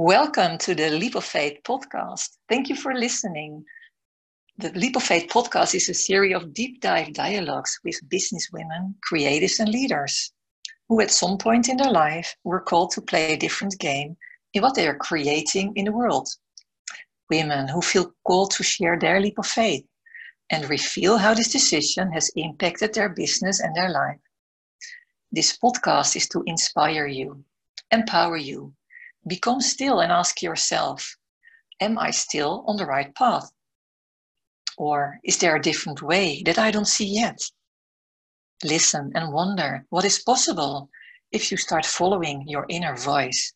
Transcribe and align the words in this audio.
Welcome 0.00 0.58
to 0.58 0.76
the 0.76 0.90
Leap 0.90 1.16
of 1.16 1.24
Faith 1.24 1.58
podcast. 1.64 2.36
Thank 2.48 2.68
you 2.68 2.76
for 2.76 2.94
listening. 2.94 3.64
The 4.56 4.70
Leap 4.70 4.94
of 4.94 5.02
Faith 5.02 5.28
podcast 5.28 5.74
is 5.74 5.88
a 5.88 5.92
series 5.92 6.36
of 6.36 6.54
deep 6.54 6.80
dive 6.80 7.12
dialogues 7.14 7.80
with 7.82 8.08
business 8.08 8.48
women, 8.52 8.94
creatives, 9.10 9.58
and 9.58 9.68
leaders 9.68 10.32
who, 10.88 11.00
at 11.00 11.10
some 11.10 11.36
point 11.36 11.68
in 11.68 11.78
their 11.78 11.90
life, 11.90 12.32
were 12.44 12.60
called 12.60 12.92
to 12.92 13.02
play 13.02 13.32
a 13.32 13.36
different 13.36 13.76
game 13.80 14.16
in 14.54 14.62
what 14.62 14.76
they 14.76 14.86
are 14.86 14.96
creating 14.96 15.72
in 15.74 15.86
the 15.86 15.92
world. 15.92 16.28
Women 17.28 17.66
who 17.66 17.82
feel 17.82 18.12
called 18.24 18.52
to 18.52 18.62
share 18.62 19.00
their 19.00 19.20
leap 19.20 19.36
of 19.36 19.48
faith 19.48 19.84
and 20.48 20.70
reveal 20.70 21.18
how 21.18 21.34
this 21.34 21.50
decision 21.50 22.12
has 22.12 22.30
impacted 22.36 22.94
their 22.94 23.08
business 23.08 23.58
and 23.58 23.74
their 23.74 23.90
life. 23.90 24.20
This 25.32 25.58
podcast 25.58 26.14
is 26.14 26.28
to 26.28 26.44
inspire 26.46 27.08
you, 27.08 27.42
empower 27.90 28.36
you, 28.36 28.74
Become 29.28 29.60
still 29.60 30.00
and 30.00 30.10
ask 30.10 30.40
yourself 30.40 31.16
Am 31.80 31.98
I 31.98 32.10
still 32.10 32.64
on 32.66 32.78
the 32.78 32.86
right 32.86 33.14
path? 33.14 33.52
Or 34.78 35.20
is 35.22 35.36
there 35.36 35.54
a 35.54 35.60
different 35.60 36.00
way 36.00 36.42
that 36.44 36.58
I 36.58 36.70
don't 36.70 36.88
see 36.88 37.04
yet? 37.04 37.38
Listen 38.64 39.12
and 39.14 39.32
wonder 39.32 39.84
what 39.90 40.06
is 40.06 40.18
possible 40.18 40.88
if 41.30 41.50
you 41.50 41.58
start 41.58 41.84
following 41.84 42.48
your 42.48 42.64
inner 42.70 42.96
voice. 42.96 43.52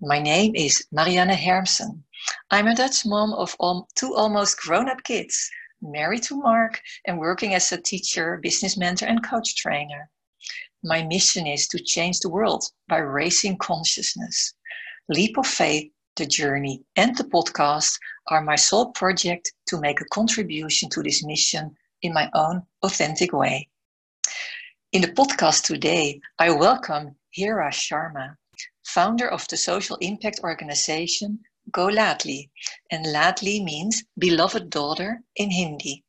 My 0.00 0.18
name 0.18 0.56
is 0.56 0.84
Marianne 0.90 1.36
Hermsen. 1.36 2.02
I'm 2.50 2.66
a 2.66 2.74
Dutch 2.74 3.06
mom 3.06 3.32
of 3.32 3.56
two 3.94 4.16
almost 4.16 4.58
grown 4.58 4.88
up 4.88 5.04
kids, 5.04 5.48
married 5.80 6.24
to 6.24 6.36
Mark, 6.36 6.82
and 7.06 7.20
working 7.20 7.54
as 7.54 7.70
a 7.70 7.80
teacher, 7.80 8.38
business 8.42 8.76
mentor, 8.76 9.06
and 9.06 9.22
coach 9.22 9.54
trainer. 9.54 10.10
My 10.82 11.02
mission 11.02 11.46
is 11.46 11.68
to 11.68 11.78
change 11.78 12.20
the 12.20 12.30
world 12.30 12.64
by 12.88 12.98
raising 12.98 13.58
consciousness. 13.58 14.54
Leap 15.08 15.36
of 15.36 15.46
Faith, 15.46 15.92
the 16.16 16.26
journey, 16.26 16.82
and 16.96 17.16
the 17.16 17.24
podcast 17.24 17.98
are 18.28 18.40
my 18.40 18.56
sole 18.56 18.90
project 18.92 19.52
to 19.68 19.80
make 19.80 20.00
a 20.00 20.06
contribution 20.06 20.88
to 20.90 21.02
this 21.02 21.22
mission 21.24 21.76
in 22.02 22.12
my 22.12 22.30
own 22.34 22.62
authentic 22.82 23.32
way. 23.32 23.68
In 24.92 25.02
the 25.02 25.12
podcast 25.12 25.64
today, 25.64 26.20
I 26.38 26.50
welcome 26.50 27.16
Hira 27.30 27.70
Sharma, 27.70 28.36
founder 28.84 29.28
of 29.28 29.46
the 29.48 29.56
social 29.56 29.96
impact 30.00 30.40
organization 30.42 31.40
Go 31.72 31.86
Ladli, 31.86 32.48
and 32.90 33.06
Ladli 33.06 33.62
means 33.62 34.02
beloved 34.18 34.70
daughter 34.70 35.22
in 35.36 35.50
Hindi. 35.50 36.02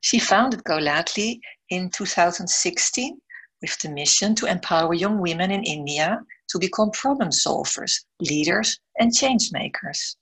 She 0.00 0.18
founded 0.18 0.64
Go 0.64 0.78
Ladli 0.78 1.40
in 1.68 1.90
2016 1.90 3.20
with 3.62 3.78
the 3.78 3.88
mission 3.88 4.34
to 4.36 4.46
empower 4.46 4.94
young 4.94 5.20
women 5.20 5.50
in 5.50 5.64
India 5.64 6.20
to 6.48 6.58
become 6.58 6.90
problem 6.90 7.30
solvers, 7.30 8.04
leaders, 8.20 8.78
and 8.98 9.14
change 9.14 9.50
makers. 9.52 10.16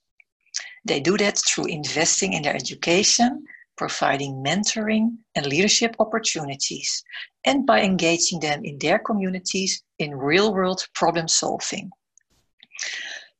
They 0.85 0.99
do 0.99 1.17
that 1.17 1.37
through 1.37 1.67
investing 1.67 2.33
in 2.33 2.43
their 2.43 2.55
education, 2.55 3.45
providing 3.77 4.43
mentoring 4.43 5.17
and 5.35 5.45
leadership 5.45 5.95
opportunities, 5.99 7.03
and 7.45 7.65
by 7.65 7.81
engaging 7.81 8.39
them 8.39 8.65
in 8.65 8.77
their 8.79 8.99
communities 8.99 9.83
in 9.99 10.15
real 10.15 10.53
world 10.53 10.87
problem 10.93 11.27
solving. 11.27 11.91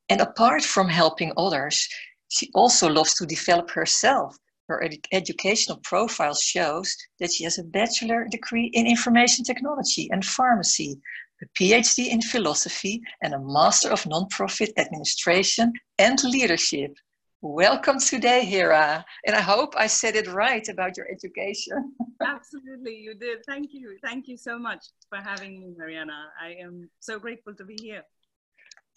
And 0.09 0.21
apart 0.21 0.63
from 0.63 0.89
helping 0.89 1.33
others, 1.37 1.87
she 2.29 2.49
also 2.53 2.89
loves 2.89 3.13
to 3.15 3.25
develop 3.25 3.71
herself 3.71 4.37
her 4.67 4.83
ed- 4.83 5.07
educational 5.11 5.79
profile 5.83 6.35
shows 6.35 6.95
that 7.19 7.31
she 7.31 7.43
has 7.43 7.57
a 7.57 7.63
bachelor 7.63 8.27
degree 8.29 8.69
in 8.73 8.87
information 8.87 9.43
technology 9.43 10.09
and 10.11 10.25
pharmacy, 10.25 10.99
a 11.41 11.45
PhD 11.57 12.09
in 12.09 12.21
philosophy, 12.21 13.01
and 13.21 13.33
a 13.33 13.39
master 13.39 13.89
of 13.89 14.03
nonprofit 14.03 14.69
administration 14.77 15.71
and 15.97 16.23
leadership. 16.23 16.93
Welcome 17.41 17.99
today, 17.99 18.43
Hira. 18.43 19.05
And 19.25 19.35
I 19.35 19.41
hope 19.41 19.75
I 19.77 19.85
said 19.87 20.15
it 20.15 20.27
right 20.27 20.67
about 20.67 20.97
your 20.97 21.07
education. 21.09 21.93
Absolutely, 22.21 22.95
you 22.95 23.13
did. 23.13 23.45
Thank 23.45 23.73
you. 23.73 23.95
Thank 24.03 24.27
you 24.27 24.37
so 24.37 24.57
much 24.57 24.83
for 25.07 25.19
having 25.19 25.59
me, 25.59 25.73
Mariana. 25.77 26.31
I 26.41 26.55
am 26.59 26.89
so 26.99 27.19
grateful 27.19 27.53
to 27.53 27.63
be 27.63 27.77
here. 27.79 28.03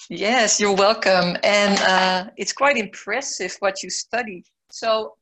Yes, 0.08 0.58
you're 0.58 0.74
welcome. 0.74 1.36
And 1.42 1.78
uh, 1.80 2.30
it's 2.38 2.54
quite 2.54 2.78
impressive 2.78 3.54
what 3.60 3.82
you 3.82 3.90
studied. 3.90 4.44
So 4.70 5.14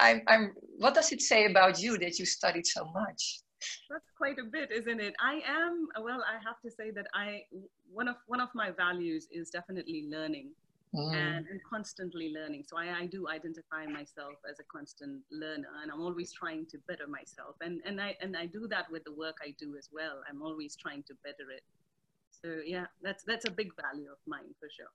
I'm, 0.00 0.22
I'm, 0.26 0.54
what 0.78 0.94
does 0.94 1.12
it 1.12 1.20
say 1.20 1.46
about 1.46 1.80
you 1.80 1.98
that 1.98 2.18
you 2.18 2.26
studied 2.26 2.66
so 2.66 2.84
much? 2.92 3.40
That's 3.90 4.10
quite 4.16 4.38
a 4.38 4.44
bit, 4.44 4.70
isn't 4.72 5.00
it? 5.00 5.14
I 5.20 5.40
am, 5.46 5.88
well, 6.02 6.22
I 6.26 6.42
have 6.44 6.60
to 6.64 6.70
say 6.70 6.90
that 6.92 7.06
I, 7.14 7.42
one 7.92 8.08
of, 8.08 8.16
one 8.26 8.40
of 8.40 8.48
my 8.54 8.70
values 8.70 9.28
is 9.30 9.50
definitely 9.50 10.08
learning. 10.10 10.50
Mm. 10.92 11.14
And, 11.14 11.46
and, 11.46 11.60
constantly 11.62 12.32
learning. 12.34 12.64
So 12.66 12.76
I, 12.76 13.02
I, 13.02 13.06
do 13.06 13.28
identify 13.28 13.86
myself 13.86 14.34
as 14.50 14.58
a 14.58 14.64
constant 14.64 15.22
learner, 15.30 15.68
and 15.80 15.92
I'm 15.92 16.00
always 16.00 16.32
trying 16.32 16.66
to 16.66 16.78
better 16.88 17.06
myself. 17.06 17.54
And 17.60 17.80
and 17.84 18.00
I 18.00 18.16
and 18.20 18.36
I 18.36 18.46
do 18.46 18.66
that 18.70 18.90
with 18.90 19.04
the 19.04 19.12
work 19.12 19.36
I 19.40 19.54
do 19.56 19.76
as 19.78 19.88
well. 19.92 20.20
I'm 20.28 20.42
always 20.42 20.74
trying 20.74 21.04
to 21.04 21.14
better 21.22 21.48
it. 21.56 21.62
So 22.32 22.58
yeah, 22.66 22.86
that's 23.02 23.22
that's 23.22 23.44
a 23.44 23.52
big 23.52 23.70
value 23.80 24.10
of 24.10 24.18
mine 24.26 24.52
for 24.58 24.68
sure. 24.68 24.90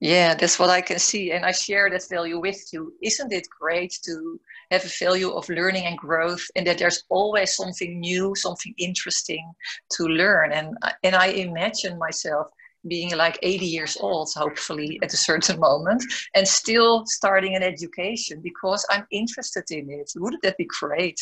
Yeah, 0.00 0.34
that's 0.34 0.58
what 0.58 0.70
I 0.70 0.80
can 0.80 0.98
see. 0.98 1.30
And 1.32 1.44
I 1.44 1.52
share 1.52 1.90
that 1.90 2.08
value 2.08 2.40
with 2.40 2.72
you. 2.72 2.94
Isn't 3.02 3.32
it 3.32 3.46
great 3.60 3.98
to 4.04 4.40
have 4.70 4.82
a 4.84 4.88
value 4.98 5.30
of 5.30 5.46
learning 5.50 5.84
and 5.84 5.98
growth 5.98 6.42
and 6.56 6.66
that 6.66 6.78
there's 6.78 7.04
always 7.10 7.54
something 7.54 8.00
new, 8.00 8.34
something 8.34 8.74
interesting 8.78 9.52
to 9.92 10.04
learn? 10.04 10.52
And, 10.52 10.74
and 11.02 11.14
I 11.14 11.26
imagine 11.26 11.98
myself 11.98 12.48
being 12.88 13.14
like 13.14 13.38
80 13.42 13.66
years 13.66 13.98
old, 14.00 14.30
hopefully 14.34 14.98
at 15.02 15.12
a 15.12 15.18
certain 15.18 15.60
moment, 15.60 16.02
and 16.34 16.48
still 16.48 17.04
starting 17.04 17.54
an 17.54 17.62
education 17.62 18.40
because 18.42 18.86
I'm 18.88 19.06
interested 19.12 19.64
in 19.70 19.90
it. 19.90 20.10
Wouldn't 20.16 20.42
that 20.44 20.56
be 20.56 20.66
great? 20.80 21.20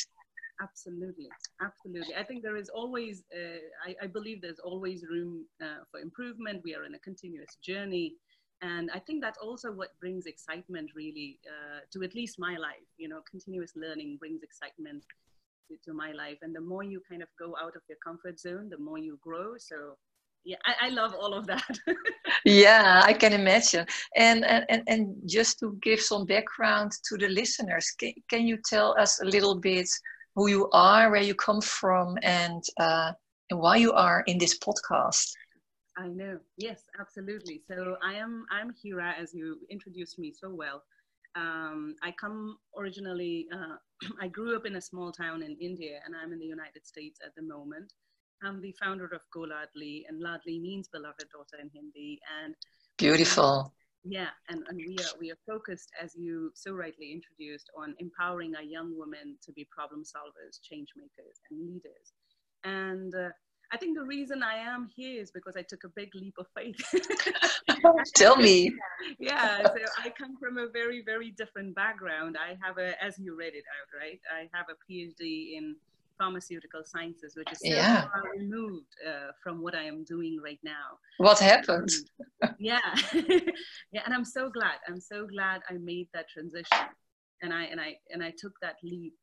Absolutely, 0.62 1.28
absolutely. 1.60 2.14
I 2.14 2.22
think 2.22 2.44
there 2.44 2.56
is 2.56 2.68
always, 2.68 3.22
uh, 3.32 3.58
I, 3.86 3.94
I, 4.04 4.06
believe 4.08 4.42
there's 4.42 4.58
always 4.58 5.04
room 5.08 5.44
uh, 5.62 5.84
for 5.88 6.00
improvement. 6.00 6.62
We 6.64 6.74
are 6.74 6.84
in 6.84 6.94
a 6.94 6.98
continuous 6.98 7.56
journey 7.62 8.14
and 8.62 8.91
i 8.92 8.98
think 8.98 9.22
that's 9.22 9.38
also 9.38 9.70
what 9.70 9.98
brings 10.00 10.26
excitement 10.26 10.91
really 10.94 11.38
uh, 11.46 11.80
to 11.92 12.02
at 12.02 12.14
least 12.14 12.38
my 12.38 12.56
life 12.56 12.88
you 12.96 13.08
know 13.08 13.20
continuous 13.30 13.72
learning 13.76 14.16
brings 14.19 14.42
excitement 14.42 15.04
to, 15.69 15.76
to, 15.84 15.94
my 15.94 16.12
life. 16.12 16.38
And 16.42 16.54
the 16.54 16.60
more 16.60 16.82
you 16.82 17.02
kind 17.08 17.22
of 17.22 17.28
go 17.38 17.54
out 17.62 17.76
of 17.76 17.82
your 17.88 17.98
comfort 18.04 18.41
zone 18.41 18.69
the 18.70 18.78
more 18.78 18.98
you 18.98 19.19
grow. 19.22 19.56
So 19.58 19.96
yeah 20.44 20.56
i, 20.64 20.86
I 20.86 20.88
love 20.91 21.14
all 21.14 21.34
of 21.34 21.46
that. 21.46 21.78
Yeah 22.44 23.02
i 23.04 23.12
can 23.12 23.32
imagine. 23.32 23.86
And, 24.16 24.44
and 24.44 24.82
and 24.86 25.14
just 25.26 25.58
to 25.60 25.76
give 25.82 26.00
some 26.00 26.25
background 26.25 26.92
to 27.08 27.16
the 27.16 27.28
listeners 27.28 27.86
can, 27.98 28.12
can 28.30 28.46
you 28.46 28.58
tell 28.69 28.96
us 28.98 29.20
a 29.20 29.25
little 29.25 29.56
bit 29.56 29.88
who 30.34 30.48
you 30.48 30.69
are 30.72 31.10
where 31.10 31.22
you 31.22 31.34
come 31.34 31.60
from 31.60 32.16
and 32.22 32.62
uh, 32.78 33.12
and 33.50 33.60
why 33.60 33.76
you 33.76 33.92
are 33.92 34.22
in 34.26 34.38
this 34.38 34.58
podcast 34.58 35.32
I 35.98 36.06
know. 36.06 36.38
Yes, 36.56 36.84
absolutely. 37.00 37.60
So 37.66 37.97
I 38.03 38.14
am 38.14 38.47
I'm 38.50 38.72
Hira, 38.81 39.14
as 39.19 39.34
you 39.34 39.59
introduced 39.69 40.19
me 40.19 40.32
so 40.32 40.48
well. 40.48 40.84
Um, 41.34 41.97
I 42.03 42.12
come 42.12 42.56
originally. 42.78 43.48
Uh, 43.53 43.76
I 44.20 44.28
grew 44.28 44.56
up 44.56 44.64
in 44.64 44.76
a 44.76 44.81
small 44.81 45.10
town 45.10 45.42
in 45.42 45.56
India, 45.60 45.98
and 46.06 46.14
I'm 46.14 46.32
in 46.32 46.38
the 46.38 46.47
United 46.47 46.87
States 46.87 47.19
at 47.25 47.34
the 47.34 47.42
moment. 47.42 47.92
I'm 48.44 48.60
the 48.60 48.72
founder 48.81 49.06
of 49.06 49.22
Go 49.32 49.41
Ladli, 49.41 50.04
and 50.08 50.22
Ladli 50.22 50.60
means 50.60 50.87
beloved 50.87 51.26
daughter 51.32 51.60
in 51.60 51.69
Hindi. 51.75 52.20
And 52.44 52.54
beautiful. 52.97 53.72
Yeah, 54.04 54.28
and, 54.48 54.62
and 54.69 54.78
we 54.78 54.97
are 55.00 55.19
we 55.19 55.32
are 55.32 55.38
focused, 55.44 55.91
as 56.00 56.14
you 56.14 56.53
so 56.54 56.72
rightly 56.72 57.10
introduced, 57.10 57.70
on 57.76 57.97
empowering 57.98 58.54
our 58.54 58.62
young 58.62 58.97
women 58.97 59.37
to 59.44 59.53
be 59.53 59.66
problem 59.75 60.04
solvers, 60.04 60.60
change 60.62 60.91
makers, 60.97 61.41
and 61.50 61.60
leaders. 61.60 62.12
And 62.62 63.12
uh, 63.14 63.31
I 63.70 63.76
think 63.76 63.98
the 63.98 64.04
reason 64.04 64.42
I 64.42 64.56
am 64.56 64.88
here 64.94 65.20
is 65.20 65.30
because 65.30 65.54
I 65.56 65.62
took 65.62 65.84
a 65.84 65.88
big 65.88 66.14
leap 66.14 66.34
of 66.38 66.46
faith. 66.56 66.76
Tell 68.16 68.36
me. 68.36 68.72
yeah, 69.19 69.62
so 69.62 69.75
I 69.98 70.08
come 70.08 70.38
from 70.38 70.56
a 70.56 70.69
very, 70.69 71.02
very 71.04 71.32
different 71.32 71.75
background. 71.75 72.37
I 72.38 72.56
have 72.66 72.78
a, 72.78 73.02
as 73.02 73.19
you 73.19 73.37
read 73.37 73.54
it 73.54 73.64
out, 73.76 74.00
right? 74.00 74.20
I 74.34 74.48
have 74.56 74.66
a 74.70 74.93
PhD 74.93 75.56
in 75.56 75.76
pharmaceutical 76.19 76.82
sciences, 76.84 77.34
which 77.37 77.52
is 77.52 77.58
so 77.58 77.69
yeah. 77.75 78.02
far 78.02 78.25
removed 78.37 78.87
uh, 79.06 79.32
from 79.43 79.62
what 79.62 79.75
I 79.75 79.84
am 79.84 80.02
doing 80.04 80.40
right 80.43 80.58
now. 80.62 80.98
What 81.19 81.38
happened? 81.38 81.90
yeah, 82.58 82.81
yeah, 83.93 84.02
and 84.04 84.14
I'm 84.14 84.25
so 84.25 84.48
glad. 84.48 84.78
I'm 84.88 85.00
so 85.00 85.26
glad 85.26 85.60
I 85.69 85.75
made 85.75 86.08
that 86.14 86.28
transition, 86.28 86.87
and 87.43 87.52
I 87.52 87.64
and 87.64 87.81
I 87.81 87.96
and 88.10 88.22
I 88.22 88.32
took 88.37 88.52
that 88.62 88.76
leap 88.82 89.14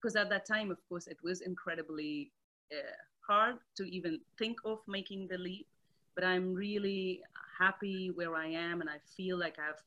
because 0.00 0.16
uh, 0.16 0.20
at 0.20 0.30
that 0.30 0.46
time, 0.46 0.70
of 0.70 0.78
course, 0.88 1.06
it 1.06 1.16
was 1.22 1.40
incredibly 1.40 2.30
uh, 2.72 2.96
hard 3.26 3.56
to 3.76 3.84
even 3.84 4.20
think 4.38 4.58
of 4.64 4.78
making 4.86 5.28
the 5.28 5.38
leap, 5.38 5.66
but 6.14 6.24
I'm 6.24 6.54
really 6.54 7.22
happy 7.58 8.10
where 8.14 8.34
I 8.34 8.46
am 8.46 8.80
and 8.80 8.90
I 8.90 8.98
feel 9.16 9.38
like 9.38 9.56
I've 9.58 9.82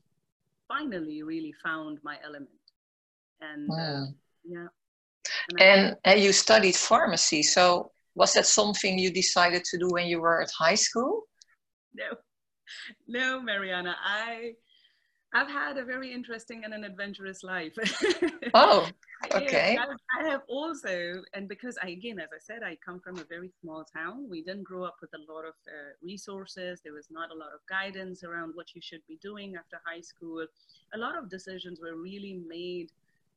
finally 0.66 1.22
really 1.22 1.54
found 1.64 1.98
my 2.02 2.16
element. 2.24 2.50
And 3.40 3.68
wow. 3.68 3.76
uh, 3.76 4.06
yeah. 4.44 4.66
And, 5.50 5.60
and, 5.60 5.96
and 6.04 6.20
you 6.20 6.32
studied 6.32 6.74
pharmacy, 6.74 7.42
so 7.42 7.90
was 8.14 8.34
that 8.34 8.46
something 8.46 8.98
you 8.98 9.10
decided 9.10 9.64
to 9.64 9.78
do 9.78 9.88
when 9.90 10.06
you 10.06 10.20
were 10.20 10.42
at 10.42 10.50
high 10.50 10.74
school? 10.74 11.22
No, 11.94 12.16
no, 13.08 13.40
Mariana, 13.40 13.96
I 14.02 14.54
I've 15.34 15.48
had 15.48 15.76
a 15.76 15.84
very 15.84 16.12
interesting 16.12 16.64
and 16.64 16.72
an 16.72 16.84
adventurous 16.84 17.42
life. 17.42 17.74
oh, 18.54 18.88
okay. 19.34 19.76
I, 20.18 20.28
have 20.28 20.40
also, 20.48 21.22
and 21.34 21.46
because 21.46 21.76
I, 21.82 21.88
again, 21.88 22.18
as 22.18 22.30
I 22.34 22.38
said, 22.40 22.62
I 22.62 22.78
come 22.84 22.98
from 22.98 23.18
a 23.18 23.24
very 23.24 23.50
small 23.60 23.84
town. 23.84 24.26
We 24.30 24.42
didn't 24.42 24.62
grow 24.62 24.84
up 24.84 24.96
with 25.02 25.10
a 25.14 25.32
lot 25.32 25.44
of 25.44 25.54
uh, 25.66 25.92
resources. 26.02 26.80
There 26.82 26.94
was 26.94 27.08
not 27.10 27.30
a 27.30 27.34
lot 27.34 27.48
of 27.52 27.60
guidance 27.68 28.24
around 28.24 28.52
what 28.54 28.74
you 28.74 28.80
should 28.80 29.02
be 29.06 29.18
doing 29.22 29.54
after 29.56 29.78
high 29.84 30.00
school. 30.00 30.46
A 30.94 30.98
lot 30.98 31.18
of 31.18 31.28
decisions 31.28 31.78
were 31.78 31.96
really 31.96 32.40
made 32.48 32.90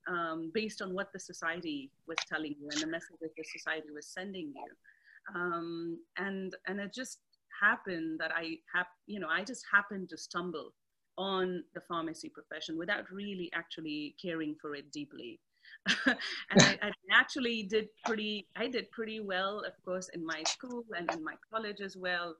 um, 0.07 0.49
based 0.53 0.81
on 0.81 0.93
what 0.93 1.11
the 1.11 1.19
society 1.19 1.91
was 2.07 2.17
telling 2.27 2.55
you 2.59 2.69
and 2.71 2.81
the 2.81 2.87
message 2.87 3.17
that 3.21 3.35
the 3.35 3.43
society 3.43 3.91
was 3.93 4.07
sending 4.07 4.53
you. 4.55 5.35
Um, 5.35 5.99
and 6.17 6.55
and 6.67 6.79
it 6.79 6.93
just 6.93 7.19
happened 7.61 8.19
that 8.19 8.31
I 8.33 8.57
have, 8.73 8.87
you 9.07 9.19
know, 9.19 9.27
I 9.29 9.43
just 9.43 9.65
happened 9.71 10.09
to 10.09 10.17
stumble 10.17 10.73
on 11.21 11.63
the 11.75 11.81
pharmacy 11.81 12.29
profession 12.29 12.79
without 12.79 13.11
really 13.11 13.47
actually 13.53 14.15
caring 14.19 14.55
for 14.59 14.73
it 14.73 14.91
deeply. 14.91 15.39
and 16.07 16.17
I, 16.59 16.79
I, 16.81 16.91
actually 17.11 17.61
did 17.63 17.89
pretty, 18.05 18.47
I 18.55 18.67
did 18.67 18.89
pretty 18.89 19.19
well, 19.19 19.59
of 19.59 19.73
course, 19.85 20.09
in 20.15 20.25
my 20.25 20.41
school 20.43 20.83
and 20.97 21.11
in 21.11 21.23
my 21.23 21.35
college 21.53 21.79
as 21.79 21.95
well. 21.95 22.35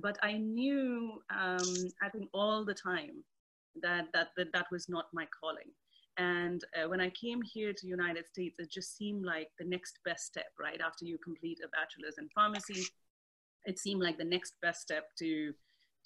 But 0.00 0.16
I 0.22 0.38
knew, 0.38 1.22
um, 1.30 1.74
I 2.02 2.08
think 2.08 2.30
all 2.32 2.64
the 2.64 2.74
time 2.74 3.22
that, 3.82 4.06
that, 4.14 4.28
that 4.38 4.52
that 4.54 4.66
was 4.72 4.88
not 4.88 5.06
my 5.12 5.26
calling. 5.38 5.70
And 6.16 6.64
uh, 6.74 6.88
when 6.88 7.00
I 7.02 7.10
came 7.10 7.42
here 7.42 7.74
to 7.74 7.86
United 7.86 8.26
States, 8.26 8.56
it 8.58 8.70
just 8.70 8.96
seemed 8.96 9.24
like 9.26 9.48
the 9.58 9.66
next 9.66 9.98
best 10.04 10.24
step, 10.24 10.52
right? 10.58 10.80
After 10.80 11.04
you 11.04 11.18
complete 11.18 11.58
a 11.62 11.68
bachelor's 11.68 12.16
in 12.18 12.28
pharmacy, 12.34 12.86
it 13.66 13.78
seemed 13.78 14.00
like 14.00 14.16
the 14.16 14.24
next 14.24 14.54
best 14.62 14.80
step 14.80 15.04
to 15.18 15.52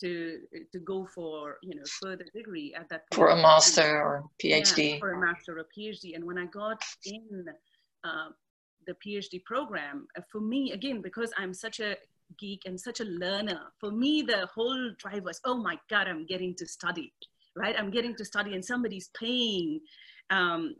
to 0.00 0.40
to 0.72 0.78
go 0.80 1.06
for 1.14 1.58
you 1.62 1.74
know 1.74 1.82
further 2.02 2.24
degree 2.34 2.74
at 2.74 2.88
that 2.88 3.10
point. 3.10 3.16
for 3.16 3.28
a 3.28 3.36
master 3.36 4.02
or 4.02 4.24
PhD. 4.42 4.92
Yeah, 4.92 4.98
for 4.98 5.12
a 5.12 5.20
master 5.20 5.58
or 5.58 5.66
PhD. 5.76 6.14
And 6.14 6.24
when 6.24 6.38
I 6.38 6.46
got 6.46 6.82
in 7.04 7.46
uh, 8.04 8.28
the 8.86 8.94
PhD 9.04 9.44
program, 9.44 10.06
uh, 10.16 10.22
for 10.30 10.40
me 10.40 10.72
again 10.72 11.02
because 11.02 11.32
I'm 11.36 11.54
such 11.54 11.80
a 11.80 11.96
geek 12.38 12.62
and 12.66 12.78
such 12.78 13.00
a 13.00 13.04
learner, 13.04 13.60
for 13.80 13.90
me 13.90 14.22
the 14.22 14.46
whole 14.54 14.90
drive 14.98 15.24
was, 15.24 15.40
oh 15.44 15.56
my 15.56 15.78
God, 15.88 16.08
I'm 16.08 16.26
getting 16.26 16.54
to 16.56 16.66
study, 16.66 17.12
right? 17.56 17.74
I'm 17.78 17.90
getting 17.90 18.14
to 18.16 18.24
study, 18.24 18.54
and 18.54 18.64
somebody's 18.64 19.10
paying 19.18 19.80
um, 20.30 20.74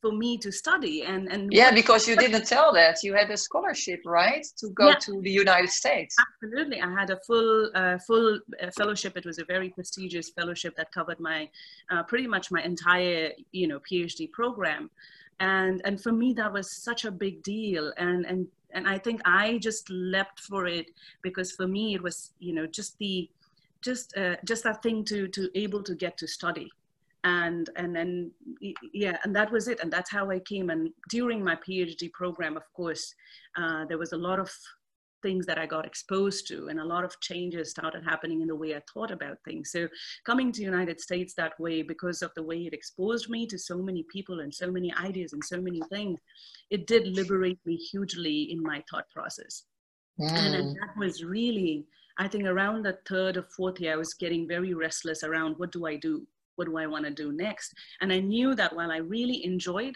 for 0.00 0.12
me 0.12 0.36
to 0.38 0.50
study. 0.50 1.02
And 1.02 1.30
and 1.30 1.52
yeah 1.52 1.72
because 1.72 2.08
you 2.08 2.16
didn't 2.16 2.46
tell 2.46 2.72
that. 2.74 3.02
You 3.02 3.14
had 3.14 3.30
a 3.30 3.36
scholarship 3.36 4.00
right 4.04 4.46
to 4.58 4.68
go 4.70 4.88
yeah. 4.88 4.94
to 5.06 5.20
the 5.20 5.30
united 5.30 5.70
states. 5.70 6.16
Absolutely. 6.20 6.80
I 6.80 6.90
had 6.92 7.10
a 7.10 7.18
full 7.26 7.70
uh, 7.74 7.98
full 7.98 8.40
uh, 8.62 8.70
fellowship. 8.76 9.16
It 9.16 9.26
was 9.26 9.38
a 9.38 9.44
very 9.44 9.70
prestigious 9.70 10.30
fellowship 10.30 10.76
that 10.76 10.92
covered 10.92 11.20
my 11.20 11.48
uh, 11.90 12.02
pretty 12.04 12.26
much 12.26 12.50
my 12.50 12.62
entire 12.62 13.30
you 13.52 13.68
know 13.68 13.80
phd 13.90 14.32
program. 14.32 14.90
And 15.40 15.80
and 15.84 16.02
for 16.02 16.12
me 16.12 16.32
that 16.34 16.52
was 16.52 16.70
such 16.70 17.04
a 17.04 17.10
big 17.10 17.42
deal. 17.42 17.92
And 17.96 18.26
and 18.26 18.46
and 18.72 18.86
i 18.88 18.96
think 18.96 19.20
i 19.24 19.58
just 19.58 19.90
leapt 19.90 20.38
for 20.38 20.66
it 20.66 20.92
because 21.22 21.50
for 21.50 21.66
me 21.66 21.94
it 21.94 22.00
was 22.00 22.32
you 22.38 22.52
know 22.52 22.66
just 22.66 22.96
the 22.98 23.28
just 23.82 24.16
uh, 24.16 24.36
just 24.44 24.62
that 24.64 24.82
thing 24.82 25.04
to 25.04 25.26
to 25.28 25.50
able 25.54 25.82
to 25.82 25.94
get 25.94 26.16
to 26.18 26.26
study 26.26 26.70
and 27.24 27.68
and 27.76 27.94
then 27.94 28.30
yeah 28.94 29.16
and 29.24 29.36
that 29.36 29.52
was 29.52 29.68
it 29.68 29.80
and 29.80 29.92
that's 29.92 30.10
how 30.10 30.30
i 30.30 30.38
came. 30.40 30.70
And 30.70 30.90
during 31.10 31.44
my 31.44 31.56
phd 31.56 32.12
program 32.12 32.56
of 32.56 32.62
course 32.74 33.14
uh, 33.56 33.84
there 33.86 33.98
was 33.98 34.12
a 34.12 34.16
lot 34.16 34.38
of 34.38 34.50
things 35.22 35.44
that 35.44 35.58
i 35.58 35.66
got 35.66 35.84
exposed 35.84 36.48
to 36.48 36.68
and 36.68 36.80
a 36.80 36.84
lot 36.84 37.04
of 37.04 37.20
changes 37.20 37.70
started 37.70 38.02
happening 38.02 38.40
in 38.40 38.48
the 38.48 38.56
way 38.56 38.74
i 38.74 38.80
thought 38.92 39.10
about 39.10 39.36
things. 39.44 39.70
So 39.70 39.86
coming 40.24 40.50
to 40.52 40.62
united 40.62 40.98
states 40.98 41.34
that 41.34 41.58
way 41.60 41.82
because 41.82 42.22
of 42.22 42.30
the 42.36 42.42
way 42.42 42.66
it 42.66 42.72
exposed 42.72 43.28
me 43.28 43.46
to 43.48 43.58
so 43.58 43.78
many 43.78 44.06
people 44.10 44.40
and 44.40 44.54
so 44.54 44.70
many 44.70 44.92
ideas 44.94 45.34
and 45.34 45.44
so 45.44 45.60
many 45.60 45.82
things 45.90 46.18
it 46.70 46.86
did 46.86 47.06
liberate 47.06 47.58
me 47.66 47.76
hugely 47.76 48.48
in 48.50 48.62
my 48.62 48.82
thought 48.90 49.08
process. 49.14 49.64
Mm. 50.18 50.32
and, 50.32 50.54
and 50.54 50.76
that 50.76 50.96
was 50.98 51.22
really 51.22 51.86
i 52.18 52.26
think 52.26 52.44
around 52.44 52.82
the 52.82 52.98
third 53.06 53.36
or 53.36 53.46
fourth 53.56 53.80
year 53.80 53.92
i 53.92 53.96
was 53.96 54.14
getting 54.14 54.48
very 54.48 54.74
restless 54.74 55.22
around 55.22 55.54
what 55.58 55.72
do 55.72 55.86
i 55.86 55.96
do 55.96 56.26
what 56.60 56.66
do 56.66 56.76
I 56.76 56.86
want 56.86 57.06
to 57.06 57.10
do 57.10 57.32
next? 57.32 57.72
And 58.02 58.12
I 58.12 58.20
knew 58.20 58.54
that 58.54 58.76
while 58.76 58.92
I 58.92 58.98
really 58.98 59.42
enjoyed 59.46 59.94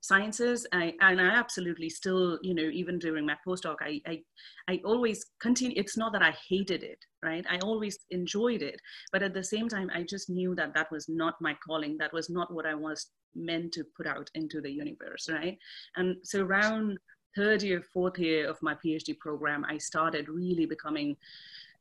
sciences, 0.00 0.64
I, 0.72 0.94
and 1.00 1.20
I 1.20 1.34
absolutely 1.34 1.90
still, 1.90 2.38
you 2.40 2.54
know, 2.54 2.70
even 2.72 3.00
during 3.00 3.26
my 3.26 3.36
postdoc, 3.44 3.78
I, 3.80 4.00
I, 4.06 4.20
I 4.68 4.80
always 4.84 5.24
continue. 5.40 5.74
It's 5.76 5.96
not 5.96 6.12
that 6.12 6.22
I 6.22 6.32
hated 6.48 6.84
it, 6.84 7.04
right? 7.24 7.44
I 7.50 7.58
always 7.64 7.98
enjoyed 8.10 8.62
it, 8.62 8.80
but 9.10 9.24
at 9.24 9.34
the 9.34 9.42
same 9.42 9.68
time, 9.68 9.90
I 9.92 10.04
just 10.04 10.30
knew 10.30 10.54
that 10.54 10.72
that 10.74 10.92
was 10.92 11.08
not 11.08 11.34
my 11.40 11.56
calling. 11.66 11.96
That 11.98 12.12
was 12.12 12.30
not 12.30 12.54
what 12.54 12.64
I 12.64 12.76
was 12.76 13.08
meant 13.34 13.72
to 13.72 13.82
put 13.96 14.06
out 14.06 14.30
into 14.36 14.60
the 14.60 14.70
universe, 14.70 15.28
right? 15.28 15.58
And 15.96 16.18
so 16.22 16.42
around 16.42 16.96
third 17.34 17.60
year, 17.60 17.82
fourth 17.92 18.20
year 18.20 18.48
of 18.48 18.62
my 18.62 18.76
PhD 18.76 19.18
program, 19.18 19.64
I 19.68 19.78
started 19.78 20.28
really 20.28 20.66
becoming 20.66 21.16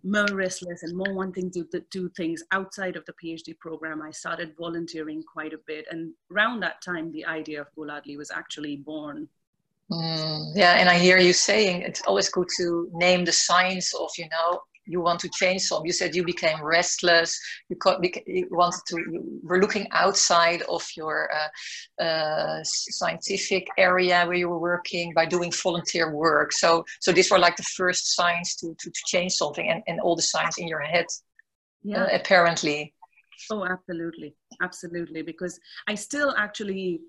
more 0.04 0.28
restless 0.34 0.84
and 0.84 0.96
more 0.96 1.14
wanting 1.14 1.50
to 1.52 1.66
do 1.92 2.10
things 2.10 2.44
outside 2.52 2.96
of 2.96 3.06
the 3.06 3.14
PhD 3.14 3.58
program, 3.58 4.02
I 4.02 4.12
started 4.12 4.54
volunteering 4.58 5.24
quite 5.24 5.54
a 5.54 5.60
bit. 5.66 5.86
And 5.90 6.14
around 6.32 6.60
that 6.62 6.82
time, 6.82 7.12
the 7.12 7.26
idea 7.26 7.62
of 7.62 7.68
Go 7.76 7.84
Ladli 7.84 8.18
was 8.18 8.30
actually 8.32 8.78
born. 8.78 9.28
Mm, 9.92 10.52
yeah, 10.56 10.74
and 10.74 10.90
I 10.90 10.98
hear 10.98 11.18
you 11.18 11.34
saying 11.34 11.82
it's 11.82 12.02
always 12.08 12.30
good 12.30 12.48
to 12.58 12.90
name 12.94 13.26
the 13.26 13.32
signs 13.32 13.94
of, 14.00 14.10
you 14.18 14.28
know, 14.30 14.62
you 14.86 15.02
want 15.02 15.20
to 15.22 15.30
change 15.30 15.64
some. 15.64 15.86
You 15.86 15.94
said 15.94 16.16
you 16.16 16.24
became 16.24 16.64
restless. 16.64 17.40
You, 17.70 17.78
you 18.26 18.48
wanted 18.52 18.82
to. 18.88 18.98
You 18.98 19.40
were 19.44 19.60
looking 19.60 19.88
outside 19.92 20.62
of 20.64 20.86
your 20.96 21.30
uh, 21.34 22.04
uh, 22.04 22.60
scientific 22.64 23.68
area 23.78 24.26
where 24.26 24.38
you 24.38 24.50
were 24.50 24.60
working 24.60 25.14
by 25.14 25.26
doing 25.26 25.52
volunteer 25.52 26.14
work. 26.14 26.52
So, 26.52 26.84
so 27.00 27.12
these 27.12 27.32
were 27.32 27.40
like 27.40 27.56
the 27.56 27.64
first 27.64 28.16
signs 28.16 28.56
to 28.58 28.76
to, 28.80 28.90
to 28.90 29.02
change 29.08 29.34
something, 29.34 29.70
and, 29.70 29.84
and 29.88 30.00
all 30.02 30.16
the 30.16 30.22
signs 30.22 30.58
in 30.58 30.68
your 30.68 30.82
head. 30.82 31.06
Uh, 31.06 31.90
yeah. 31.90 32.04
Uh, 32.04 32.10
apparently. 32.14 32.94
Oh, 33.52 33.66
absolutely, 33.66 34.36
absolutely. 34.62 35.22
Because 35.22 35.60
I 35.88 35.96
still 35.96 36.34
actually 36.38 37.02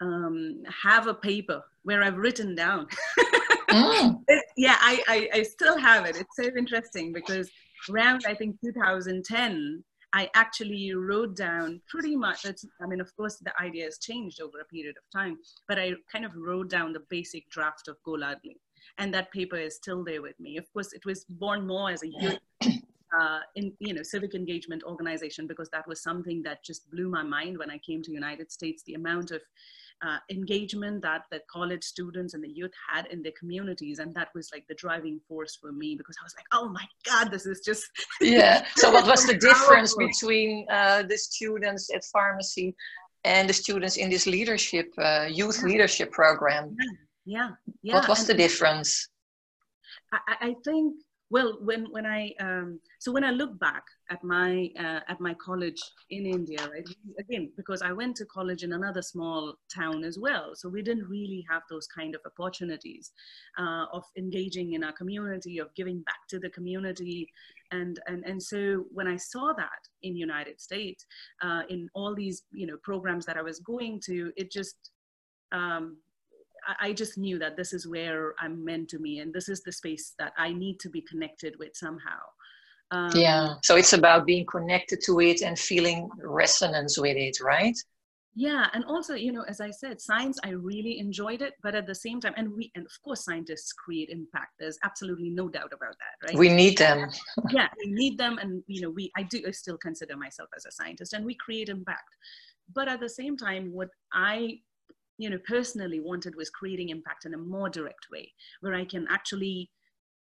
um, 0.00 0.62
have 0.82 1.06
a 1.06 1.14
paper 1.14 1.62
where 1.82 2.02
I've 2.02 2.16
written 2.16 2.54
down. 2.54 2.86
mm. 3.70 4.16
yeah, 4.56 4.76
I, 4.80 5.02
I, 5.08 5.38
I 5.38 5.42
still 5.42 5.78
have 5.78 6.06
it. 6.06 6.16
It's 6.16 6.36
so 6.36 6.50
interesting 6.56 7.12
because 7.12 7.50
around 7.90 8.24
I 8.26 8.34
think 8.34 8.56
2010, 8.64 9.84
I 10.12 10.30
actually 10.34 10.94
wrote 10.94 11.36
down 11.36 11.80
pretty 11.88 12.14
much. 12.14 12.46
I 12.46 12.86
mean, 12.86 13.00
of 13.00 13.14
course, 13.16 13.36
the 13.38 13.52
idea 13.60 13.84
has 13.84 13.98
changed 13.98 14.40
over 14.40 14.60
a 14.60 14.64
period 14.64 14.96
of 14.96 15.02
time, 15.12 15.38
but 15.66 15.78
I 15.78 15.92
kind 16.10 16.24
of 16.24 16.30
wrote 16.36 16.70
down 16.70 16.92
the 16.92 17.02
basic 17.10 17.50
draft 17.50 17.88
of 17.88 17.96
Go 18.04 18.12
Ladli, 18.12 18.56
and 18.98 19.12
that 19.12 19.32
paper 19.32 19.56
is 19.56 19.74
still 19.74 20.04
there 20.04 20.22
with 20.22 20.38
me. 20.38 20.56
Of 20.56 20.72
course, 20.72 20.92
it 20.92 21.04
was 21.04 21.24
born 21.24 21.66
more 21.66 21.90
as 21.90 22.04
a 22.04 22.08
youth 22.08 22.38
uh, 23.18 23.40
in 23.56 23.72
you 23.80 23.92
know 23.92 24.02
civic 24.04 24.34
engagement 24.34 24.84
organization 24.84 25.48
because 25.48 25.68
that 25.70 25.86
was 25.88 26.00
something 26.00 26.42
that 26.44 26.64
just 26.64 26.88
blew 26.92 27.08
my 27.08 27.24
mind 27.24 27.58
when 27.58 27.70
I 27.70 27.78
came 27.78 28.00
to 28.02 28.12
United 28.12 28.52
States. 28.52 28.84
The 28.84 28.94
amount 28.94 29.32
of 29.32 29.42
uh, 30.02 30.18
engagement 30.30 31.02
that 31.02 31.22
the 31.30 31.40
college 31.50 31.82
students 31.82 32.34
and 32.34 32.42
the 32.42 32.48
youth 32.48 32.72
had 32.92 33.06
in 33.06 33.22
their 33.22 33.32
communities, 33.38 33.98
and 33.98 34.14
that 34.14 34.28
was 34.34 34.50
like 34.52 34.64
the 34.68 34.74
driving 34.74 35.20
force 35.28 35.56
for 35.60 35.72
me 35.72 35.94
because 35.96 36.16
I 36.20 36.24
was 36.24 36.34
like, 36.36 36.46
oh 36.52 36.68
my 36.68 36.86
god, 37.04 37.30
this 37.30 37.46
is 37.46 37.60
just 37.60 37.84
yeah. 38.20 38.66
So 38.76 38.90
what 38.90 39.06
was 39.06 39.26
the 39.26 39.34
difference 39.48 39.94
between 39.96 40.66
uh, 40.70 41.02
the 41.02 41.16
students 41.16 41.90
at 41.94 42.04
pharmacy 42.04 42.74
and 43.24 43.48
the 43.48 43.54
students 43.54 43.96
in 43.96 44.10
this 44.10 44.26
leadership 44.26 44.86
uh, 44.98 45.26
youth 45.30 45.58
yeah. 45.60 45.68
leadership 45.68 46.12
program? 46.12 46.76
Yeah, 47.24 47.50
yeah. 47.82 47.94
What 47.94 48.08
was 48.08 48.20
and 48.20 48.28
the 48.28 48.34
difference? 48.34 49.08
I, 50.12 50.18
I 50.48 50.54
think 50.64 50.94
well 51.30 51.58
when 51.60 51.86
when 51.90 52.06
i 52.06 52.32
um, 52.40 52.80
so 53.00 53.10
when 53.12 53.24
i 53.24 53.30
look 53.30 53.58
back 53.58 53.82
at 54.10 54.22
my 54.22 54.70
uh, 54.78 55.00
at 55.08 55.20
my 55.20 55.34
college 55.34 55.80
in 56.10 56.26
india 56.26 56.58
right? 56.70 56.88
Again 57.18 57.50
because 57.56 57.82
i 57.82 57.92
went 57.92 58.16
to 58.16 58.26
college 58.26 58.62
in 58.62 58.72
another 58.72 59.02
small 59.02 59.54
town 59.74 60.04
as 60.04 60.18
well. 60.18 60.52
So 60.54 60.68
we 60.68 60.82
didn't 60.82 61.08
really 61.08 61.44
have 61.50 61.62
those 61.70 61.86
kind 61.86 62.14
of 62.14 62.20
opportunities 62.26 63.12
uh, 63.58 63.86
of 63.92 64.04
engaging 64.16 64.72
in 64.74 64.84
our 64.84 64.92
community 64.92 65.58
of 65.58 65.74
giving 65.74 66.00
back 66.02 66.20
to 66.30 66.38
the 66.38 66.50
community. 66.50 67.28
And 67.70 67.98
and 68.06 68.24
and 68.24 68.40
so 68.42 68.84
when 68.92 69.08
i 69.08 69.16
saw 69.16 69.52
that 69.56 69.82
in 70.02 70.16
united 70.16 70.60
states 70.60 71.06
uh, 71.42 71.62
in 71.70 71.88
all 71.94 72.14
these 72.14 72.42
you 72.52 72.66
know 72.66 72.76
programs 72.82 73.24
that 73.26 73.38
i 73.38 73.42
was 73.42 73.58
going 73.60 74.00
to 74.06 74.30
it 74.36 74.50
just 74.52 74.90
um, 75.52 75.96
I 76.80 76.92
just 76.92 77.18
knew 77.18 77.38
that 77.38 77.56
this 77.56 77.72
is 77.72 77.86
where 77.86 78.34
I'm 78.40 78.64
meant 78.64 78.88
to 78.90 78.98
be, 78.98 79.18
and 79.18 79.32
this 79.32 79.48
is 79.48 79.62
the 79.62 79.72
space 79.72 80.14
that 80.18 80.32
I 80.38 80.52
need 80.52 80.80
to 80.80 80.88
be 80.88 81.02
connected 81.02 81.54
with 81.58 81.70
somehow. 81.74 82.20
Um, 82.94 83.10
yeah, 83.14 83.54
so 83.62 83.76
it's 83.76 83.92
about 83.92 84.26
being 84.26 84.46
connected 84.46 85.00
to 85.06 85.20
it 85.20 85.42
and 85.42 85.58
feeling 85.58 86.08
resonance 86.22 86.98
with 86.98 87.16
it, 87.16 87.38
right? 87.42 87.76
yeah 88.36 88.66
and 88.72 88.84
also 88.86 89.14
you 89.14 89.32
know 89.32 89.44
as 89.48 89.60
i 89.60 89.70
said 89.70 90.00
science 90.00 90.38
i 90.44 90.50
really 90.50 90.98
enjoyed 90.98 91.40
it 91.40 91.54
but 91.62 91.74
at 91.74 91.86
the 91.86 91.94
same 91.94 92.20
time 92.20 92.34
and 92.36 92.52
we 92.52 92.70
and 92.74 92.84
of 92.84 92.92
course 93.02 93.24
scientists 93.24 93.72
create 93.72 94.08
impact. 94.10 94.52
There's 94.58 94.78
absolutely 94.82 95.30
no 95.30 95.48
doubt 95.48 95.72
about 95.72 95.94
that 96.02 96.26
right? 96.26 96.36
We 96.36 96.48
need 96.48 96.76
them. 96.76 97.10
Yeah 97.50 97.68
we 97.84 97.92
need 97.92 98.18
them 98.18 98.38
and 98.38 98.62
you 98.66 98.80
know 98.80 98.90
we 98.90 99.10
i 99.16 99.22
do 99.22 99.42
I 99.46 99.52
still 99.52 99.78
consider 99.78 100.16
myself 100.16 100.48
as 100.56 100.66
a 100.66 100.72
scientist 100.72 101.12
and 101.12 101.24
we 101.24 101.34
create 101.36 101.68
impact. 101.68 102.10
But 102.74 102.88
at 102.88 103.00
the 103.00 103.08
same 103.08 103.36
time 103.36 103.72
what 103.72 103.88
i 104.12 104.58
you 105.18 105.30
know 105.30 105.38
personally 105.46 106.00
wanted 106.00 106.34
was 106.34 106.50
creating 106.50 106.88
impact 106.88 107.26
in 107.26 107.34
a 107.34 107.38
more 107.38 107.68
direct 107.68 108.06
way 108.10 108.32
where 108.62 108.74
i 108.74 108.84
can 108.84 109.06
actually 109.08 109.70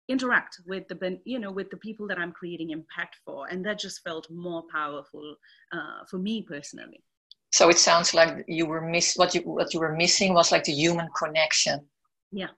interact 0.08 0.60
with 0.66 0.86
the 0.88 1.20
you 1.25 1.38
know 1.38 1.50
with 1.50 1.68
the 1.70 1.76
people 1.76 2.06
that 2.06 2.18
i'm 2.18 2.32
creating 2.32 2.70
impact 2.70 3.16
for 3.25 3.48
and 3.48 3.64
that 3.64 3.78
just 3.78 4.02
felt 4.04 4.30
more 4.30 4.62
powerful 4.72 5.36
uh, 5.72 6.04
for 6.08 6.18
me 6.18 6.42
personally 6.42 7.02
so 7.56 7.70
it 7.70 7.78
sounds 7.78 8.12
like 8.12 8.44
you 8.48 8.66
were 8.66 8.82
miss 8.82 9.16
what 9.16 9.34
you 9.34 9.40
what 9.42 9.72
you 9.72 9.80
were 9.80 9.96
missing 9.96 10.34
was 10.34 10.52
like 10.52 10.64
the 10.64 10.72
human 10.72 11.08
connection. 11.16 11.86
Yeah. 12.30 12.52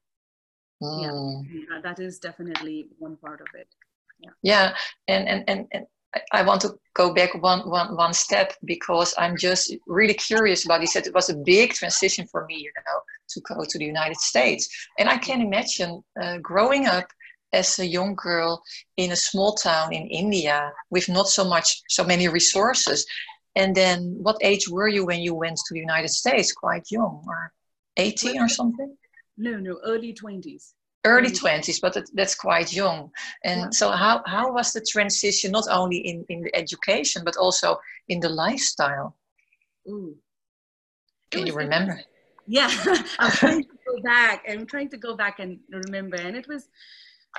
Mm. 0.83 1.45
Yeah. 1.51 1.61
yeah. 1.71 1.81
That 1.83 2.01
is 2.01 2.19
definitely 2.19 2.89
one 2.99 3.17
part 3.17 3.41
of 3.41 3.47
it. 3.55 3.69
Yeah. 4.19 4.31
Yeah. 4.43 4.75
And 5.07 5.29
and 5.29 5.45
and, 5.49 5.67
and 5.73 5.87
I 6.33 6.43
want 6.43 6.63
to 6.63 6.75
go 6.95 7.13
back 7.13 7.35
one, 7.41 7.69
one, 7.69 7.95
one 7.95 8.15
step 8.15 8.55
because 8.65 9.15
I'm 9.19 9.37
just 9.37 9.75
really 9.87 10.15
curious 10.15 10.65
about. 10.65 10.87
Said 10.89 11.07
it 11.07 11.15
was 11.15 11.29
a 11.29 11.37
big 11.37 11.75
transition 11.75 12.27
for 12.27 12.47
me, 12.47 12.57
you 12.57 12.73
know, 12.87 13.01
to 13.29 13.41
go 13.43 13.63
to 13.63 13.79
the 13.79 13.85
United 13.85 14.17
States, 14.17 14.69
and 14.99 15.09
I 15.09 15.19
can 15.19 15.43
imagine 15.43 16.03
uh, 16.21 16.39
growing 16.39 16.87
up 16.87 17.07
as 17.53 17.79
a 17.79 17.87
young 17.87 18.15
girl 18.15 18.63
in 18.97 19.13
a 19.13 19.17
small 19.17 19.55
town 19.55 19.93
in 19.93 20.07
India 20.07 20.73
with 20.91 21.09
not 21.09 21.29
so 21.29 21.45
much, 21.45 21.83
so 21.89 22.05
many 22.05 22.29
resources, 22.29 23.07
and 23.59 23.75
then, 23.75 24.17
what 24.23 24.37
age 24.41 24.69
were 24.69 24.87
you 24.87 25.05
when 25.05 25.21
you 25.21 25.35
went 25.35 25.57
to 25.57 25.75
the 25.75 25.81
United 25.81 26.11
States? 26.11 26.53
Quite 26.53 26.93
young, 26.93 27.25
or 27.27 27.53
18 27.97 28.41
or 28.41 28.49
something? 28.49 28.97
No, 29.37 29.59
no, 29.59 29.81
early 29.85 30.15
20s. 30.15 30.75
Early 31.05 31.31
20s, 31.31 31.81
but 31.81 31.97
that's 32.15 32.37
quite 32.37 32.73
young. 32.73 33.11
And 33.45 33.61
yeah. 33.61 33.71
so, 33.71 33.91
how, 33.91 34.23
how 34.27 34.53
was 34.53 34.73
the 34.73 34.81
transition 34.81 35.51
not 35.51 35.65
only 35.71 35.99
in, 35.99 36.25
in 36.29 36.43
the 36.43 36.55
education, 36.55 37.23
but 37.25 37.37
also 37.37 37.79
in 38.09 38.21
the 38.21 38.29
lifestyle? 38.29 39.17
Ooh. 39.89 40.17
Can 41.33 41.47
you 41.47 41.55
remember? 41.55 42.01
Yeah, 42.51 42.71
I'm 43.19 43.31
trying 43.31 43.63
to 43.63 43.69
go 43.87 44.01
back. 44.03 44.43
I'm 44.49 44.65
trying 44.65 44.89
to 44.89 44.97
go 44.97 45.15
back 45.15 45.39
and 45.39 45.59
remember. 45.69 46.17
And 46.17 46.35
it 46.35 46.49
was, 46.49 46.67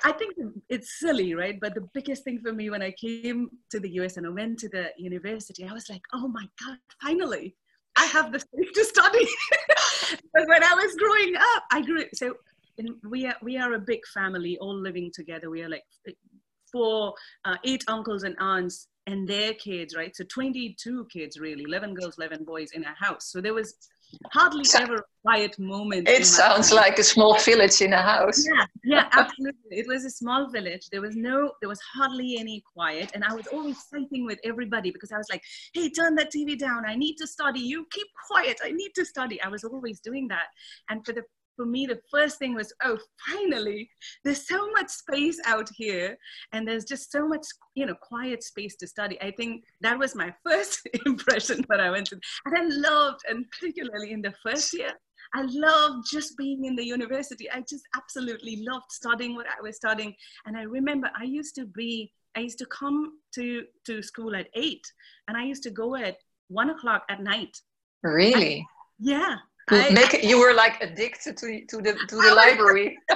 I 0.04 0.12
think 0.12 0.36
it's 0.70 1.00
silly, 1.00 1.34
right? 1.34 1.60
But 1.60 1.76
the 1.76 1.88
biggest 1.94 2.24
thing 2.24 2.40
for 2.40 2.54
me 2.54 2.70
when 2.70 2.82
I 2.82 2.92
came 2.92 3.50
to 3.72 3.80
the 3.80 3.90
US 4.02 4.18
and 4.18 4.26
I 4.26 4.30
went 4.30 4.60
to 4.60 4.70
the 4.70 4.92
university, 4.98 5.66
I 5.66 5.74
was 5.74 5.90
like, 5.90 6.02
oh 6.14 6.28
my 6.28 6.48
God, 6.64 6.78
finally, 7.02 7.56
I 7.98 8.06
have 8.06 8.32
the 8.32 8.40
space 8.40 8.72
to 8.74 8.86
study. 8.86 9.28
but 10.34 10.48
when 10.48 10.64
I 10.64 10.74
was 10.74 10.96
growing 10.96 11.36
up, 11.36 11.64
I 11.72 11.82
grew, 11.82 12.06
so 12.14 12.36
we 13.08 13.26
are, 13.26 13.36
we 13.42 13.58
are 13.58 13.74
a 13.74 13.80
big 13.80 14.06
family 14.14 14.58
all 14.60 14.76
living 14.76 15.12
together. 15.14 15.50
We 15.50 15.64
are 15.64 15.70
like 15.70 15.84
four, 16.72 17.14
uh, 17.46 17.58
eight 17.64 17.84
uncles 17.88 18.24
and 18.24 18.36
aunts 18.40 18.88
and 19.08 19.28
their 19.28 19.54
kids, 19.56 19.96
right? 19.96 20.16
So 20.16 20.24
22 20.26 21.08
kids 21.12 21.40
really, 21.40 21.64
11 21.64 21.96
girls, 21.96 22.16
11 22.18 22.44
boys 22.44 22.72
in 22.74 22.84
a 22.84 22.96
house. 23.00 23.32
So 23.32 23.42
there 23.42 23.54
was 23.54 23.74
hardly 24.32 24.64
so, 24.64 24.80
ever 24.80 24.96
a 24.96 25.04
quiet 25.22 25.58
moment. 25.60 26.08
It 26.08 26.26
sounds 26.26 26.72
life. 26.72 26.90
like 26.90 27.00
a 27.00 27.04
small 27.04 27.40
village 27.40 27.82
in 27.82 27.94
a 27.94 28.02
house. 28.02 28.44
Yeah, 28.46 28.66
yeah, 28.84 29.10
absolutely. 29.14 29.54
it 29.72 29.88
was 29.88 30.06
a 30.06 30.10
small 30.10 30.50
village. 30.50 30.88
There 30.92 31.02
was 31.02 31.16
no, 31.16 31.54
there 31.62 31.70
was 31.70 31.80
hardly 31.94 32.38
any 32.40 32.64
quiet, 32.74 33.12
and 33.14 33.24
I 33.24 33.34
was 33.34 33.48
always 33.48 33.82
fighting 33.84 34.26
with 34.26 34.40
everybody 34.44 34.92
because 34.92 35.12
I 35.12 35.18
was 35.18 35.28
like, 35.32 35.44
"Hey, 35.74 35.90
turn 35.90 36.16
that 36.16 36.32
TV 36.32 36.58
down. 36.58 36.86
I 36.86 36.96
need 36.96 37.16
to 37.18 37.28
study. 37.28 37.60
You 37.60 37.86
keep 37.92 38.08
quiet. 38.28 38.60
I 38.64 38.72
need 38.72 38.92
to 38.96 39.06
study." 39.06 39.42
I 39.42 39.50
was 39.50 39.64
always 39.64 40.00
doing 40.00 40.28
that, 40.30 40.48
and 40.90 41.06
for 41.06 41.14
the 41.14 41.24
for 41.60 41.66
me, 41.66 41.86
the 41.86 42.00
first 42.10 42.40
thing 42.40 42.56
was, 42.56 42.72
oh, 42.86 42.98
finally, 43.30 43.90
there's 44.24 44.48
so 44.48 44.72
much 44.72 44.88
space 44.88 45.38
out 45.46 45.70
here, 45.76 46.16
and 46.54 46.66
there's 46.66 46.86
just 46.86 47.12
so 47.12 47.28
much, 47.28 47.46
you 47.76 47.86
know, 47.86 47.96
quiet 48.02 48.46
space 48.46 48.78
to 48.78 48.88
study. 48.88 49.22
I 49.22 49.32
think 49.32 49.66
that 49.82 50.00
was 50.00 50.16
my 50.16 50.34
first 50.50 50.88
impression 51.06 51.66
when 51.68 51.82
I 51.82 51.92
went 51.92 52.08
to, 52.08 52.20
and 52.46 52.58
I 52.58 52.64
loved, 52.64 53.20
and 53.28 53.46
particularly 53.52 54.14
in 54.14 54.22
the 54.22 54.34
first 54.42 54.74
year, 54.74 54.94
I 55.36 55.42
loved 55.50 56.08
just 56.10 56.38
being 56.38 56.64
in 56.64 56.78
the 56.78 56.86
university. 56.86 57.52
I 57.52 57.60
just 57.70 57.84
absolutely 57.94 58.64
loved 58.66 58.90
studying 58.90 59.36
what 59.36 59.48
I 59.48 59.62
was 59.62 59.76
studying. 59.76 60.16
And 60.46 60.58
I 60.58 60.62
remember 60.64 61.10
I 61.20 61.26
used 61.26 61.56
to 61.56 61.66
be, 61.66 62.12
I 62.38 62.40
used 62.40 62.58
to 62.60 62.66
come 62.68 63.20
to, 63.36 63.64
to 63.86 64.02
school 64.02 64.34
at 64.34 64.48
eight 64.56 64.82
and 65.28 65.38
I 65.38 65.44
used 65.44 65.62
to 65.64 65.72
go 65.72 65.96
at 65.96 66.16
one 66.48 66.72
o'clock 66.72 67.04
at 67.10 67.22
night. 67.22 67.56
Really? 68.02 68.66
yeah. 68.98 69.36
I, 69.72 69.90
make 69.92 70.24
you 70.24 70.40
were 70.40 70.54
like 70.54 70.82
addicted 70.82 71.38
to 71.38 71.66
to 71.66 71.78
the 71.78 71.94
to 72.08 72.16
the 72.16 72.30
I 72.30 72.34
library. 72.34 72.98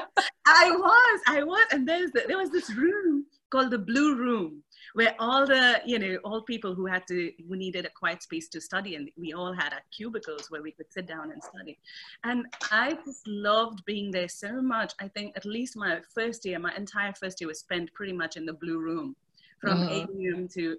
I 0.46 0.72
was, 0.72 1.22
I 1.28 1.44
was, 1.44 1.66
and 1.72 1.88
there's 1.88 2.12
the, 2.12 2.24
there 2.28 2.38
was 2.38 2.52
this 2.52 2.74
room 2.76 3.26
called 3.50 3.72
the 3.72 3.78
Blue 3.78 4.16
Room 4.16 4.64
where 4.94 5.16
all 5.20 5.46
the 5.46 5.82
you 5.86 6.00
know 6.00 6.18
all 6.24 6.42
people 6.42 6.74
who 6.74 6.86
had 6.86 7.06
to 7.08 7.32
who 7.48 7.56
needed 7.56 7.86
a 7.86 7.90
quiet 7.90 8.24
space 8.24 8.48
to 8.48 8.62
study 8.62 8.96
and 8.96 9.10
we 9.18 9.34
all 9.34 9.54
had 9.54 9.74
our 9.74 9.82
cubicles 9.96 10.50
where 10.50 10.62
we 10.62 10.72
could 10.72 10.92
sit 10.92 11.08
down 11.08 11.32
and 11.32 11.44
study 11.44 11.78
and 12.24 12.46
i 12.72 12.98
just 13.06 13.28
loved 13.28 13.84
being 13.86 14.12
there 14.12 14.30
so 14.30 14.62
much 14.62 14.94
i 15.02 15.08
think 15.08 15.36
at 15.36 15.46
least 15.46 15.76
my 15.76 16.00
first 16.14 16.46
year 16.46 16.60
my 16.60 16.74
entire 16.76 17.14
first 17.14 17.42
year 17.42 17.48
was 17.48 17.60
spent 17.60 17.94
pretty 17.94 18.14
much 18.14 18.38
in 18.38 18.46
the 18.46 18.54
blue 18.54 18.80
room 18.80 19.16
from 19.60 19.80
mm-hmm. 19.80 20.24
8 20.24 20.36
a.m. 20.36 20.48
to 20.48 20.78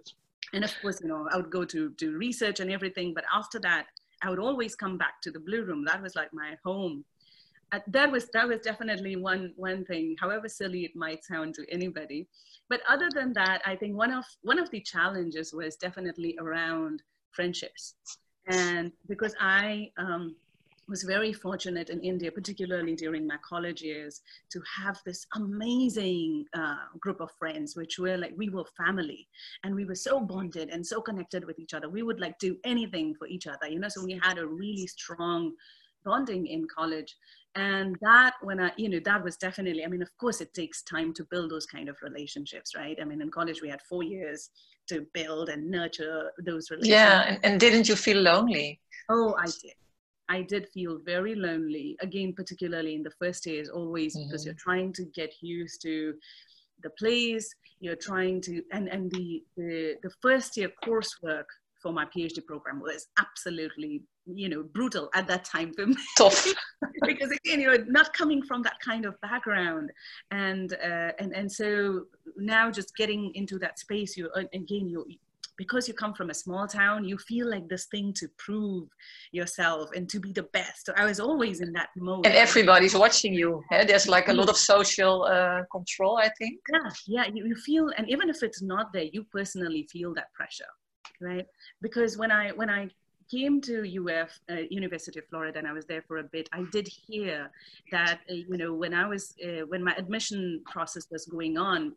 and 0.52 0.64
of 0.64 0.73
course 0.81 1.00
you 1.02 1.09
know 1.09 1.28
i 1.33 1.37
would 1.37 1.50
go 1.50 1.64
to 1.64 1.90
do 1.90 2.16
research 2.16 2.61
and 2.61 2.71
everything 2.71 3.12
but 3.14 3.25
after 3.35 3.59
that 3.59 3.87
I 4.25 4.31
would 4.31 4.38
always 4.38 4.75
come 4.75 4.97
back 4.97 5.21
to 5.23 5.31
the 5.31 5.38
blue 5.38 5.64
room. 5.64 5.85
That 5.85 6.02
was 6.02 6.16
like 6.16 6.33
my 6.33 6.57
home. 6.64 7.04
Uh, 7.73 7.81
that 7.88 8.11
was 8.11 8.28
that 8.33 8.49
was 8.49 8.61
definitely 8.61 9.16
one 9.16 9.52
one 9.57 9.85
thing, 9.85 10.16
however 10.21 10.49
silly 10.49 10.85
it 10.85 10.97
might 10.97 11.25
sound 11.25 11.54
to 11.54 11.64
anybody. 11.71 12.26
But 12.69 12.81
other 12.88 13.09
than 13.14 13.33
that, 13.35 13.62
I 13.66 13.76
think 13.76 13.97
one 13.97 14.12
of 14.12 14.25
one 14.43 14.59
of 14.59 14.71
the 14.71 14.81
challenges 14.81 15.52
was 15.52 15.76
definitely 15.76 16.37
around 16.40 17.02
friendships, 17.33 17.95
and 18.47 18.93
because 19.09 19.35
I 19.40 19.90
um, 19.99 20.37
was 20.88 21.03
very 21.03 21.33
fortunate 21.33 21.91
in 21.91 22.00
India, 22.00 22.31
particularly 22.31 22.95
during 22.95 23.26
my 23.26 23.37
college 23.49 23.83
years, 23.83 24.23
to 24.50 24.62
have 24.83 25.00
this 25.05 25.26
amazing 25.35 26.47
uh, 26.55 26.76
group 26.99 27.21
of 27.21 27.31
friends, 27.38 27.76
which 27.76 27.99
were 27.99 28.17
like, 28.17 28.35
we 28.37 28.49
were 28.49 28.64
family 28.76 29.29
and 29.62 29.75
we 29.75 29.85
were 29.85 29.95
so 29.95 30.21
bonded 30.21 30.69
and 30.71 30.87
so 30.87 31.00
connected 31.00 31.45
with 31.45 31.59
each 31.59 31.75
other. 31.75 31.88
We 31.88 32.03
would 32.03 32.21
like 32.21 32.38
do 32.38 32.57
anything 32.64 33.14
for 33.14 33.26
each 33.26 33.47
other, 33.47 33.69
you 33.69 33.79
know, 33.79 33.88
so 33.88 34.05
we 34.05 34.21
had 34.23 34.38
a 34.38 34.47
really 34.47 34.87
strong 34.87 35.53
bonding 36.05 36.47
in 36.47 36.67
college. 36.67 37.17
And 37.57 37.97
that, 38.00 38.35
when 38.43 38.59
I, 38.59 38.73
you 38.76 38.88
know, 38.88 39.00
that 39.05 39.23
was 39.23 39.37
definitely, 39.37 39.85
I 39.85 39.88
mean, 39.88 40.03
of 40.03 40.11
course, 40.19 40.41
it 40.41 40.53
takes 40.55 40.83
time 40.83 41.14
to 41.14 41.25
build 41.25 41.50
those 41.50 41.67
kind 41.67 41.88
of 41.88 41.97
relationships, 42.03 42.75
right? 42.75 42.99
I 43.00 43.05
mean, 43.05 43.21
in 43.21 43.31
college, 43.31 43.62
we 43.62 43.69
had 43.69 43.81
four 43.83 44.03
years 44.03 44.50
to 44.88 45.07
build 45.14 45.49
and 45.49 45.71
nurture 45.71 46.33
those 46.45 46.71
relationships. 46.71 46.91
Yeah. 46.91 47.23
And, 47.29 47.38
and 47.45 47.61
didn't 47.61 47.88
you 47.88 47.97
feel 47.97 48.19
lonely? 48.19 48.81
Oh, 49.09 49.37
I 49.38 49.47
did. 49.47 49.75
I 50.28 50.43
did 50.43 50.69
feel 50.73 50.99
very 51.04 51.35
lonely. 51.35 51.97
Again, 52.00 52.33
particularly 52.35 52.95
in 52.95 53.02
the 53.02 53.12
first 53.19 53.47
years, 53.47 53.69
always 53.69 54.16
mm-hmm. 54.16 54.28
because 54.28 54.45
you're 54.45 54.54
trying 54.54 54.93
to 54.95 55.04
get 55.14 55.33
used 55.40 55.83
to 55.83 56.14
the 56.83 56.90
place. 56.90 57.54
You're 57.81 57.97
trying 57.97 58.40
to, 58.43 58.62
and 58.73 58.88
and 58.88 59.11
the 59.11 59.43
the, 59.57 59.97
the 60.02 60.11
first 60.23 60.57
year 60.57 60.71
coursework 60.85 61.45
for 61.83 61.93
my 61.93 62.07
PhD 62.07 62.45
program 62.47 62.81
was 62.81 63.09
absolutely, 63.19 64.02
you 64.25 64.49
know, 64.49 64.62
brutal 64.62 65.11
at 65.14 65.26
that 65.26 65.45
time 65.45 65.71
for 65.75 65.87
me. 65.87 65.97
Tough. 66.16 66.47
because 67.07 67.31
again, 67.31 67.61
you're 67.61 67.85
not 67.85 68.14
coming 68.14 68.43
from 68.43 68.62
that 68.62 68.78
kind 68.83 69.04
of 69.04 69.21
background, 69.21 69.90
and 70.31 70.73
uh, 70.73 71.12
and 71.19 71.35
and 71.35 71.52
so 71.52 72.04
now 72.37 72.71
just 72.71 72.97
getting 72.97 73.33
into 73.35 73.59
that 73.59 73.78
space, 73.78 74.16
you 74.16 74.31
again 74.35 74.88
you 74.88 75.04
because 75.57 75.89
you 75.89 75.95
come 75.95 76.15
from 76.15 76.31
a 76.31 76.35
small 76.35 76.67
town, 76.67 77.05
you 77.05 77.19
feel 77.19 77.49
like 77.49 77.69
this 77.69 77.87
thing 77.87 78.13
to 78.15 78.29
prove 78.39 78.89
yourself 79.33 79.91
and 79.95 80.09
to 80.09 80.19
be 80.19 80.33
the 80.33 80.45
best. 80.53 80.87
So 80.87 80.93
I 80.97 81.05
was 81.05 81.21
always 81.21 81.61
in 81.61 81.73
that 81.73 81.89
mode. 81.97 82.27
And 82.27 82.35
everybody's 82.35 82.95
watching 82.95 83.35
you. 83.35 83.63
Eh? 83.73 83.85
There's 83.85 84.09
like 84.09 84.29
a 84.29 84.33
lot 84.33 84.49
of 84.49 84.57
social 84.57 85.25
uh, 85.25 85.63
control, 85.71 86.19
I 86.19 86.31
think. 86.39 86.61
Yeah, 86.73 86.91
yeah. 87.07 87.25
You, 87.33 87.47
you 87.47 87.55
feel, 87.55 87.91
and 87.97 88.09
even 88.11 88.29
if 88.29 88.43
it's 88.43 88.63
not 88.63 88.93
there, 88.93 89.09
you 89.13 89.25
personally 89.33 89.89
feel 89.91 90.15
that 90.15 90.33
pressure, 90.35 90.73
right? 91.21 91.47
Because 91.81 92.17
when 92.17 92.31
I 92.31 92.51
when 92.51 92.71
I 92.71 92.89
came 93.31 93.61
to 93.63 93.83
UF, 93.83 94.39
uh, 94.51 94.63
University 94.71 95.19
of 95.19 95.27
Florida, 95.29 95.59
and 95.59 95.67
I 95.67 95.73
was 95.73 95.87
there 95.87 96.03
for 96.07 96.19
a 96.19 96.25
bit, 96.25 96.49
I 96.53 96.65
did 96.73 96.87
hear 96.87 97.51
that, 97.91 98.21
uh, 98.31 98.35
you 98.35 98.57
know, 98.57 98.75
when 98.75 98.93
I 98.95 99.07
was, 99.07 99.35
uh, 99.45 99.65
when 99.67 99.83
my 99.83 99.95
admission 99.97 100.63
process 100.71 101.07
was 101.11 101.27
going 101.27 101.57
on, 101.57 101.95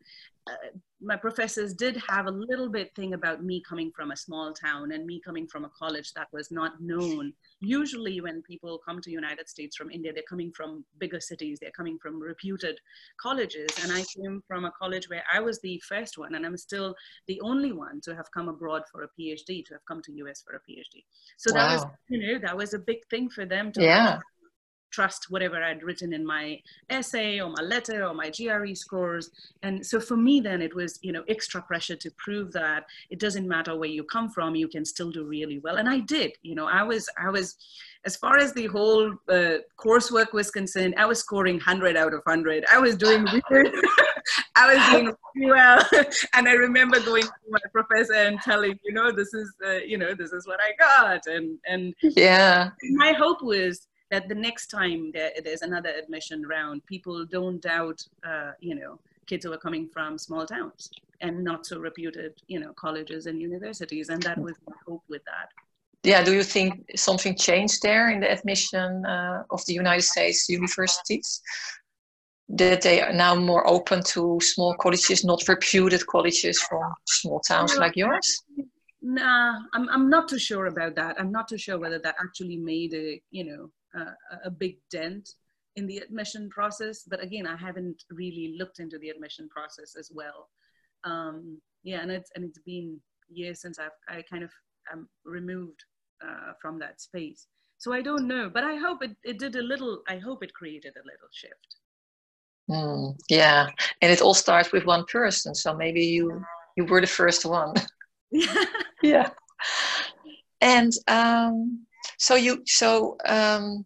uh, 0.49 0.77
my 1.01 1.15
professors 1.15 1.73
did 1.73 2.01
have 2.09 2.25
a 2.25 2.31
little 2.31 2.69
bit 2.69 2.93
thing 2.95 3.13
about 3.13 3.43
me 3.43 3.61
coming 3.67 3.91
from 3.95 4.11
a 4.11 4.17
small 4.17 4.51
town 4.53 4.91
and 4.91 5.05
me 5.05 5.21
coming 5.23 5.47
from 5.47 5.65
a 5.65 5.69
college 5.69 6.11
that 6.13 6.27
was 6.33 6.49
not 6.51 6.81
known. 6.81 7.33
Usually 7.59 8.19
when 8.19 8.41
people 8.41 8.79
come 8.87 9.01
to 9.01 9.11
united 9.11 9.47
states 9.49 9.75
from 9.75 9.89
india 9.89 10.11
they're 10.13 10.31
coming 10.33 10.51
from 10.57 10.83
bigger 10.99 11.19
cities 11.19 11.59
they're 11.59 11.71
coming 11.71 11.97
from 12.01 12.19
reputed 12.19 12.79
colleges. 13.21 13.69
And 13.81 13.91
i 13.91 14.03
came 14.15 14.41
from 14.47 14.65
a 14.65 14.71
college 14.71 15.09
where 15.09 15.23
i 15.33 15.39
was 15.39 15.59
the 15.61 15.81
first 15.87 16.17
one 16.17 16.35
and 16.35 16.45
i'm 16.45 16.57
still 16.57 16.95
the 17.27 17.39
only 17.41 17.71
one 17.71 18.01
to 18.01 18.15
have 18.15 18.29
come 18.31 18.47
abroad 18.49 18.83
for 18.91 19.03
a 19.03 19.09
phd 19.19 19.65
to 19.65 19.73
have 19.73 19.85
come 19.87 20.01
to 20.03 20.11
us 20.29 20.43
for 20.45 20.55
a 20.55 20.59
phd 20.69 21.03
so 21.37 21.53
wow. 21.53 21.59
that 21.59 21.73
was 21.73 21.85
you 22.09 22.19
know 22.21 22.39
that 22.39 22.55
was 22.55 22.73
a 22.73 22.79
big 22.79 23.01
thing 23.09 23.29
for 23.29 23.45
them 23.45 23.71
to 23.71 23.83
yeah 23.83 24.19
trust 24.97 25.29
whatever 25.29 25.63
I'd 25.63 25.83
written 25.83 26.11
in 26.11 26.25
my 26.25 26.59
essay 26.89 27.39
or 27.39 27.49
my 27.51 27.61
letter 27.61 28.03
or 28.07 28.15
my 28.15 28.31
GRE 28.35 28.73
scores. 28.73 29.29
And 29.61 29.85
so 29.85 29.99
for 29.99 30.17
me, 30.17 30.39
then 30.39 30.59
it 30.59 30.73
was, 30.73 30.97
you 31.03 31.11
know, 31.11 31.23
extra 31.35 31.61
pressure 31.61 31.95
to 31.95 32.09
prove 32.25 32.51
that 32.53 32.85
it 33.11 33.19
doesn't 33.19 33.47
matter 33.47 33.77
where 33.77 33.93
you 33.97 34.03
come 34.03 34.27
from, 34.31 34.55
you 34.55 34.67
can 34.67 34.85
still 34.85 35.11
do 35.11 35.23
really 35.23 35.59
well. 35.59 35.77
And 35.77 35.87
I 35.87 35.99
did, 35.99 36.31
you 36.41 36.55
know, 36.55 36.67
I 36.67 36.81
was, 36.81 37.07
I 37.25 37.29
was, 37.29 37.57
as 38.05 38.15
far 38.15 38.39
as 38.39 38.53
the 38.53 38.65
whole 38.65 39.11
uh, 39.29 39.57
coursework 39.77 40.33
was 40.33 40.49
concerned, 40.49 40.95
I 40.97 41.05
was 41.05 41.19
scoring 41.19 41.57
100 41.57 41.95
out 41.95 42.13
of 42.15 42.21
100. 42.23 42.65
I 42.73 42.79
was 42.79 42.95
doing 42.95 43.27
really, 43.51 43.71
I 44.55 44.73
was 44.73 44.81
doing 44.89 45.13
really 45.35 45.51
well. 45.51 45.85
and 46.33 46.47
I 46.47 46.53
remember 46.53 46.99
going 47.01 47.23
to 47.23 47.49
my 47.51 47.65
professor 47.71 48.15
and 48.29 48.39
telling, 48.41 48.79
you 48.83 48.93
know, 48.93 49.11
this 49.11 49.31
is, 49.35 49.53
uh, 49.63 49.81
you 49.91 49.99
know, 49.99 50.15
this 50.15 50.31
is 50.31 50.47
what 50.47 50.59
I 50.59 50.71
got. 50.87 51.27
And, 51.27 51.59
and 51.67 51.93
yeah, 52.01 52.71
my 53.03 53.11
hope 53.13 53.43
was, 53.43 53.87
that 54.11 54.29
the 54.29 54.35
next 54.35 54.67
time 54.67 55.11
there, 55.13 55.31
there's 55.43 55.61
another 55.61 55.89
admission 55.89 56.45
round, 56.47 56.85
people 56.85 57.25
don't 57.25 57.61
doubt, 57.61 58.01
uh, 58.25 58.51
you 58.59 58.75
know, 58.75 58.99
kids 59.25 59.45
who 59.45 59.53
are 59.53 59.57
coming 59.57 59.87
from 59.87 60.17
small 60.17 60.45
towns 60.45 60.89
and 61.21 61.43
not 61.43 61.65
so 61.65 61.79
reputed, 61.79 62.33
you 62.47 62.59
know, 62.59 62.73
colleges 62.73 63.25
and 63.25 63.41
universities. 63.41 64.09
And 64.09 64.21
that 64.23 64.37
was 64.37 64.55
my 64.67 64.75
hope 64.87 65.03
with 65.09 65.23
that. 65.25 65.49
Yeah, 66.03 66.23
do 66.23 66.33
you 66.33 66.43
think 66.43 66.85
something 66.95 67.35
changed 67.35 67.81
there 67.81 68.09
in 68.09 68.21
the 68.21 68.31
admission 68.31 69.05
uh, 69.05 69.43
of 69.49 69.65
the 69.65 69.73
United 69.73 70.03
States 70.03 70.47
universities? 70.47 71.41
That 72.49 72.81
they 72.81 73.01
are 73.01 73.11
now 73.11 73.35
more 73.35 73.67
open 73.67 74.01
to 74.03 74.39
small 74.41 74.73
colleges, 74.75 75.25
not 75.25 75.45
reputed 75.49 76.07
colleges 76.07 76.61
from 76.61 76.93
small 77.05 77.41
towns 77.41 77.75
like 77.75 77.97
yours? 77.97 78.43
Nah, 79.01 79.59
I'm, 79.73 79.89
I'm 79.89 80.09
not 80.09 80.29
too 80.29 80.39
sure 80.39 80.67
about 80.67 80.95
that. 80.95 81.19
I'm 81.19 81.31
not 81.31 81.49
too 81.49 81.57
sure 81.57 81.77
whether 81.77 81.99
that 81.99 82.15
actually 82.21 82.55
made 82.55 82.93
a, 82.93 83.21
you 83.31 83.43
know, 83.43 83.69
a 84.43 84.49
big 84.49 84.77
dent 84.91 85.29
in 85.75 85.87
the 85.87 85.97
admission 85.97 86.49
process. 86.49 87.03
But 87.07 87.23
again, 87.23 87.47
I 87.47 87.55
haven't 87.55 88.03
really 88.09 88.55
looked 88.57 88.79
into 88.79 88.97
the 88.97 89.09
admission 89.09 89.47
process 89.49 89.95
as 89.97 90.11
well. 90.13 90.49
Um, 91.03 91.61
yeah, 91.83 92.01
and 92.01 92.11
it's 92.11 92.31
and 92.35 92.43
it's 92.43 92.59
been 92.59 92.99
years 93.29 93.61
since 93.61 93.79
I've 93.79 93.97
I 94.09 94.23
kind 94.29 94.43
of 94.43 94.51
am 94.91 95.07
removed 95.25 95.83
uh, 96.21 96.53
from 96.61 96.79
that 96.79 96.99
space. 97.01 97.47
So 97.77 97.93
I 97.93 98.01
don't 98.01 98.27
know, 98.27 98.49
but 98.51 98.63
I 98.63 98.75
hope 98.75 99.03
it, 99.03 99.15
it 99.23 99.39
did 99.39 99.55
a 99.55 99.61
little. 99.61 100.01
I 100.07 100.17
hope 100.17 100.43
it 100.43 100.53
created 100.53 100.93
a 100.95 101.05
little 101.05 101.29
shift. 101.31 101.75
Mm, 102.69 103.15
yeah, 103.29 103.67
and 104.01 104.11
it 104.11 104.21
all 104.21 104.33
starts 104.33 104.71
with 104.71 104.85
one 104.85 105.05
person. 105.05 105.53
So 105.53 105.75
maybe 105.75 106.03
you 106.03 106.43
you 106.75 106.85
were 106.85 107.01
the 107.01 107.07
first 107.07 107.45
one. 107.45 107.73
yeah. 109.03 109.29
And 110.59 110.91
um, 111.07 111.85
so 112.17 112.35
you 112.35 112.61
so 112.65 113.17
um, 113.25 113.83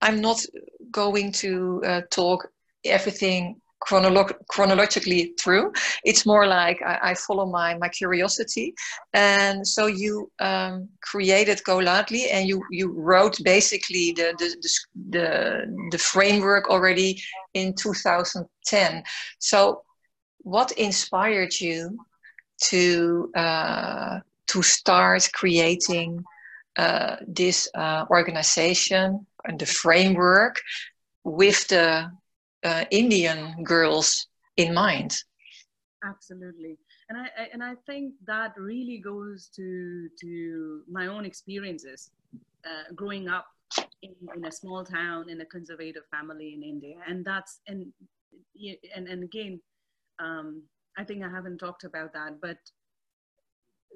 i'm 0.00 0.20
not 0.20 0.44
going 0.90 1.32
to 1.32 1.82
uh, 1.86 2.00
talk 2.10 2.48
everything 2.84 3.60
chronolo- 3.80 4.36
chronologically 4.48 5.32
through. 5.40 5.72
It's 6.04 6.26
more 6.26 6.46
like 6.46 6.80
I, 6.82 6.98
I, 7.10 7.14
follow 7.14 7.46
my 7.46 7.76
my 7.78 7.88
curiosity. 7.88 8.74
And 9.12 9.66
so 9.66 9.86
you 9.86 10.30
um, 10.38 10.88
created 11.02 11.62
Go 11.64 11.78
Ladli 11.78 12.26
and 12.30 12.48
you 12.48 12.62
you 12.70 12.92
wrote 12.92 13.38
basically 13.42 14.12
the 14.12 14.34
the, 14.38 14.48
the 14.60 14.70
the 15.10 15.88
the 15.92 15.98
framework 15.98 16.68
already 16.70 17.20
in 17.54 17.74
2010 17.74 19.02
so 19.38 19.82
what 20.42 20.72
inspired 20.72 21.52
you 21.60 21.98
to 22.62 23.30
uh, 23.34 24.20
to 24.46 24.62
start 24.62 25.28
creating 25.32 26.24
uh, 26.76 27.16
this 27.26 27.68
uh, 27.74 28.06
organization 28.10 29.26
and 29.44 29.58
the 29.58 29.66
framework 29.66 30.60
with 31.24 31.66
the 31.68 32.10
uh, 32.62 32.84
Indian 32.90 33.62
girls 33.64 34.26
in 34.56 34.74
mind. 34.74 35.16
Absolutely, 36.04 36.78
and 37.08 37.18
I, 37.18 37.24
I, 37.24 37.48
and 37.52 37.62
I 37.62 37.74
think 37.86 38.14
that 38.26 38.54
really 38.56 38.98
goes 38.98 39.50
to 39.56 40.08
to 40.20 40.82
my 40.90 41.08
own 41.08 41.26
experiences 41.26 42.10
uh, 42.64 42.92
growing 42.94 43.28
up 43.28 43.46
in, 44.02 44.14
in 44.34 44.44
a 44.46 44.52
small 44.52 44.84
town 44.84 45.28
in 45.28 45.40
a 45.40 45.44
conservative 45.44 46.04
family 46.10 46.54
in 46.54 46.62
India, 46.62 46.96
and 47.06 47.24
that's 47.24 47.60
and 47.66 47.92
and 48.96 49.08
and 49.08 49.24
again, 49.24 49.60
um, 50.18 50.62
I 50.96 51.04
think 51.04 51.22
I 51.22 51.28
haven't 51.28 51.58
talked 51.58 51.84
about 51.84 52.12
that, 52.14 52.40
but 52.40 52.58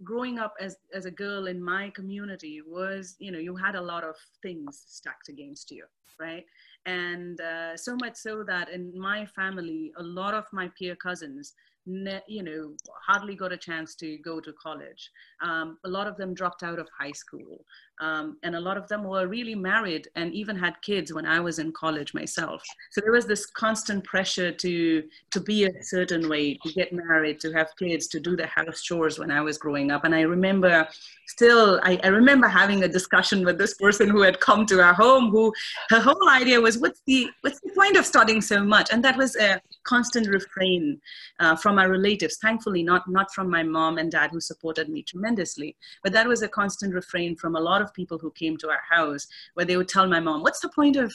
growing 0.02 0.38
up 0.38 0.54
as, 0.60 0.76
as 0.92 1.04
a 1.06 1.10
girl 1.10 1.46
in 1.46 1.62
my 1.62 1.90
community 1.90 2.60
was, 2.66 3.16
you 3.18 3.30
know, 3.30 3.38
you 3.38 3.54
had 3.54 3.74
a 3.74 3.80
lot 3.80 4.04
of 4.04 4.16
things 4.42 4.82
stacked 4.86 5.28
against 5.28 5.70
you, 5.70 5.84
right? 6.18 6.44
And 6.86 7.40
uh, 7.40 7.76
so 7.76 7.96
much 8.00 8.16
so 8.16 8.42
that 8.44 8.70
in 8.70 8.98
my 8.98 9.26
family, 9.26 9.92
a 9.98 10.02
lot 10.02 10.34
of 10.34 10.44
my 10.52 10.70
peer 10.78 10.96
cousins 10.96 11.54
ne- 11.86 12.22
you 12.26 12.42
know, 12.42 12.74
hardly 13.06 13.34
got 13.34 13.52
a 13.52 13.56
chance 13.56 13.94
to 13.96 14.18
go 14.18 14.40
to 14.40 14.52
college. 14.52 15.10
Um, 15.42 15.78
a 15.84 15.88
lot 15.88 16.06
of 16.06 16.16
them 16.16 16.34
dropped 16.34 16.62
out 16.62 16.78
of 16.78 16.88
high 16.98 17.12
school. 17.12 17.64
Um, 18.00 18.38
and 18.42 18.56
a 18.56 18.60
lot 18.60 18.76
of 18.76 18.88
them 18.88 19.04
were 19.04 19.28
really 19.28 19.54
married 19.54 20.08
and 20.16 20.34
even 20.34 20.56
had 20.56 20.80
kids 20.82 21.12
when 21.12 21.26
I 21.26 21.38
was 21.40 21.58
in 21.58 21.72
college 21.72 22.12
myself. 22.12 22.62
So 22.90 23.00
there 23.00 23.12
was 23.12 23.26
this 23.26 23.46
constant 23.46 24.04
pressure 24.04 24.50
to, 24.50 25.04
to 25.30 25.40
be 25.40 25.64
a 25.64 25.82
certain 25.82 26.28
way, 26.28 26.54
to 26.64 26.72
get 26.72 26.92
married, 26.92 27.38
to 27.40 27.52
have 27.52 27.68
kids, 27.78 28.08
to 28.08 28.20
do 28.20 28.36
the 28.36 28.46
house 28.46 28.82
chores 28.82 29.18
when 29.18 29.30
I 29.30 29.40
was 29.40 29.58
growing 29.58 29.92
up. 29.92 30.04
And 30.04 30.14
I 30.14 30.22
remember 30.22 30.88
still, 31.26 31.80
I, 31.84 32.00
I 32.02 32.08
remember 32.08 32.48
having 32.48 32.82
a 32.82 32.88
discussion 32.88 33.44
with 33.44 33.58
this 33.58 33.74
person 33.74 34.08
who 34.08 34.22
had 34.22 34.40
come 34.40 34.66
to 34.66 34.82
our 34.82 34.94
home 34.94 35.30
who 35.30 35.52
her 35.90 36.00
whole 36.00 36.28
idea 36.30 36.60
was, 36.60 36.78
what's 36.78 37.02
the, 37.06 37.28
what's 37.42 37.60
the 37.60 37.70
point 37.76 37.96
of 37.96 38.04
studying 38.04 38.40
so 38.40 38.64
much? 38.64 38.88
And 38.92 39.04
that 39.04 39.16
was 39.16 39.36
a 39.36 39.60
constant 39.84 40.26
refrain 40.28 41.00
uh, 41.40 41.54
from 41.56 41.76
my 41.76 41.84
relatives 41.84 42.38
thankfully 42.38 42.82
not 42.82 43.08
not 43.08 43.32
from 43.32 43.48
my 43.48 43.62
mom 43.62 43.98
and 43.98 44.10
dad 44.10 44.30
who 44.32 44.40
supported 44.40 44.88
me 44.88 45.02
tremendously 45.02 45.76
but 46.02 46.12
that 46.12 46.26
was 46.26 46.42
a 46.42 46.48
constant 46.48 46.94
refrain 46.94 47.36
from 47.36 47.56
a 47.56 47.60
lot 47.60 47.82
of 47.82 47.83
people 47.92 48.18
who 48.18 48.30
came 48.32 48.56
to 48.58 48.68
our 48.68 48.82
house 48.88 49.26
where 49.54 49.66
they 49.66 49.76
would 49.76 49.88
tell 49.88 50.06
my 50.06 50.20
mom 50.20 50.42
what's 50.42 50.60
the 50.60 50.68
point 50.70 50.96
of 50.96 51.12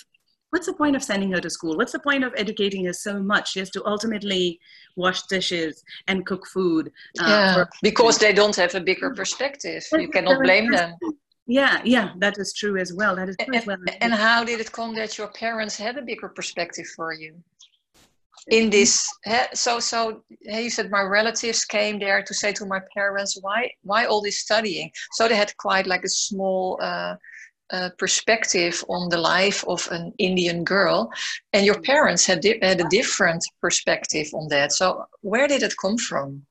what's 0.51 0.65
the 0.65 0.73
point 0.73 0.95
of 0.95 1.03
sending 1.03 1.31
her 1.31 1.39
to 1.39 1.49
school? 1.49 1.77
What's 1.77 1.91
the 1.91 1.99
point 1.99 2.23
of 2.23 2.33
educating 2.35 2.85
her 2.85 2.93
so 2.93 3.21
much? 3.21 3.51
She 3.51 3.59
has 3.59 3.69
to 3.71 3.85
ultimately 3.85 4.59
wash 4.95 5.21
dishes 5.23 5.83
and 6.07 6.25
cook 6.25 6.47
food 6.47 6.91
uh, 7.19 7.25
yeah, 7.27 7.65
because 7.83 8.17
they 8.17 8.33
don't 8.33 8.55
have 8.55 8.73
a 8.75 8.81
bigger 8.81 9.11
perspective. 9.13 9.83
You 9.91 10.09
cannot 10.09 10.41
blame 10.41 10.71
them. 10.71 10.95
yeah 11.47 11.81
yeah 11.83 12.11
that 12.17 12.37
is 12.37 12.53
true 12.53 12.77
as 12.77 12.93
well. 12.93 13.15
That 13.15 13.29
is 13.29 13.35
true 13.37 13.47
and, 13.47 13.55
as 13.55 13.65
well. 13.65 13.77
and 14.01 14.13
how 14.13 14.43
did 14.43 14.59
it 14.59 14.71
come 14.71 14.95
that 14.95 15.17
your 15.17 15.29
parents 15.29 15.75
had 15.77 15.97
a 15.97 16.01
bigger 16.01 16.29
perspective 16.29 16.87
for 16.95 17.13
you 17.13 17.33
in 18.47 18.69
this 18.69 19.07
so 19.53 19.79
so 19.79 20.21
you 20.41 20.69
said 20.69 20.89
my 20.91 21.01
relatives 21.01 21.65
came 21.65 21.99
there 21.99 22.23
to 22.23 22.33
say 22.33 22.51
to 22.53 22.65
my 22.65 22.79
parents 22.93 23.37
why 23.41 23.69
why 23.83 24.05
all 24.05 24.21
this 24.21 24.39
studying? 24.39 24.91
So 25.13 25.27
they 25.27 25.35
had 25.35 25.55
quite 25.57 25.87
like 25.87 26.03
a 26.03 26.09
small 26.09 26.79
uh, 26.81 27.15
uh, 27.71 27.89
perspective 27.97 28.83
on 28.89 29.09
the 29.09 29.17
life 29.17 29.63
of 29.67 29.87
an 29.91 30.11
indian 30.17 30.63
girl 30.63 31.11
and 31.53 31.65
your 31.65 31.79
parents 31.81 32.25
had, 32.25 32.43
had 32.63 32.81
a 32.81 32.89
different 32.89 33.45
perspective 33.61 34.27
on 34.33 34.47
that. 34.49 34.71
So 34.71 35.05
where 35.21 35.47
did 35.47 35.61
it 35.61 35.75
come 35.79 35.97
from 35.97 36.47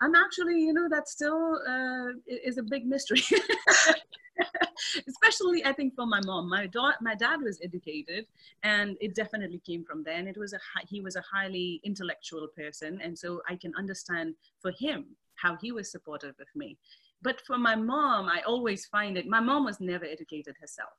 i'm 0.00 0.14
actually 0.14 0.60
you 0.60 0.72
know 0.72 0.88
that 0.88 1.08
still 1.08 1.58
uh, 1.68 2.08
is 2.26 2.58
a 2.58 2.62
big 2.62 2.86
mystery 2.86 3.22
especially 5.08 5.64
I 5.64 5.72
think 5.72 5.94
for 5.94 6.06
my 6.06 6.20
mom. 6.24 6.48
My 6.48 6.66
dad, 6.66 6.94
my 7.00 7.14
dad 7.14 7.40
was 7.42 7.58
educated, 7.62 8.26
and 8.62 8.96
it 9.00 9.14
definitely 9.14 9.60
came 9.66 9.84
from 9.84 10.02
there. 10.02 10.14
And 10.14 10.28
it 10.28 10.36
was 10.36 10.52
a 10.52 10.60
he 10.88 11.00
was 11.00 11.16
a 11.16 11.22
highly 11.32 11.80
intellectual 11.84 12.48
person, 12.56 13.00
and 13.02 13.18
so 13.18 13.42
I 13.48 13.56
can 13.56 13.72
understand 13.76 14.34
for 14.60 14.72
him 14.78 15.06
how 15.36 15.56
he 15.56 15.72
was 15.72 15.90
supportive 15.90 16.34
of 16.40 16.48
me. 16.54 16.78
But 17.22 17.40
for 17.46 17.58
my 17.58 17.74
mom, 17.74 18.28
I 18.28 18.42
always 18.46 18.86
find 18.86 19.16
it. 19.16 19.26
My 19.26 19.40
mom 19.40 19.64
was 19.64 19.80
never 19.80 20.04
educated 20.04 20.56
herself, 20.60 20.92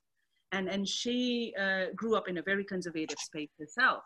and 0.51 0.67
and 0.67 0.87
she 0.87 1.53
uh, 1.59 1.85
grew 1.95 2.15
up 2.15 2.27
in 2.27 2.37
a 2.37 2.41
very 2.41 2.63
conservative 2.63 3.19
space 3.19 3.49
herself. 3.59 4.03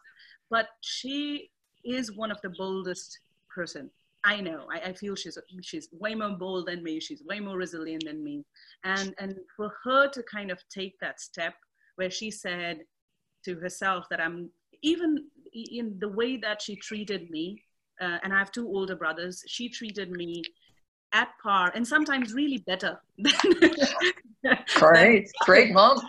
But 0.50 0.68
she 0.82 1.52
is 1.84 2.16
one 2.16 2.32
of 2.32 2.40
the 2.42 2.50
boldest 2.50 3.20
person 3.50 3.90
I 4.24 4.40
know. 4.40 4.68
I, 4.72 4.90
I, 4.90 4.94
feel 4.94 5.16
she's 5.16 5.38
she's 5.64 5.90
way 5.92 6.14
more 6.14 6.38
bold 6.38 6.68
than 6.68 6.84
me. 6.84 7.00
She's 7.00 7.24
way 7.24 7.40
more 7.40 7.58
resilient 7.58 8.04
than 8.06 8.24
me. 8.24 8.46
And 8.84 9.16
and 9.20 9.36
for 9.58 9.72
her 9.84 10.10
to 10.10 10.24
kind 10.24 10.52
of 10.52 10.62
take 10.70 10.96
that 11.02 11.20
step 11.20 11.56
where 11.96 12.12
she 12.12 12.30
said 12.30 12.82
to 13.46 13.56
herself 13.56 14.06
that 14.12 14.22
I'm 14.22 14.52
even 14.84 15.26
in 15.54 15.98
the 16.00 16.10
way 16.10 16.38
that 16.38 16.62
she 16.62 16.76
treated 16.76 17.30
me 17.30 17.64
uh, 18.02 18.18
and 18.24 18.34
I 18.34 18.40
have 18.40 18.52
two 18.52 18.68
older 18.68 18.96
brothers. 18.96 19.44
She 19.48 19.70
treated 19.70 20.12
me 20.12 20.44
at 21.14 21.30
par 21.42 21.72
and 21.76 21.88
sometimes 21.88 22.34
really 22.34 22.58
better. 22.60 23.00
great, 24.76 25.30
great 25.46 25.72
mom. 25.72 26.00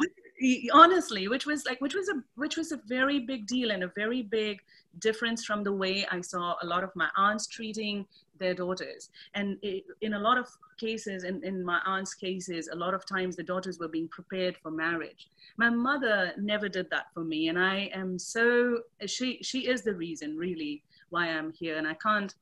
Honestly, 0.72 1.28
which 1.28 1.46
was 1.46 1.64
like, 1.64 1.80
which 1.80 1.94
was 1.94 2.08
a, 2.08 2.22
which 2.36 2.56
was 2.56 2.72
a 2.72 2.80
very 2.86 3.20
big 3.20 3.46
deal 3.46 3.70
and 3.70 3.84
a 3.84 3.92
very 3.94 4.22
big 4.22 4.58
difference 4.98 5.44
from 5.44 5.62
the 5.62 5.72
way 5.72 6.06
I 6.10 6.20
saw 6.20 6.56
a 6.62 6.66
lot 6.66 6.84
of 6.84 6.90
my 6.94 7.08
aunts 7.16 7.46
treating 7.46 8.06
their 8.38 8.54
daughters. 8.54 9.10
And 9.34 9.56
it, 9.62 9.84
in 10.00 10.14
a 10.14 10.18
lot 10.18 10.38
of 10.38 10.48
cases, 10.78 11.24
in, 11.24 11.42
in 11.44 11.64
my 11.64 11.80
aunt's 11.86 12.14
cases, 12.14 12.68
a 12.72 12.76
lot 12.76 12.92
of 12.92 13.06
times 13.06 13.36
the 13.36 13.42
daughters 13.42 13.78
were 13.78 13.88
being 13.88 14.08
prepared 14.08 14.56
for 14.62 14.70
marriage. 14.70 15.28
My 15.56 15.70
mother 15.70 16.32
never 16.36 16.68
did 16.68 16.90
that 16.90 17.06
for 17.14 17.24
me. 17.24 17.48
And 17.48 17.58
I 17.58 17.90
am 17.94 18.18
so, 18.18 18.80
she, 19.06 19.38
she 19.42 19.68
is 19.68 19.82
the 19.82 19.94
reason 19.94 20.36
really 20.36 20.82
why 21.10 21.28
I'm 21.28 21.52
here. 21.52 21.76
And 21.78 21.86
I 21.86 21.94
can't, 21.94 22.34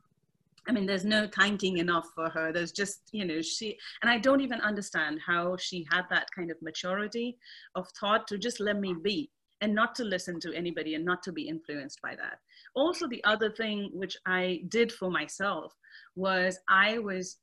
I 0.68 0.72
mean, 0.72 0.86
there's 0.86 1.04
no 1.04 1.28
thanking 1.34 1.78
enough 1.78 2.06
for 2.14 2.28
her. 2.30 2.52
There's 2.52 2.72
just, 2.72 3.00
you 3.12 3.24
know, 3.24 3.40
she, 3.40 3.78
and 4.02 4.10
I 4.10 4.18
don't 4.18 4.40
even 4.40 4.60
understand 4.60 5.20
how 5.26 5.56
she 5.56 5.86
had 5.90 6.02
that 6.10 6.26
kind 6.36 6.50
of 6.50 6.56
maturity 6.62 7.38
of 7.74 7.88
thought 7.98 8.26
to 8.28 8.38
just 8.38 8.60
let 8.60 8.78
me 8.78 8.94
be 9.02 9.30
and 9.60 9.74
not 9.74 9.94
to 9.96 10.04
listen 10.04 10.40
to 10.40 10.54
anybody 10.54 10.94
and 10.94 11.04
not 11.04 11.22
to 11.24 11.32
be 11.32 11.48
influenced 11.48 12.00
by 12.02 12.14
that. 12.16 12.38
Also, 12.74 13.06
the 13.08 13.22
other 13.24 13.50
thing 13.50 13.90
which 13.92 14.16
I 14.26 14.62
did 14.68 14.92
for 14.92 15.10
myself 15.10 15.74
was 16.14 16.58
I 16.68 16.98
was 16.98 17.38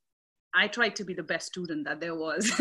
I 0.56 0.68
tried 0.68 0.96
to 0.96 1.04
be 1.04 1.14
the 1.14 1.24
best 1.24 1.48
student 1.48 1.86
that 1.86 2.00
there 2.00 2.16
was 2.16 2.50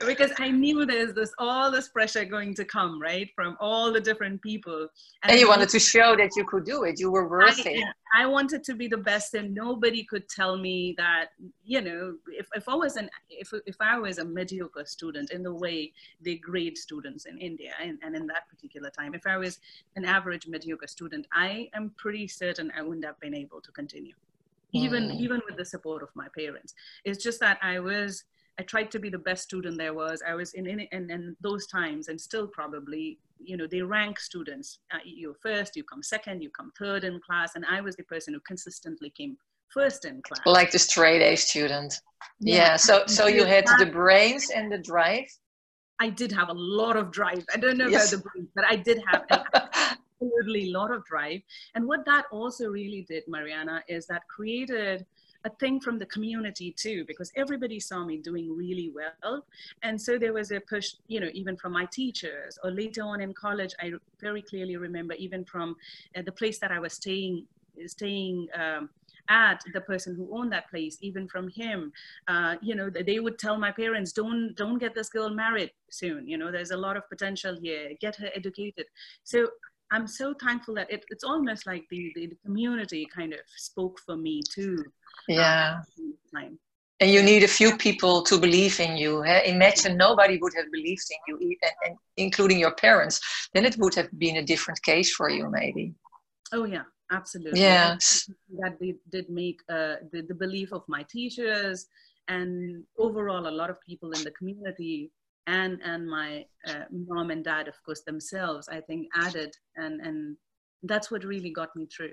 because 0.00 0.32
I 0.38 0.50
knew 0.50 0.84
there's 0.84 1.14
this 1.14 1.32
all 1.38 1.70
this 1.70 1.88
pressure 1.88 2.24
going 2.24 2.54
to 2.54 2.64
come, 2.64 3.00
right, 3.00 3.30
from 3.34 3.56
all 3.60 3.92
the 3.92 4.00
different 4.00 4.42
people. 4.42 4.88
And, 5.22 5.32
and 5.32 5.40
you 5.40 5.48
wanted 5.48 5.68
to 5.70 5.78
show 5.78 6.16
that 6.16 6.30
you 6.36 6.44
could 6.44 6.64
do 6.64 6.84
it. 6.84 6.98
You 6.98 7.10
were 7.10 7.28
worth 7.28 7.66
I, 7.66 7.70
it. 7.70 7.84
I 8.14 8.26
wanted 8.26 8.64
to 8.64 8.74
be 8.74 8.88
the 8.88 8.96
best, 8.96 9.34
and 9.34 9.54
nobody 9.54 10.04
could 10.04 10.28
tell 10.28 10.56
me 10.56 10.94
that. 10.98 11.26
You 11.64 11.80
know, 11.80 12.14
if, 12.28 12.48
if 12.54 12.68
I 12.68 12.74
was 12.74 12.96
an 12.96 13.08
if 13.30 13.52
if 13.66 13.76
I 13.80 13.98
was 13.98 14.18
a 14.18 14.24
mediocre 14.24 14.86
student 14.86 15.30
in 15.30 15.42
the 15.42 15.52
way 15.52 15.92
they 16.20 16.36
grade 16.36 16.78
students 16.78 17.26
in 17.26 17.38
India, 17.38 17.72
and, 17.82 17.98
and 18.02 18.14
in 18.14 18.26
that 18.28 18.48
particular 18.48 18.90
time, 18.90 19.14
if 19.14 19.26
I 19.26 19.36
was 19.36 19.58
an 19.96 20.04
average 20.04 20.46
mediocre 20.46 20.86
student, 20.86 21.26
I 21.32 21.68
am 21.74 21.92
pretty 21.96 22.28
certain 22.28 22.72
I 22.76 22.82
wouldn't 22.82 23.04
have 23.04 23.20
been 23.20 23.34
able 23.34 23.60
to 23.60 23.72
continue 23.72 24.14
even 24.72 25.10
mm. 25.10 25.20
even 25.20 25.40
with 25.46 25.56
the 25.56 25.64
support 25.64 26.02
of 26.02 26.08
my 26.14 26.26
parents 26.36 26.74
it's 27.04 27.22
just 27.22 27.40
that 27.40 27.58
i 27.62 27.78
was 27.78 28.24
i 28.58 28.62
tried 28.62 28.90
to 28.90 28.98
be 28.98 29.10
the 29.10 29.18
best 29.18 29.42
student 29.44 29.78
there 29.78 29.94
was. 29.94 30.22
I 30.26 30.34
was 30.34 30.54
in 30.54 30.66
in, 30.66 30.80
in, 30.92 31.10
in 31.10 31.36
those 31.40 31.66
times 31.66 32.08
and 32.08 32.20
still 32.20 32.46
probably 32.46 33.18
you 33.38 33.56
know 33.56 33.66
they 33.66 33.82
rank 33.82 34.18
students. 34.18 34.78
Uh, 34.92 34.98
you 35.04 35.34
first 35.42 35.76
you 35.76 35.84
come 35.84 36.02
second 36.02 36.42
you 36.42 36.50
come 36.50 36.72
third 36.78 37.04
in 37.04 37.20
class. 37.20 37.54
And 37.54 37.64
i 37.66 37.80
was 37.80 37.96
the 37.96 38.04
person 38.04 38.34
who 38.34 38.40
consistently 38.40 39.10
came 39.10 39.36
first 39.68 40.04
in 40.04 40.22
class. 40.22 40.46
Like 40.46 40.70
the 40.70 40.78
straight 40.78 41.22
a 41.22 41.36
student. 41.36 42.00
Yeah, 42.40 42.56
yeah. 42.56 42.76
so 42.76 43.04
so 43.06 43.26
you 43.26 43.44
had 43.44 43.66
the 43.78 43.86
brains 43.86 44.50
and 44.50 44.70
the 44.70 44.78
drive? 44.78 45.28
I 45.98 46.10
did 46.10 46.30
have 46.32 46.50
a 46.50 46.54
lot 46.54 46.96
of 46.96 47.10
drive. 47.10 47.44
I 47.54 47.56
don't 47.56 47.78
know 47.78 47.88
yes. 47.88 48.12
about 48.12 48.24
the 48.24 48.28
brains 48.28 48.50
but 48.54 48.64
i 48.64 48.76
did 48.76 48.98
have 49.10 49.24
absolutely 50.20 50.70
a 50.70 50.72
lot 50.72 50.90
of 50.90 51.04
drive. 51.04 51.40
And 51.74 51.86
what 51.86 52.04
that 52.06 52.24
also 52.30 52.68
really 52.68 53.04
did, 53.08 53.24
Mariana, 53.28 53.82
is 53.88 54.06
that 54.06 54.22
created 54.28 55.06
a 55.46 55.50
thing 55.60 55.80
from 55.80 55.98
the 55.98 56.06
community 56.06 56.72
too, 56.72 57.04
because 57.06 57.32
everybody 57.36 57.78
saw 57.80 58.04
me 58.04 58.16
doing 58.18 58.54
really 58.54 58.90
well. 58.98 59.44
And 59.82 60.00
so 60.00 60.18
there 60.18 60.32
was 60.32 60.50
a 60.50 60.60
push, 60.60 60.88
you 61.06 61.20
know, 61.20 61.30
even 61.32 61.56
from 61.56 61.72
my 61.72 61.86
teachers. 61.86 62.58
Or 62.62 62.70
later 62.70 63.02
on 63.02 63.20
in 63.20 63.32
college, 63.32 63.74
I 63.80 63.92
very 64.20 64.42
clearly 64.42 64.76
remember 64.76 65.14
even 65.14 65.44
from 65.44 65.76
uh, 66.16 66.22
the 66.26 66.32
place 66.32 66.58
that 66.58 66.72
I 66.72 66.80
was 66.80 66.94
staying, 66.94 67.46
staying, 67.86 68.48
um, 68.62 68.90
at 69.28 69.60
the 69.72 69.80
person 69.80 70.14
who 70.14 70.28
owned 70.36 70.52
that 70.52 70.70
place 70.70 70.98
even 71.00 71.26
from 71.26 71.48
him 71.48 71.92
uh, 72.28 72.54
you 72.62 72.76
know 72.76 72.88
they 72.88 73.18
would 73.18 73.36
tell 73.40 73.58
my 73.58 73.72
parents 73.72 74.12
don't 74.12 74.54
don't 74.54 74.78
get 74.78 74.94
this 74.94 75.08
girl 75.08 75.30
married 75.30 75.72
soon. 75.90 76.28
You 76.28 76.38
know 76.38 76.52
there's 76.52 76.70
a 76.70 76.76
lot 76.76 76.96
of 76.96 77.08
potential 77.08 77.56
here. 77.60 77.90
Get 78.00 78.14
her 78.16 78.30
educated. 78.36 78.86
So 79.24 79.48
I'm 79.90 80.06
so 80.06 80.34
thankful 80.34 80.74
that 80.74 80.90
it, 80.90 81.04
it's 81.10 81.24
almost 81.24 81.66
like 81.66 81.84
the, 81.90 82.12
the, 82.14 82.32
community 82.44 83.06
kind 83.14 83.32
of 83.32 83.40
spoke 83.56 84.00
for 84.04 84.16
me 84.16 84.42
too. 84.52 84.84
Yeah. 85.28 85.80
Um, 86.34 86.58
and 87.00 87.10
you 87.10 87.22
need 87.22 87.42
a 87.42 87.48
few 87.48 87.76
people 87.76 88.22
to 88.22 88.38
believe 88.38 88.80
in 88.80 88.96
you. 88.96 89.22
Imagine 89.22 89.96
nobody 89.96 90.38
would 90.38 90.54
have 90.56 90.72
believed 90.72 91.04
in 91.10 91.18
you, 91.28 91.56
and, 91.62 91.72
and, 91.84 91.96
including 92.16 92.58
your 92.58 92.74
parents. 92.74 93.20
Then 93.52 93.66
it 93.66 93.76
would 93.78 93.94
have 93.94 94.08
been 94.18 94.36
a 94.36 94.42
different 94.42 94.82
case 94.82 95.14
for 95.14 95.28
you, 95.28 95.50
maybe. 95.50 95.94
Oh 96.52 96.64
yeah, 96.64 96.84
absolutely. 97.12 97.60
Yes. 97.60 98.30
That 98.60 98.80
did, 98.80 98.96
did 99.10 99.28
make 99.28 99.60
uh, 99.68 99.96
the, 100.10 100.22
the 100.22 100.34
belief 100.34 100.72
of 100.72 100.82
my 100.88 101.04
teachers 101.10 101.86
and 102.28 102.84
overall 102.98 103.46
a 103.46 103.50
lot 103.50 103.70
of 103.70 103.80
people 103.82 104.12
in 104.12 104.24
the 104.24 104.30
community 104.30 105.10
and 105.46 105.80
and 105.84 106.08
my 106.08 106.44
uh, 106.68 106.84
mom 106.90 107.30
and 107.30 107.44
dad 107.44 107.68
of 107.68 107.74
course 107.84 108.02
themselves 108.02 108.68
i 108.68 108.80
think 108.80 109.06
added 109.14 109.54
and 109.76 110.00
and 110.00 110.36
that's 110.82 111.10
what 111.10 111.24
really 111.24 111.50
got 111.50 111.74
me 111.76 111.86
through 111.86 112.10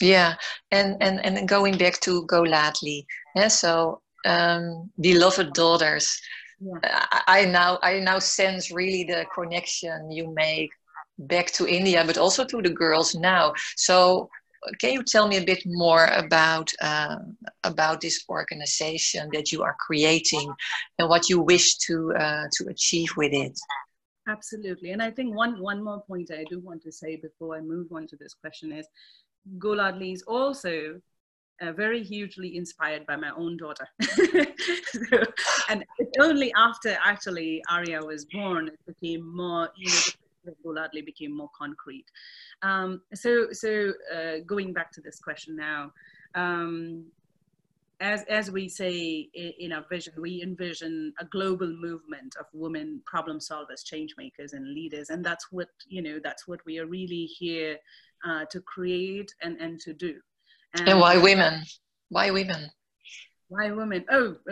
yeah 0.00 0.34
and 0.70 0.96
and 1.00 1.24
and 1.24 1.48
going 1.48 1.76
back 1.78 2.00
to 2.00 2.26
Go 2.26 2.42
Ladli 2.42 3.04
yeah 3.36 3.48
so 3.48 4.00
um 4.26 4.90
beloved 5.00 5.52
daughters 5.52 6.18
yeah. 6.60 7.06
I, 7.12 7.22
I 7.26 7.44
now 7.44 7.78
i 7.82 8.00
now 8.00 8.18
sense 8.18 8.72
really 8.72 9.04
the 9.04 9.26
connection 9.34 10.10
you 10.10 10.32
make 10.34 10.70
back 11.18 11.46
to 11.52 11.68
india 11.68 12.02
but 12.04 12.18
also 12.18 12.44
to 12.44 12.60
the 12.60 12.70
girls 12.70 13.14
now 13.14 13.52
so 13.76 14.28
can 14.78 14.92
you 14.92 15.02
tell 15.02 15.28
me 15.28 15.36
a 15.36 15.44
bit 15.44 15.62
more 15.66 16.06
about 16.06 16.70
uh, 16.80 17.16
about 17.64 18.00
this 18.00 18.24
organization 18.28 19.28
that 19.32 19.52
you 19.52 19.62
are 19.62 19.76
creating 19.78 20.52
and 20.98 21.08
what 21.08 21.28
you 21.28 21.40
wish 21.40 21.76
to 21.86 22.12
uh, 22.14 22.46
to 22.52 22.68
achieve 22.68 23.10
with 23.16 23.32
it? 23.32 23.58
Absolutely, 24.28 24.90
and 24.92 25.02
I 25.02 25.10
think 25.10 25.34
one 25.34 25.60
one 25.60 25.82
more 25.82 26.02
point 26.02 26.30
I 26.30 26.44
do 26.48 26.60
want 26.60 26.82
to 26.82 26.92
say 26.92 27.16
before 27.16 27.56
I 27.56 27.60
move 27.60 27.88
on 27.92 28.06
to 28.06 28.16
this 28.16 28.34
question 28.34 28.72
is, 28.72 28.86
Go 29.58 29.70
Ladli 29.70 30.12
is 30.12 30.22
also 30.22 31.00
uh, 31.60 31.72
very 31.72 32.02
hugely 32.02 32.56
inspired 32.56 33.06
by 33.06 33.16
my 33.16 33.30
own 33.36 33.56
daughter. 33.56 33.86
so, 34.02 35.22
and 35.68 35.84
only 36.20 36.52
after 36.56 36.96
actually 37.04 37.62
Arya 37.70 38.00
was 38.02 38.24
born 38.26 38.68
it 38.68 38.78
became 38.86 39.36
more, 39.36 39.68
you 39.76 39.88
know, 39.88 40.23
Go 40.44 40.70
Ladli 40.70 41.04
became 41.04 41.36
more 41.36 41.50
concrete. 41.56 42.06
Um, 42.62 43.02
so, 43.14 43.48
so 43.52 43.92
uh, 44.14 44.38
going 44.46 44.72
back 44.72 44.92
to 44.92 45.00
this 45.00 45.18
question 45.18 45.56
now, 45.56 45.92
um, 46.34 47.06
as, 48.00 48.24
as 48.24 48.50
we 48.50 48.68
say 48.68 49.28
in 49.34 49.72
our 49.72 49.84
vision, 49.88 50.12
we 50.18 50.42
envision 50.42 51.12
a 51.20 51.24
global 51.24 51.68
movement 51.68 52.34
of 52.38 52.46
women 52.52 53.00
problem 53.06 53.38
solvers, 53.38 53.84
change 53.84 54.14
makers, 54.18 54.52
and 54.52 54.74
leaders, 54.74 55.10
and 55.10 55.24
that's 55.24 55.50
what 55.52 55.68
you 55.88 56.02
know. 56.02 56.18
That's 56.22 56.48
what 56.48 56.60
we 56.66 56.78
are 56.78 56.86
really 56.86 57.24
here 57.24 57.78
uh, 58.26 58.44
to 58.50 58.60
create 58.60 59.32
and 59.42 59.60
and 59.60 59.80
to 59.80 59.92
do. 59.92 60.16
And, 60.76 60.88
and 60.88 61.00
why 61.00 61.18
women? 61.18 61.62
Why 62.08 62.30
women? 62.30 62.70
Why 63.48 63.70
women? 63.70 64.04
Oh, 64.10 64.36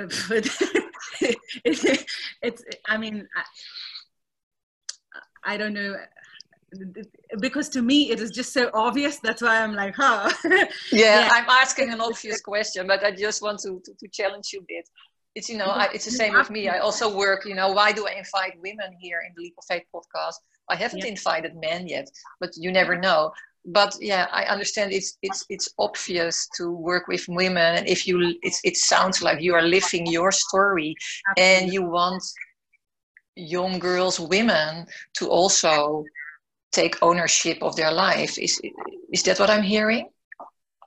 it's, 1.65 2.05
it's. 2.43 2.65
I 2.87 2.97
mean, 2.97 3.29
I, 5.45 5.55
I 5.55 5.57
don't 5.57 5.75
know 5.75 5.97
because 7.41 7.69
to 7.71 7.83
me 7.83 8.11
it 8.11 8.21
is 8.21 8.31
just 8.31 8.53
so 8.53 8.71
obvious 8.75 9.19
that's 9.19 9.43
why 9.43 9.63
i'm 9.63 9.75
like 9.75 9.95
huh. 9.97 10.31
Yeah, 10.45 10.67
yeah, 10.93 11.29
i'm 11.33 11.49
asking 11.49 11.91
an 11.91 12.01
obvious 12.01 12.41
question 12.41 12.87
but 12.87 13.05
i 13.05 13.11
just 13.11 13.43
want 13.43 13.59
to, 13.61 13.81
to, 13.85 13.95
to 13.95 14.09
challenge 14.09 14.51
you 14.53 14.61
a 14.61 14.65
bit. 14.69 14.89
It's 15.35 15.49
you 15.49 15.57
know 15.57 15.67
I, 15.67 15.89
it's 15.95 16.05
the 16.05 16.11
same 16.11 16.35
with 16.35 16.51
me. 16.51 16.69
I 16.69 16.79
also 16.79 17.15
work 17.15 17.47
you 17.47 17.55
know 17.55 17.73
why 17.73 17.93
do 17.93 18.07
i 18.07 18.13
invite 18.13 18.55
women 18.61 18.91
here 19.01 19.21
in 19.27 19.33
the 19.35 19.43
leap 19.43 19.55
of 19.59 19.65
faith 19.65 19.85
podcast? 19.95 20.37
I 20.69 20.77
haven't 20.77 21.01
yeah. 21.01 21.15
invited 21.17 21.53
men 21.57 21.87
yet 21.89 22.11
but 22.41 22.51
you 22.57 22.71
never 22.71 22.97
know. 22.97 23.33
But 23.65 23.97
yeah 24.01 24.27
i 24.33 24.43
understand 24.45 24.93
it's 24.93 25.19
it's 25.23 25.47
it's 25.49 25.69
obvious 25.79 26.49
to 26.57 26.73
work 26.73 27.07
with 27.07 27.25
women 27.29 27.77
and 27.77 27.87
if 27.87 28.07
you 28.09 28.35
it's, 28.43 28.61
it 28.65 28.77
sounds 28.77 29.23
like 29.23 29.41
you 29.41 29.55
are 29.55 29.63
living 29.63 30.05
your 30.07 30.33
story 30.33 30.97
Absolutely. 31.31 31.55
and 31.55 31.73
you 31.73 31.83
want 31.83 32.25
young 33.37 33.79
girls 33.79 34.21
women 34.21 34.87
to 35.15 35.29
also 35.29 36.05
take 36.73 37.03
ownership 37.03 37.59
of 37.63 37.77
their 37.77 37.93
life. 37.93 38.39
Is 38.39 38.61
is 39.13 39.23
that 39.25 39.39
what 39.39 39.51
I'm 39.51 39.63
hearing? 39.63 40.09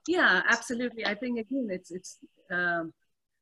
Yeah, 0.07 0.41
absolutely. 0.49 1.05
I 1.05 1.15
think 1.15 1.39
again, 1.39 1.67
it's 1.71 1.91
it's 1.91 2.17
um, 2.51 2.93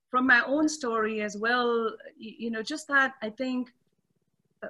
from 0.10 0.28
my 0.28 0.44
own 0.46 0.70
story 0.70 1.22
as 1.22 1.38
well. 1.38 1.96
You, 2.18 2.52
know, 2.52 2.64
just 2.64 2.88
that 2.88 3.14
I 3.22 3.30
think 3.30 3.70
uh, 4.62 4.68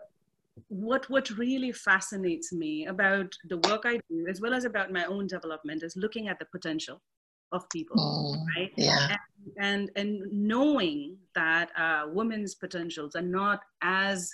what 0.70 1.10
what 1.10 1.30
really 1.32 1.72
fascinates 1.72 2.54
me 2.54 2.86
about 2.88 3.34
the 3.50 3.58
work 3.70 3.84
I 3.86 4.00
do, 4.10 4.28
as 4.30 4.42
well 4.42 4.54
as 4.54 4.66
about 4.66 4.92
my 4.92 5.06
own 5.06 5.28
development, 5.28 5.84
is 5.84 5.96
looking 5.96 6.28
at 6.28 6.40
the 6.40 6.46
potential 6.46 7.02
of 7.54 7.70
people, 7.70 7.96
mm, 7.98 8.46
right? 8.56 8.72
Yeah. 8.76 9.18
And, 9.58 9.90
and, 9.96 10.22
and 10.22 10.34
knowing 10.34 11.18
that 11.36 11.70
uh, 11.78 12.08
women's 12.08 12.56
potentials 12.56 13.16
are 13.16 13.22
not 13.22 13.62
as 13.82 14.32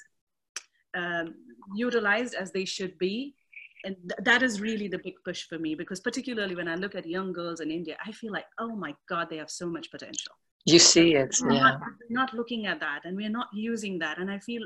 um, 0.95 1.35
utilized 1.75 2.33
as 2.33 2.51
they 2.51 2.65
should 2.65 2.97
be 2.97 3.35
and 3.83 3.95
th- 3.95 4.19
that 4.23 4.43
is 4.43 4.59
really 4.61 4.87
the 4.87 4.99
big 4.99 5.15
push 5.23 5.43
for 5.47 5.57
me 5.57 5.75
because 5.75 5.99
particularly 5.99 6.55
when 6.55 6.67
I 6.67 6.75
look 6.75 6.95
at 6.95 7.05
young 7.05 7.31
girls 7.31 7.61
in 7.61 7.71
India, 7.71 7.95
I 8.05 8.11
feel 8.11 8.31
like, 8.31 8.45
oh 8.57 8.75
my 8.75 8.95
God, 9.07 9.29
they 9.29 9.37
have 9.37 9.49
so 9.49 9.67
much 9.67 9.89
potential. 9.91 10.33
You 10.65 10.79
see 10.79 11.15
it, 11.15 11.35
we're 11.41 11.53
yeah. 11.53 11.61
Not, 11.61 11.79
we're 11.81 12.19
not 12.19 12.33
looking 12.33 12.67
at 12.67 12.79
that 12.81 13.05
and 13.05 13.15
we're 13.15 13.29
not 13.29 13.47
using 13.53 13.97
that. 13.99 14.19
And 14.19 14.29
I 14.29 14.39
feel 14.39 14.61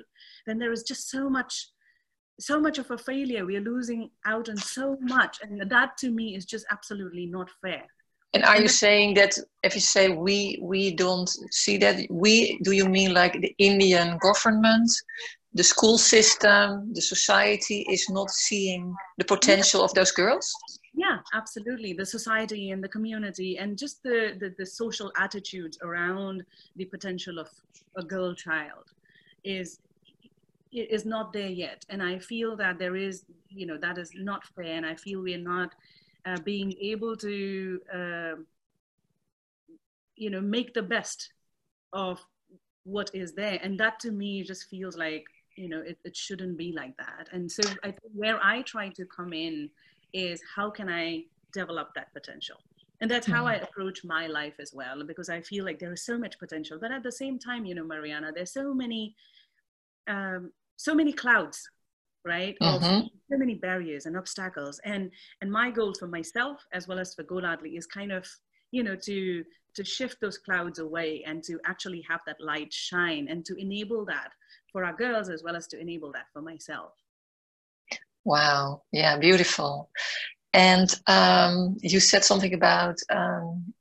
then 0.47 0.57
there 0.57 0.71
is 0.71 0.83
just 0.83 1.09
so 1.09 1.29
much, 1.29 1.69
so 2.39 2.59
much 2.59 2.79
of 2.79 2.89
a 2.89 2.97
failure. 2.97 3.45
We 3.45 3.57
are 3.57 3.61
losing 3.61 4.09
out 4.25 4.49
on 4.49 4.57
so 4.57 4.97
much. 5.01 5.37
And 5.43 5.69
that 5.69 5.97
to 5.97 6.09
me 6.09 6.35
is 6.35 6.45
just 6.45 6.65
absolutely 6.71 7.27
not 7.27 7.49
fair. 7.61 7.85
And 8.33 8.43
are 8.43 8.59
you 8.59 8.67
saying 8.67 9.13
that 9.15 9.37
if 9.63 9.75
you 9.75 9.81
say 9.81 10.09
we 10.09 10.57
we 10.61 10.95
don't 10.95 11.29
see 11.51 11.77
that 11.77 12.07
we 12.09 12.57
do 12.63 12.71
you 12.71 12.89
mean 12.89 13.13
like 13.13 13.33
the 13.33 13.53
Indian 13.59 14.17
government, 14.17 14.89
the 15.53 15.63
school 15.63 15.97
system, 15.99 16.93
the 16.93 17.01
society 17.01 17.85
is 17.89 18.09
not 18.09 18.31
seeing 18.31 18.95
the 19.19 19.25
potential 19.25 19.83
of 19.83 19.93
those 19.93 20.11
girls? 20.11 20.51
Yeah, 20.95 21.17
absolutely. 21.33 21.93
The 21.93 22.05
society 22.05 22.71
and 22.71 22.83
the 22.83 22.87
community 22.87 23.57
and 23.57 23.77
just 23.77 24.03
the, 24.03 24.35
the, 24.39 24.53
the 24.57 24.65
social 24.65 25.11
attitudes 25.17 25.79
around 25.81 26.43
the 26.75 26.85
potential 26.85 27.39
of 27.39 27.49
a 27.97 28.03
girl 28.03 28.33
child 28.35 28.85
is 29.43 29.79
is 30.71 31.05
not 31.05 31.33
there 31.33 31.49
yet. 31.49 31.85
And 31.89 32.01
I 32.01 32.17
feel 32.17 32.55
that 32.57 32.79
there 32.79 32.95
is, 32.95 33.25
you 33.49 33.67
know, 33.67 33.77
that 33.77 33.99
is 33.99 34.11
not 34.15 34.43
fair. 34.55 34.75
And 34.75 34.85
I 34.85 34.95
feel 34.95 35.21
we 35.21 35.35
are 35.35 35.37
not 35.37 35.73
uh, 36.25 36.39
being 36.43 36.73
able 36.79 37.15
to, 37.17 37.79
uh, 37.93 38.35
you 40.15 40.29
know, 40.29 40.41
make 40.41 40.73
the 40.73 40.83
best 40.83 41.31
of 41.91 42.19
what 42.83 43.09
is 43.13 43.33
there. 43.33 43.59
And 43.63 43.79
that 43.79 43.99
to 44.01 44.11
me 44.11 44.43
just 44.43 44.69
feels 44.69 44.97
like, 44.97 45.25
you 45.55 45.69
know, 45.69 45.81
it, 45.81 45.97
it 46.03 46.15
shouldn't 46.15 46.57
be 46.57 46.71
like 46.71 46.95
that. 46.97 47.29
And 47.31 47.51
so 47.51 47.63
I 47.83 47.87
think 47.87 48.13
where 48.13 48.39
I 48.43 48.61
try 48.63 48.89
to 48.89 49.05
come 49.05 49.33
in 49.33 49.69
is 50.13 50.41
how 50.55 50.69
can 50.69 50.89
I 50.89 51.23
develop 51.53 51.89
that 51.95 52.11
potential? 52.13 52.57
And 53.01 53.11
that's 53.11 53.27
how 53.27 53.45
I 53.45 53.55
approach 53.55 54.05
my 54.05 54.27
life 54.27 54.53
as 54.59 54.71
well, 54.73 55.03
because 55.05 55.29
I 55.29 55.41
feel 55.41 55.65
like 55.65 55.77
there 55.77 55.91
is 55.91 56.05
so 56.05 56.17
much 56.17 56.39
potential. 56.39 56.77
But 56.79 56.91
at 56.91 57.03
the 57.03 57.11
same 57.11 57.37
time, 57.37 57.65
you 57.65 57.75
know, 57.75 57.83
Mariana, 57.83 58.31
there's 58.33 58.53
so 58.53 58.73
many, 58.73 59.15
um, 60.07 60.51
so 60.77 60.95
many 60.95 61.11
clouds 61.11 61.69
right 62.25 62.57
Mhm. 62.61 62.73
of 62.73 62.83
so 63.31 63.37
many 63.37 63.55
barriers 63.55 64.05
and 64.05 64.15
obstacles 64.17 64.79
and 64.85 65.11
and 65.41 65.51
my 65.51 65.71
goal 65.71 65.93
for 65.99 66.07
myself 66.07 66.65
as 66.73 66.87
well 66.87 66.99
as 66.99 67.13
for 67.13 67.23
Go 67.23 67.35
Ladli 67.35 67.77
is 67.77 67.85
kind 67.87 68.11
of 68.11 68.27
you 68.71 68.83
know 68.83 68.95
to 68.95 69.43
to 69.75 69.83
shift 69.83 70.17
those 70.21 70.37
clouds 70.37 70.79
away 70.79 71.23
and 71.25 71.43
to 71.43 71.59
actually 71.65 72.03
have 72.07 72.21
that 72.25 72.39
light 72.39 72.71
shine 72.71 73.27
and 73.29 73.45
to 73.45 73.55
enable 73.59 74.05
that 74.05 74.31
for 74.71 74.83
our 74.85 74.93
girls 74.93 75.29
as 75.29 75.43
well 75.43 75.55
as 75.55 75.67
to 75.67 75.79
enable 75.79 76.11
that 76.11 76.27
for 76.33 76.41
myself 76.41 76.93
Wow, 78.25 78.83
yeah, 78.91 79.17
beautiful. 79.17 79.89
And 80.53 80.87
um, 81.07 81.77
you 81.81 81.99
said 81.99 82.23
something 82.23 82.53
about 82.53 82.95
um, 83.09 83.73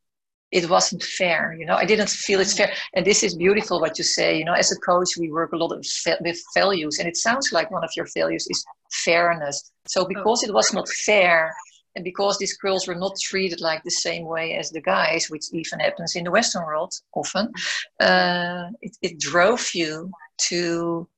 it 0.53 0.69
wasn't 0.69 1.03
fair. 1.03 1.57
You 1.59 1.65
know, 1.65 1.77
I 1.77 1.87
didn't 1.87 2.11
feel 2.11 2.39
it's 2.41 2.55
fair. 2.55 2.73
And 2.95 3.05
this 3.07 3.23
is 3.23 3.35
beautiful 3.35 3.81
what 3.81 3.99
you 3.99 4.05
say. 4.05 4.39
You 4.39 4.45
know, 4.45 4.53
as 4.53 4.71
a 4.71 4.79
coach, 4.81 5.17
we 5.19 5.33
work 5.33 5.53
a 5.53 5.57
lot 5.57 5.75
with 6.21 6.43
values, 6.55 6.99
and 6.99 7.09
it 7.09 7.17
sounds 7.17 7.53
like 7.53 7.71
one 7.71 7.83
of 7.83 7.91
your 7.97 8.07
values 8.15 8.47
is 8.49 8.65
fairness. 9.05 9.73
So 9.87 10.05
because 10.05 10.45
it 10.45 10.53
was 10.53 10.73
not 10.73 10.89
fair, 10.89 11.55
and 11.97 12.05
because 12.05 12.39
these 12.39 12.57
girls 12.57 12.87
were 12.87 12.95
not 12.95 13.19
treated 13.21 13.61
like 13.61 13.83
the 13.83 13.91
same 13.91 14.25
way 14.27 14.55
as 14.55 14.71
the 14.71 14.81
guys, 14.81 15.29
which 15.31 15.45
even 15.53 15.81
happens 15.81 16.17
in 16.17 16.25
the 16.25 16.31
Western 16.31 16.65
world 16.65 16.93
often, 17.15 17.53
uh, 18.01 18.69
it, 18.81 18.97
it 19.03 19.19
drove 19.19 19.71
you 19.75 20.11
to 20.49 21.09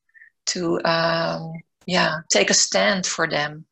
to 0.47 0.81
um, 0.85 1.53
yeah 1.87 2.19
take 2.31 2.51
a 2.51 2.55
stand 2.55 3.07
for 3.07 3.27
them 3.29 3.65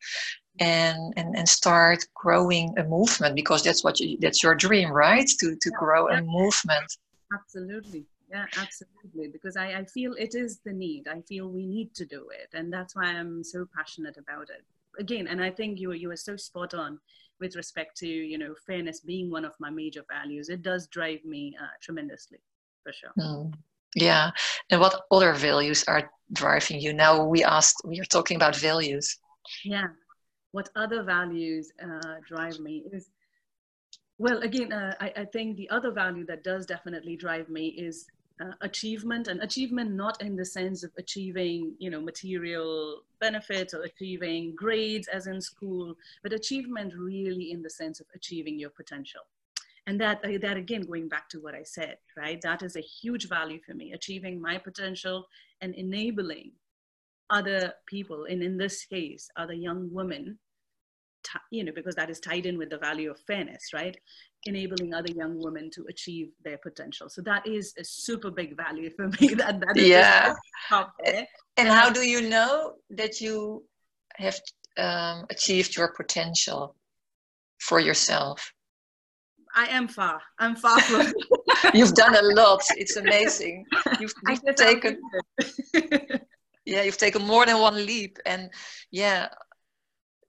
and, 0.60 1.14
and 1.16 1.36
and 1.36 1.48
start 1.48 2.04
growing 2.14 2.74
a 2.78 2.84
movement 2.84 3.34
because 3.34 3.62
that's 3.62 3.82
what 3.82 3.98
you 4.00 4.18
that's 4.20 4.42
your 4.42 4.54
dream 4.54 4.90
right? 4.90 5.28
To 5.40 5.56
to 5.56 5.70
grow 5.70 6.08
a 6.08 6.20
movement. 6.22 6.96
Absolutely. 7.32 8.04
Yeah 8.30 8.46
absolutely. 8.58 9.28
Because 9.32 9.56
I, 9.56 9.72
I 9.74 9.84
feel 9.84 10.14
it 10.14 10.34
is 10.34 10.60
the 10.64 10.72
need. 10.72 11.08
I 11.08 11.20
feel 11.22 11.48
we 11.48 11.66
need 11.66 11.94
to 11.94 12.04
do 12.04 12.28
it 12.30 12.48
and 12.54 12.72
that's 12.72 12.94
why 12.94 13.06
i'm 13.06 13.42
so 13.42 13.66
passionate 13.74 14.18
about 14.18 14.50
it. 14.50 14.64
Again 14.98 15.26
and 15.26 15.42
i 15.42 15.50
think 15.50 15.80
you 15.80 15.92
you 15.92 16.10
are 16.10 16.16
so 16.16 16.36
spot 16.36 16.74
on 16.74 16.98
with 17.40 17.56
respect 17.56 17.96
to 17.96 18.06
you 18.06 18.38
know 18.38 18.54
fairness 18.66 19.00
being 19.00 19.30
one 19.30 19.44
of 19.44 19.54
my 19.58 19.70
major 19.70 20.04
values. 20.10 20.48
It 20.50 20.62
does 20.62 20.86
drive 20.88 21.24
me 21.24 21.56
uh, 21.60 21.74
tremendously 21.80 22.38
for 22.82 22.92
sure. 22.92 23.12
Hmm. 23.18 23.50
yeah. 23.96 24.30
And 24.70 24.80
what 24.80 25.00
other 25.10 25.32
values 25.32 25.82
are 25.88 26.10
driving 26.32 26.78
you? 26.80 26.92
Now 26.92 27.24
we 27.24 27.42
asked 27.42 27.80
we 27.86 27.98
are 28.00 28.04
talking 28.04 28.36
about 28.36 28.54
values. 28.54 29.18
Yeah 29.64 29.88
what 30.52 30.68
other 30.76 31.02
values 31.02 31.72
uh, 31.82 32.16
drive 32.26 32.60
me 32.60 32.84
is 32.92 33.10
well 34.18 34.38
again 34.38 34.72
uh, 34.72 34.94
I, 35.00 35.12
I 35.16 35.24
think 35.24 35.56
the 35.56 35.68
other 35.70 35.90
value 35.90 36.24
that 36.26 36.44
does 36.44 36.66
definitely 36.66 37.16
drive 37.16 37.48
me 37.48 37.68
is 37.68 38.06
uh, 38.40 38.52
achievement 38.62 39.28
and 39.28 39.42
achievement 39.42 39.92
not 39.92 40.20
in 40.22 40.36
the 40.36 40.44
sense 40.44 40.82
of 40.82 40.90
achieving 40.98 41.74
you 41.78 41.90
know 41.90 42.00
material 42.00 43.02
benefits 43.20 43.74
or 43.74 43.82
achieving 43.82 44.54
grades 44.56 45.08
as 45.08 45.26
in 45.26 45.40
school 45.40 45.94
but 46.22 46.32
achievement 46.32 46.92
really 46.96 47.52
in 47.52 47.62
the 47.62 47.70
sense 47.70 48.00
of 48.00 48.06
achieving 48.14 48.58
your 48.58 48.70
potential. 48.70 49.22
And 49.86 50.00
that 50.00 50.24
uh, 50.24 50.38
that 50.40 50.56
again 50.56 50.82
going 50.82 51.08
back 51.08 51.28
to 51.30 51.40
what 51.40 51.54
i 51.54 51.62
said 51.62 51.96
right? 52.16 52.40
That 52.40 52.62
is 52.62 52.76
a 52.76 52.80
huge 52.80 53.28
value 53.28 53.60
for 53.66 53.74
me 53.74 53.92
achieving 53.92 54.40
my 54.40 54.58
potential 54.58 55.26
and 55.60 55.74
enabling 55.74 56.52
other 57.32 57.72
people 57.86 58.20
and 58.30 58.42
in 58.42 58.56
this 58.56 58.84
case 58.84 59.28
other 59.42 59.54
young 59.68 59.88
women 59.98 60.38
ti- 61.24 61.48
you 61.56 61.64
know 61.64 61.72
because 61.74 61.94
that 61.96 62.10
is 62.10 62.20
tied 62.20 62.46
in 62.46 62.56
with 62.58 62.70
the 62.70 62.78
value 62.78 63.10
of 63.10 63.18
fairness 63.26 63.64
right? 63.74 63.96
Enabling 64.44 64.92
other 64.92 65.12
young 65.22 65.34
women 65.46 65.70
to 65.76 65.86
achieve 65.88 66.28
their 66.44 66.58
potential. 66.58 67.08
So 67.08 67.22
that 67.22 67.46
is 67.46 67.74
a 67.78 67.84
super 67.84 68.30
big 68.40 68.50
value 68.56 68.90
for 68.96 69.06
me. 69.14 69.28
That 69.42 69.60
that 69.64 69.76
is 69.76 69.86
Yeah. 69.88 70.34
there. 71.04 71.26
and 71.58 71.68
how 71.68 71.88
do 71.90 72.02
you 72.14 72.20
know 72.34 72.74
that 73.00 73.20
you 73.20 73.36
have 74.16 74.36
um, 74.86 75.26
achieved 75.30 75.76
your 75.76 75.90
potential 76.00 76.74
for 77.60 77.78
yourself? 77.88 78.52
I 79.54 79.66
am 79.78 79.86
far. 79.86 80.20
I'm 80.40 80.56
far 80.56 80.80
from 80.80 81.02
you've 81.78 81.94
done 81.94 82.16
a 82.16 82.26
lot. 82.40 82.62
It's 82.82 82.96
amazing. 82.96 83.64
You've, 84.00 84.14
you've 84.28 84.56
taken. 84.56 84.98
Yeah 86.64 86.82
you've 86.82 86.98
taken 86.98 87.22
more 87.26 87.46
than 87.46 87.60
one 87.60 87.74
leap 87.86 88.18
and 88.26 88.50
yeah 88.90 89.28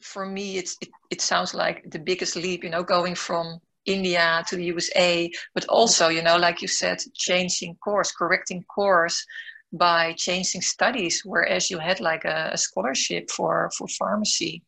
for 0.01 0.25
me 0.25 0.57
it's 0.57 0.77
it, 0.81 0.89
it 1.11 1.21
sounds 1.21 1.53
like 1.53 1.89
the 1.91 1.99
biggest 1.99 2.35
leap 2.35 2.63
you 2.63 2.69
know 2.69 2.83
going 2.83 3.15
from 3.15 3.59
india 3.85 4.43
to 4.47 4.55
the 4.55 4.65
usa 4.65 5.29
but 5.53 5.65
also 5.65 6.07
you 6.07 6.21
know 6.21 6.37
like 6.37 6.61
you 6.61 6.67
said 6.67 6.97
changing 7.13 7.75
course 7.75 8.11
correcting 8.11 8.63
course 8.63 9.25
by 9.73 10.13
changing 10.13 10.61
studies 10.61 11.23
whereas 11.25 11.69
you 11.69 11.79
had 11.79 11.99
like 11.99 12.23
a, 12.25 12.51
a 12.53 12.57
scholarship 12.57 13.29
for 13.29 13.69
for 13.75 13.87
pharmacy. 13.87 14.63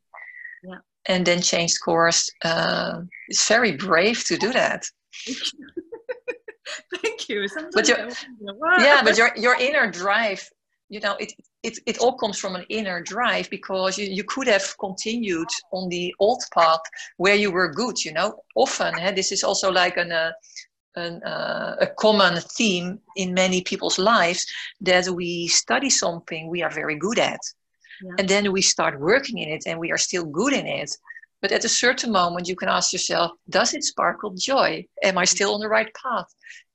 Yeah. 0.63 0.79
and 1.05 1.23
then 1.25 1.41
changed 1.41 1.79
course 1.85 2.29
uh, 2.43 3.01
it's 3.27 3.47
very 3.47 3.73
brave 3.73 4.23
to 4.25 4.35
do 4.35 4.51
that. 4.51 4.83
Thank 7.01 7.29
you. 7.29 7.47
Sometimes 7.47 7.75
But 7.75 7.89
I 7.89 8.83
yeah 8.83 9.03
but 9.03 9.15
your 9.15 9.29
your 9.37 9.55
inner 9.59 9.91
drive 9.91 10.49
you 10.89 10.99
know 10.99 11.15
it 11.19 11.33
it, 11.67 11.79
it 11.85 11.97
all 11.99 12.15
comes 12.17 12.37
from 12.39 12.55
an 12.55 12.65
inner 12.69 13.01
drive 13.01 13.49
because 13.49 13.97
you, 13.97 14.07
you 14.07 14.23
could 14.23 14.47
have 14.47 14.65
continued 14.79 15.49
on 15.71 15.89
the 15.89 16.13
old 16.19 16.41
path 16.53 16.81
where 17.17 17.35
you 17.35 17.51
were 17.51 17.71
good 17.71 18.03
you 18.05 18.13
know. 18.13 18.29
Often 18.55 18.99
eh, 18.99 19.11
this 19.11 19.31
is 19.31 19.43
also 19.43 19.71
like 19.71 19.97
an 19.97 20.11
uh, 20.11 20.31
an, 20.95 21.21
uh, 21.23 21.75
a 21.81 21.87
common 21.99 22.39
theme 22.57 22.99
in 23.15 23.33
many 23.33 23.61
people's 23.61 23.99
lives 23.99 24.45
that 24.81 25.07
we 25.09 25.47
study 25.47 25.89
something 25.89 26.49
we 26.49 26.63
are 26.63 26.71
very 26.71 26.95
good 26.97 27.19
at 27.19 27.41
Yeah. 28.01 28.15
and 28.19 28.27
then 28.29 28.51
we 28.51 28.61
start 28.61 28.99
working 28.99 29.37
in 29.39 29.49
it 29.49 29.63
and 29.67 29.79
we 29.79 29.91
are 29.91 29.97
still 29.97 30.25
good 30.25 30.53
in 30.53 30.67
it. 30.67 30.91
But 31.41 31.51
at 31.51 31.65
a 31.65 31.69
certain 31.69 32.11
moment 32.11 32.47
you 32.47 32.55
can 32.55 32.69
ask 32.69 32.93
yourself 32.93 33.31
does 33.49 33.73
it 33.73 33.83
sparkle 33.83 34.33
joy? 34.35 34.85
Am 35.03 35.17
i 35.17 35.25
still 35.25 35.53
on 35.53 35.59
the 35.61 35.69
right 35.69 35.91
path? 36.03 36.29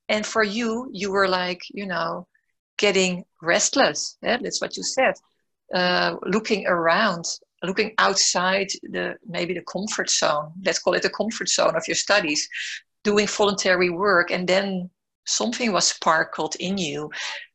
And 0.08 0.24
for 0.26 0.42
you 0.42 0.88
you 0.92 1.10
were 1.12 1.28
like 1.28 1.60
you 1.80 1.86
know 1.86 2.26
getting 2.80 3.24
restless. 3.42 4.16
Yeah, 4.22 4.38
that's 4.42 4.60
what 4.60 4.76
you 4.76 4.82
said. 4.82 5.14
Uh, 5.72 6.16
looking 6.24 6.66
around 6.66 7.24
looking 7.62 7.92
outside 7.98 8.68
the 8.82 9.14
maybe 9.26 9.54
the 9.54 9.62
comfort 9.70 10.10
zone. 10.10 10.52
Let's 10.64 10.78
call 10.78 10.94
it 10.94 11.02
the 11.02 11.10
comfort 11.10 11.48
zone 11.48 11.76
of 11.76 11.86
your 11.86 11.94
studies. 11.94 12.48
Doing 13.04 13.26
voluntary 13.26 13.90
work 13.90 14.30
and 14.30 14.48
then 14.48 14.90
something 15.26 15.72
was 15.72 15.88
sparkled 15.88 16.56
in 16.58 16.76
you 16.78 17.10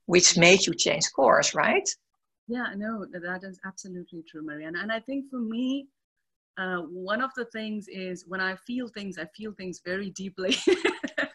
which 0.06 0.38
made 0.38 0.66
you 0.66 0.74
change 0.74 1.06
course 1.16 1.56
right? 1.56 1.88
Yeah, 2.48 2.68
no, 2.76 3.06
th- 3.06 3.24
that 3.24 3.44
is 3.44 3.60
absolutely 3.66 4.24
true, 4.30 4.44
Mariana. 4.46 4.80
And 4.82 4.92
I 4.92 5.00
think 5.00 5.30
for 5.32 5.40
me, 5.40 5.88
uh, 6.58 6.82
one 6.82 7.22
of 7.22 7.32
the 7.36 7.46
things 7.46 7.88
is 7.88 8.26
when 8.28 8.40
I 8.40 8.56
feel 8.56 8.88
things, 8.88 9.18
I 9.18 9.26
feel 9.36 9.52
things 9.54 9.82
very 9.84 10.12
deeply 10.12 10.56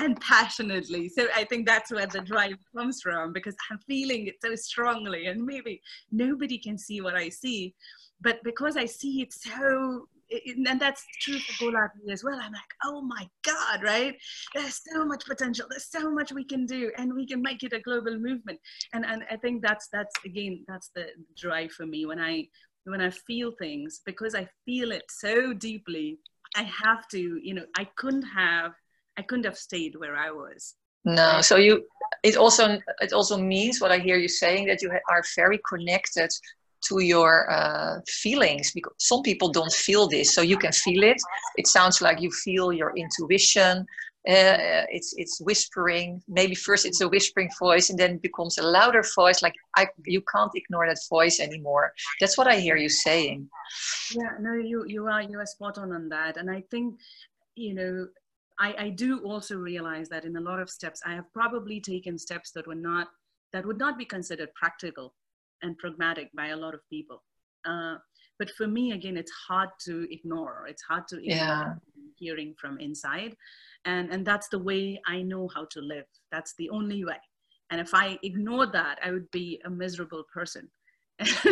and 0.00 0.20
passionately. 0.32 1.08
So 1.08 1.26
I 1.34 1.44
think 1.44 1.66
that's 1.66 1.92
where 1.92 2.06
the 2.06 2.20
drive 2.20 2.56
comes 2.76 3.00
from 3.02 3.32
because 3.32 3.54
I'm 3.70 3.78
feeling 3.86 4.26
it 4.26 4.36
so 4.42 4.54
strongly. 4.54 5.26
And 5.26 5.44
maybe 5.44 5.80
nobody 6.10 6.58
can 6.58 6.78
see 6.78 7.00
what 7.00 7.14
I 7.14 7.28
see, 7.28 7.74
but 8.20 8.42
because 8.44 8.76
I 8.76 8.86
see 8.86 9.22
it 9.22 9.32
so 9.32 10.06
and 10.46 10.80
that's 10.80 11.04
true 11.20 11.38
for 11.38 11.72
Go 11.72 11.76
Ladli 11.76 12.12
as 12.12 12.22
well. 12.22 12.38
I'm 12.40 12.52
like, 12.52 12.62
oh 12.84 13.02
my 13.02 13.28
God, 13.44 13.82
right? 13.82 14.14
There's 14.54 14.80
so 14.92 15.04
much 15.04 15.24
potential. 15.26 15.66
There's 15.68 15.90
so 15.90 16.10
much 16.10 16.32
we 16.32 16.44
can 16.44 16.66
do, 16.66 16.92
and 16.98 17.12
we 17.14 17.26
can 17.26 17.42
make 17.42 17.62
it 17.62 17.72
a 17.72 17.80
global 17.80 18.16
movement. 18.18 18.60
And 18.92 19.04
and 19.04 19.24
I 19.30 19.36
think 19.36 19.62
that's 19.62 19.88
that's 19.92 20.14
again 20.24 20.64
that's 20.68 20.90
the 20.94 21.06
drive 21.36 21.72
for 21.72 21.86
me 21.86 22.06
when 22.06 22.20
I 22.20 22.46
when 22.84 23.00
I 23.00 23.10
feel 23.10 23.52
things 23.58 24.00
because 24.06 24.34
I 24.34 24.48
feel 24.64 24.92
it 24.92 25.04
so 25.08 25.52
deeply. 25.52 26.18
I 26.56 26.62
have 26.62 27.06
to, 27.08 27.40
you 27.42 27.54
know, 27.54 27.64
I 27.76 27.86
couldn't 27.96 28.22
have 28.22 28.72
I 29.20 29.22
couldn't 29.22 29.44
have 29.50 29.58
stayed 29.68 29.94
where 29.96 30.16
I 30.16 30.30
was. 30.30 30.60
No, 31.04 31.40
so 31.48 31.54
you 31.56 31.74
it 32.28 32.36
also 32.36 32.64
it 33.06 33.12
also 33.12 33.36
means 33.56 33.80
what 33.80 33.92
I 33.96 33.98
hear 34.06 34.18
you 34.24 34.28
saying 34.28 34.62
that 34.68 34.80
you 34.82 34.90
are 35.12 35.22
very 35.36 35.60
connected 35.72 36.30
to 36.88 36.94
your 37.14 37.32
uh, 37.58 38.00
feelings. 38.22 38.72
Because 38.76 38.94
some 38.98 39.22
people 39.22 39.48
don't 39.58 39.72
feel 39.86 40.04
this 40.08 40.34
so 40.34 40.40
you 40.52 40.58
can 40.64 40.72
feel 40.72 41.02
it. 41.12 41.20
It 41.60 41.66
sounds 41.66 41.96
like 42.06 42.18
you 42.24 42.30
feel 42.46 42.72
your 42.72 42.92
intuition. 42.96 43.74
Uh, 44.34 44.84
it's 44.96 45.10
it's 45.22 45.36
whispering. 45.48 46.08
Maybe 46.38 46.54
first 46.54 46.84
it's 46.88 47.02
a 47.02 47.08
whispering 47.14 47.50
voice 47.66 47.86
and 47.90 47.98
then 47.98 48.10
it 48.16 48.22
becomes 48.28 48.58
a 48.58 48.66
louder 48.78 49.04
voice 49.20 49.40
like 49.46 49.56
I, 49.80 49.82
you 50.14 50.22
can't 50.32 50.54
ignore 50.60 50.86
that 50.88 51.02
voice 51.16 51.40
anymore. 51.40 51.86
That's 52.20 52.36
what 52.38 52.46
i 52.52 52.56
hear 52.66 52.76
you 52.84 52.90
saying. 53.06 53.38
Yeah 54.18 54.32
no 54.46 54.52
you 54.70 54.78
you 54.94 55.02
are 55.12 55.22
you 55.30 55.38
are 55.42 55.50
spot 55.56 55.76
on 55.82 55.90
on 55.98 56.04
that. 56.10 56.32
And 56.38 56.48
i 56.58 56.60
think 56.70 56.86
you 57.56 57.74
know 57.78 57.94
I, 58.60 58.74
I 58.78 58.88
do 58.90 59.20
also 59.20 59.56
realize 59.56 60.08
that 60.10 60.24
in 60.24 60.36
a 60.36 60.40
lot 60.40 60.60
of 60.60 60.68
steps 60.70 61.00
i 61.06 61.14
have 61.14 61.32
probably 61.32 61.80
taken 61.80 62.18
steps 62.18 62.50
that 62.52 62.66
were 62.66 62.74
not 62.74 63.08
that 63.52 63.66
would 63.66 63.78
not 63.78 63.98
be 63.98 64.04
considered 64.04 64.52
practical 64.54 65.14
and 65.62 65.76
pragmatic 65.78 66.30
by 66.34 66.48
a 66.48 66.56
lot 66.56 66.74
of 66.74 66.80
people. 66.88 67.22
Uh, 67.64 67.96
but 68.38 68.50
for 68.50 68.66
me, 68.66 68.92
again, 68.92 69.16
it's 69.16 69.32
hard 69.48 69.68
to 69.84 70.06
ignore. 70.12 70.66
It's 70.68 70.82
hard 70.82 71.06
to 71.08 71.18
ignore 71.18 71.36
yeah. 71.36 71.74
hearing 72.16 72.54
from 72.58 72.78
inside. 72.78 73.36
And, 73.84 74.10
and 74.10 74.26
that's 74.26 74.48
the 74.48 74.58
way 74.58 75.00
I 75.06 75.22
know 75.22 75.48
how 75.54 75.66
to 75.72 75.80
live. 75.80 76.06
That's 76.32 76.54
the 76.56 76.70
only 76.70 77.04
way. 77.04 77.20
And 77.70 77.80
if 77.80 77.94
I 77.94 78.18
ignored 78.22 78.72
that, 78.72 78.98
I 79.04 79.10
would 79.10 79.30
be 79.30 79.60
a 79.64 79.70
miserable 79.70 80.24
person 80.32 80.68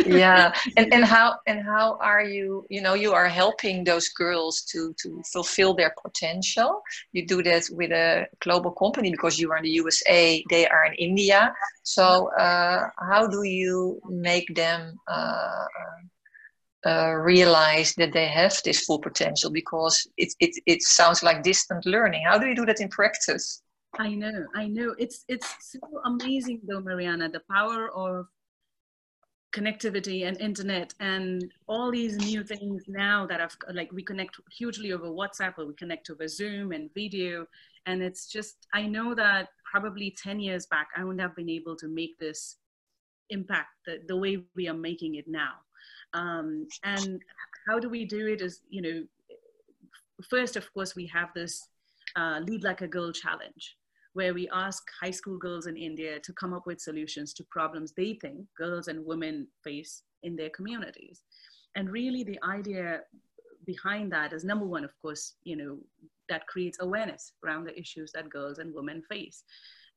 yeah. 0.05 0.51
And, 0.77 0.93
and 0.93 1.05
how 1.05 1.35
and 1.47 1.63
how 1.63 1.97
are 2.01 2.23
you 2.23 2.65
you 2.69 2.81
know 2.81 2.93
you 2.93 3.13
are 3.13 3.27
helping 3.27 3.83
those 3.83 4.09
girls 4.09 4.61
to 4.71 4.93
to 5.01 5.21
fulfill 5.31 5.73
their 5.73 5.93
potential. 6.01 6.81
You 7.11 7.25
do 7.25 7.43
that 7.43 7.63
with 7.71 7.91
a 7.91 8.27
global 8.39 8.71
company 8.71 9.11
because 9.11 9.39
you 9.39 9.51
are 9.51 9.57
in 9.57 9.63
the 9.63 9.69
usa 9.69 10.43
they 10.49 10.67
are 10.67 10.85
in 10.85 10.93
india. 10.93 11.53
So 11.83 12.29
uh, 12.37 12.89
how 13.09 13.27
do 13.27 13.43
you 13.43 13.99
make 14.09 14.53
them 14.55 14.97
uh, 15.07 15.65
uh, 16.85 17.13
realize 17.13 17.93
that 17.95 18.13
they 18.13 18.27
have 18.27 18.61
this 18.63 18.85
full 18.85 18.99
potential? 18.99 19.51
Because 19.51 20.07
it, 20.17 20.33
it, 20.39 20.51
it 20.65 20.81
sounds 20.81 21.23
like 21.23 21.43
distant 21.43 21.85
learning. 21.85 22.23
How 22.25 22.37
do 22.37 22.47
you 22.47 22.55
do 22.55 22.65
that 22.65 22.79
in 22.79 22.89
practice? 22.89 23.61
I 23.97 24.13
know 24.13 24.45
i 24.55 24.67
know. 24.67 24.95
It's 24.99 25.25
it's 25.27 25.49
so 25.59 25.79
amazing 26.05 26.61
though 26.67 26.79
mariana 26.79 27.27
the 27.29 27.41
power 27.49 27.89
of 27.89 28.27
connectivity 29.51 30.27
and 30.27 30.39
internet 30.39 30.93
and 30.99 31.51
all 31.67 31.91
these 31.91 32.17
new 32.17 32.43
things 32.43 32.83
now 32.87 33.25
that 33.25 33.41
I've 33.41 33.57
like 33.73 33.91
we 33.91 34.03
connect 34.03 34.39
hugely 34.51 34.91
over 34.91 35.07
whatsapp 35.07 35.53
or 35.57 35.65
we 35.65 35.73
connect 35.73 36.09
over 36.09 36.27
zoom 36.27 36.71
and 36.71 36.93
video. 36.93 37.45
And 37.85 38.01
it's 38.03 38.27
just 38.27 38.67
i 38.73 38.85
know 38.85 39.15
that 39.15 39.49
probably 39.71 40.11
10 40.11 40.39
years 40.39 40.65
back 40.65 40.87
i 40.95 41.03
wouldn't 41.03 41.21
have 41.21 41.35
been 41.35 41.49
able 41.49 41.75
to 41.75 41.87
make 41.87 42.17
this 42.19 42.57
impact 43.29 43.69
the, 43.85 43.99
the 44.07 44.15
way 44.15 44.43
we 44.55 44.67
are 44.67 44.73
making 44.73 45.15
it 45.15 45.27
now. 45.27 45.53
Um, 46.13 46.67
and 46.83 47.21
how 47.67 47.79
do 47.79 47.89
we 47.89 48.05
do 48.05 48.27
it 48.27 48.41
is 48.41 48.61
you 48.69 48.81
know 48.81 49.03
first 50.29 50.55
of 50.55 50.71
course 50.73 50.95
we 50.95 51.05
have 51.07 51.29
this 51.35 51.67
uh, 52.15 52.39
lead 52.43 52.63
like 52.63 52.81
a 52.81 52.87
girl 52.87 53.11
challenge 53.11 53.77
where 54.19 54.33
we 54.33 54.49
ask 54.51 54.83
high 55.01 55.15
school 55.19 55.37
girls 55.37 55.65
in 55.65 55.77
India 55.77 56.19
to 56.19 56.33
come 56.33 56.53
up 56.53 56.65
with 56.67 56.81
solutions 56.81 57.33
to 57.33 57.41
problems 57.49 57.93
they 57.93 58.15
think 58.15 58.45
girls 58.57 58.89
and 58.89 59.05
women 59.05 59.47
face 59.63 60.03
in 60.23 60.35
their 60.35 60.49
communities. 60.49 61.23
And 61.77 61.89
really, 61.89 62.25
the 62.25 62.37
idea 62.43 62.99
behind 63.65 64.11
that 64.11 64.33
is 64.33 64.43
number 64.43 64.65
one, 64.65 64.83
of 64.83 64.91
course, 65.01 65.35
you 65.45 65.55
know, 65.55 65.77
that 66.27 66.47
creates 66.47 66.79
awareness 66.81 67.31
around 67.45 67.63
the 67.63 67.79
issues 67.79 68.11
that 68.11 68.29
girls 68.29 68.59
and 68.59 68.75
women 68.75 69.01
face. 69.09 69.45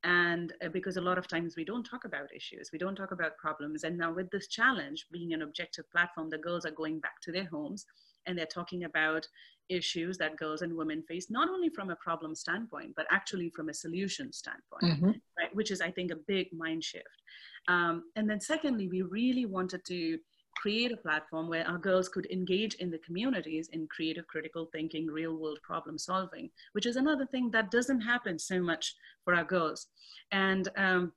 And 0.04 0.52
uh, 0.64 0.68
because 0.68 0.98
a 0.98 1.08
lot 1.08 1.18
of 1.18 1.26
times 1.26 1.56
we 1.56 1.64
don't 1.64 1.90
talk 1.92 2.04
about 2.04 2.32
issues, 2.32 2.70
we 2.72 2.78
don't 2.78 2.94
talk 2.94 3.10
about 3.10 3.36
problems. 3.38 3.82
And 3.82 3.98
now, 3.98 4.12
with 4.12 4.30
this 4.30 4.46
challenge 4.46 5.06
being 5.10 5.32
an 5.32 5.42
objective 5.42 5.90
platform, 5.90 6.30
the 6.30 6.38
girls 6.46 6.64
are 6.64 6.78
going 6.82 7.00
back 7.00 7.20
to 7.22 7.32
their 7.32 7.48
homes 7.54 7.86
and 8.26 8.36
they're 8.36 8.46
talking 8.46 8.84
about 8.84 9.26
issues 9.68 10.18
that 10.18 10.36
girls 10.36 10.62
and 10.62 10.76
women 10.76 11.02
face, 11.02 11.30
not 11.30 11.48
only 11.48 11.68
from 11.68 11.90
a 11.90 11.96
problem 11.96 12.34
standpoint, 12.34 12.92
but 12.96 13.06
actually 13.10 13.50
from 13.50 13.68
a 13.68 13.74
solution 13.74 14.32
standpoint, 14.32 14.84
mm-hmm. 14.84 15.10
right? 15.38 15.54
Which 15.54 15.70
is, 15.70 15.80
I 15.80 15.90
think, 15.90 16.10
a 16.10 16.16
big 16.16 16.48
mind 16.52 16.84
shift. 16.84 17.22
Um, 17.68 18.04
and 18.16 18.28
then, 18.28 18.40
secondly, 18.40 18.88
we 18.88 19.02
really 19.02 19.46
wanted 19.46 19.84
to 19.86 20.18
create 20.56 20.92
a 20.92 20.96
platform 20.96 21.48
where 21.48 21.66
our 21.66 21.78
girls 21.78 22.08
could 22.08 22.26
engage 22.30 22.74
in 22.74 22.90
the 22.90 22.98
communities 22.98 23.70
in 23.72 23.86
creative 23.88 24.26
critical 24.26 24.68
thinking 24.70 25.06
real 25.06 25.34
world 25.34 25.58
problem 25.62 25.98
solving 25.98 26.50
which 26.72 26.84
is 26.84 26.96
another 26.96 27.26
thing 27.26 27.50
that 27.50 27.70
doesn't 27.70 28.00
happen 28.00 28.38
so 28.38 28.60
much 28.60 28.94
for 29.24 29.34
our 29.34 29.44
girls 29.44 29.86
and 30.30 30.68
um, 30.76 31.10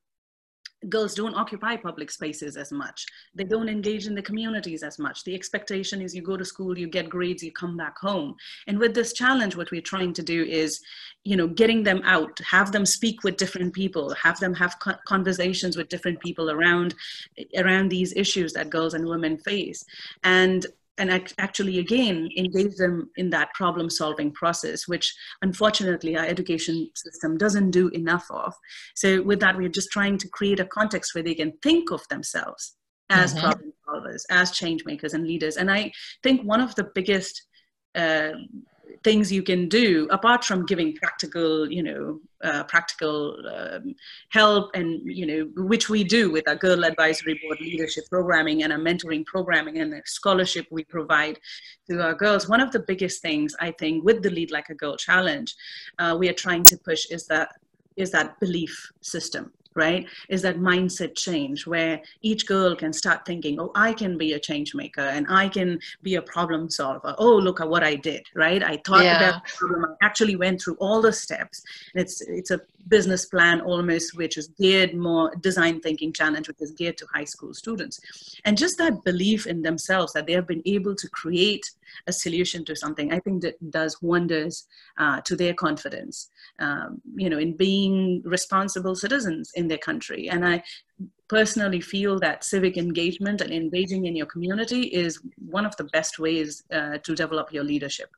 girls 0.89 1.15
don't 1.15 1.35
occupy 1.35 1.75
public 1.75 2.11
spaces 2.11 2.57
as 2.57 2.71
much. 2.71 3.05
They 3.33 3.43
don't 3.43 3.69
engage 3.69 4.07
in 4.07 4.15
the 4.15 4.21
communities 4.21 4.83
as 4.83 4.99
much. 4.99 5.23
The 5.23 5.35
expectation 5.35 6.01
is 6.01 6.15
you 6.15 6.21
go 6.21 6.37
to 6.37 6.45
school, 6.45 6.77
you 6.77 6.87
get 6.87 7.09
grades, 7.09 7.43
you 7.43 7.51
come 7.51 7.77
back 7.77 7.97
home. 7.97 8.35
And 8.67 8.79
with 8.79 8.93
this 8.93 9.13
challenge, 9.13 9.55
what 9.55 9.71
we're 9.71 9.81
trying 9.81 10.13
to 10.13 10.23
do 10.23 10.43
is, 10.43 10.81
you 11.23 11.35
know, 11.35 11.47
getting 11.47 11.83
them 11.83 12.01
out, 12.03 12.39
have 12.39 12.71
them 12.71 12.85
speak 12.85 13.23
with 13.23 13.37
different 13.37 13.73
people, 13.73 14.13
have 14.15 14.39
them 14.39 14.53
have 14.53 14.77
conversations 15.05 15.75
with 15.75 15.89
different 15.89 16.19
people 16.19 16.51
around, 16.51 16.95
around 17.57 17.89
these 17.89 18.13
issues 18.15 18.53
that 18.53 18.69
girls 18.69 18.93
and 18.93 19.07
women 19.07 19.37
face. 19.37 19.85
And 20.23 20.65
and 20.97 21.12
actually 21.38 21.79
again 21.79 22.29
engage 22.38 22.75
them 22.75 23.10
in 23.17 23.29
that 23.29 23.53
problem 23.53 23.89
solving 23.89 24.31
process 24.31 24.88
which 24.88 25.13
unfortunately 25.41 26.17
our 26.17 26.25
education 26.25 26.89
system 26.95 27.38
doesn't 27.38 27.71
do 27.71 27.89
enough 27.89 28.25
of 28.29 28.53
so 28.95 29.21
with 29.21 29.39
that 29.39 29.58
we're 29.58 29.69
just 29.69 29.91
trying 29.91 30.17
to 30.17 30.27
create 30.29 30.60
a 30.60 30.65
context 30.65 31.13
where 31.13 31.23
they 31.23 31.36
can 31.36 31.51
think 31.62 31.91
of 31.91 32.01
themselves 32.10 32.75
as 33.10 33.34
mm-hmm. 33.34 33.45
problem 33.45 33.73
solvers 33.88 34.23
as 34.29 34.51
change 34.51 34.84
makers 34.86 35.13
and 35.13 35.27
leaders 35.27 35.58
and 35.58 35.69
i 35.71 35.91
think 36.23 36.41
one 36.43 36.62
of 36.62 36.73
the 36.75 36.89
biggest 36.95 37.47
uh, 37.95 38.31
things 39.03 39.31
you 39.31 39.43
can 39.43 39.67
do 39.69 40.07
apart 40.11 40.43
from 40.43 40.65
giving 40.65 40.93
practical 40.95 41.71
you 41.71 41.83
know 41.83 42.19
uh, 42.43 42.63
practical 42.63 43.37
um, 43.55 43.95
help 44.29 44.71
and 44.73 45.01
you 45.05 45.25
know 45.25 45.63
which 45.63 45.89
we 45.89 46.03
do 46.03 46.31
with 46.31 46.47
our 46.47 46.55
girl 46.55 46.85
advisory 46.85 47.39
board 47.43 47.59
leadership 47.59 48.03
programming 48.09 48.63
and 48.63 48.71
our 48.73 48.79
mentoring 48.79 49.25
programming 49.25 49.79
and 49.79 49.91
the 49.91 50.01
scholarship 50.05 50.65
we 50.71 50.83
provide 50.83 51.39
to 51.89 52.01
our 52.01 52.13
girls. 52.13 52.47
One 52.47 52.61
of 52.61 52.71
the 52.71 52.79
biggest 52.79 53.21
things 53.21 53.55
i 53.59 53.71
think 53.71 54.03
with 54.03 54.21
the 54.21 54.29
lead 54.29 54.51
like 54.51 54.69
a 54.69 54.75
girl 54.75 54.95
challenge 54.95 55.55
uh, 55.99 56.15
we 56.19 56.29
are 56.29 56.33
trying 56.33 56.63
to 56.65 56.77
push 56.77 57.05
is 57.09 57.27
that 57.27 57.49
is 57.95 58.11
that 58.11 58.39
belief 58.39 58.91
system 59.01 59.51
right 59.75 60.07
is 60.29 60.41
that 60.41 60.57
mindset 60.57 61.15
change 61.15 61.65
where 61.67 62.01
each 62.21 62.45
girl 62.45 62.75
can 62.75 62.93
start 62.93 63.25
thinking 63.25 63.59
oh 63.59 63.71
i 63.75 63.91
can 63.93 64.17
be 64.17 64.33
a 64.33 64.39
change 64.39 64.73
maker 64.75 65.01
and 65.01 65.25
i 65.29 65.47
can 65.47 65.79
be 66.03 66.15
a 66.15 66.21
problem 66.21 66.69
solver. 66.69 67.15
Oh 67.17 67.35
look 67.35 67.59
at 67.61 67.67
what 67.67 67.83
i 67.83 67.95
did 67.95 68.25
right? 68.35 68.61
I 68.63 68.77
thought 68.85 69.03
yeah. 69.03 69.17
about 69.17 69.43
the 69.43 69.51
problem. 69.57 69.95
I 70.01 70.05
actually 70.05 70.35
went 70.35 70.61
through 70.61 70.75
all 70.75 71.01
the 71.01 71.13
steps. 71.13 71.63
And 71.93 72.01
it's 72.01 72.21
it's 72.21 72.51
a 72.51 72.61
business 72.87 73.25
plan 73.25 73.61
almost 73.61 74.15
which 74.15 74.37
is 74.37 74.47
geared 74.59 74.93
more 74.93 75.33
design 75.41 75.79
thinking 75.79 76.13
challenge 76.13 76.47
which 76.47 76.61
is 76.61 76.71
geared 76.71 76.97
to 76.97 77.05
high 77.13 77.23
school 77.23 77.53
students. 77.53 77.99
And 78.45 78.57
just 78.57 78.77
that 78.77 79.03
belief 79.03 79.47
in 79.47 79.61
themselves 79.61 80.13
that 80.13 80.27
they 80.27 80.33
have 80.33 80.47
been 80.47 80.61
able 80.65 80.95
to 80.95 81.09
create 81.09 81.65
a 82.07 82.13
solution 82.13 82.65
to 82.65 82.75
something 82.75 83.13
i 83.13 83.19
think 83.19 83.41
that 83.41 83.55
does 83.71 84.01
wonders 84.01 84.67
uh, 84.97 85.21
to 85.21 85.35
their 85.35 85.53
confidence 85.53 86.29
um, 86.59 87.01
you 87.15 87.29
know 87.29 87.37
in 87.37 87.55
being 87.55 88.21
responsible 88.25 88.95
citizens 88.95 89.51
in 89.55 89.67
their 89.67 89.77
country. 89.77 90.29
And 90.29 90.45
i 90.45 90.63
personally 91.27 91.81
feel 91.81 92.19
that 92.19 92.43
civic 92.43 92.77
engagement 92.77 93.41
and 93.41 93.51
engaging 93.51 94.05
in 94.05 94.15
your 94.15 94.27
community 94.27 94.83
is 94.83 95.19
one 95.49 95.65
of 95.65 95.75
the 95.77 95.85
best 95.85 96.19
ways 96.19 96.63
uh, 96.71 96.97
to 96.99 97.15
develop 97.15 97.51
your 97.51 97.63
leadership 97.63 98.09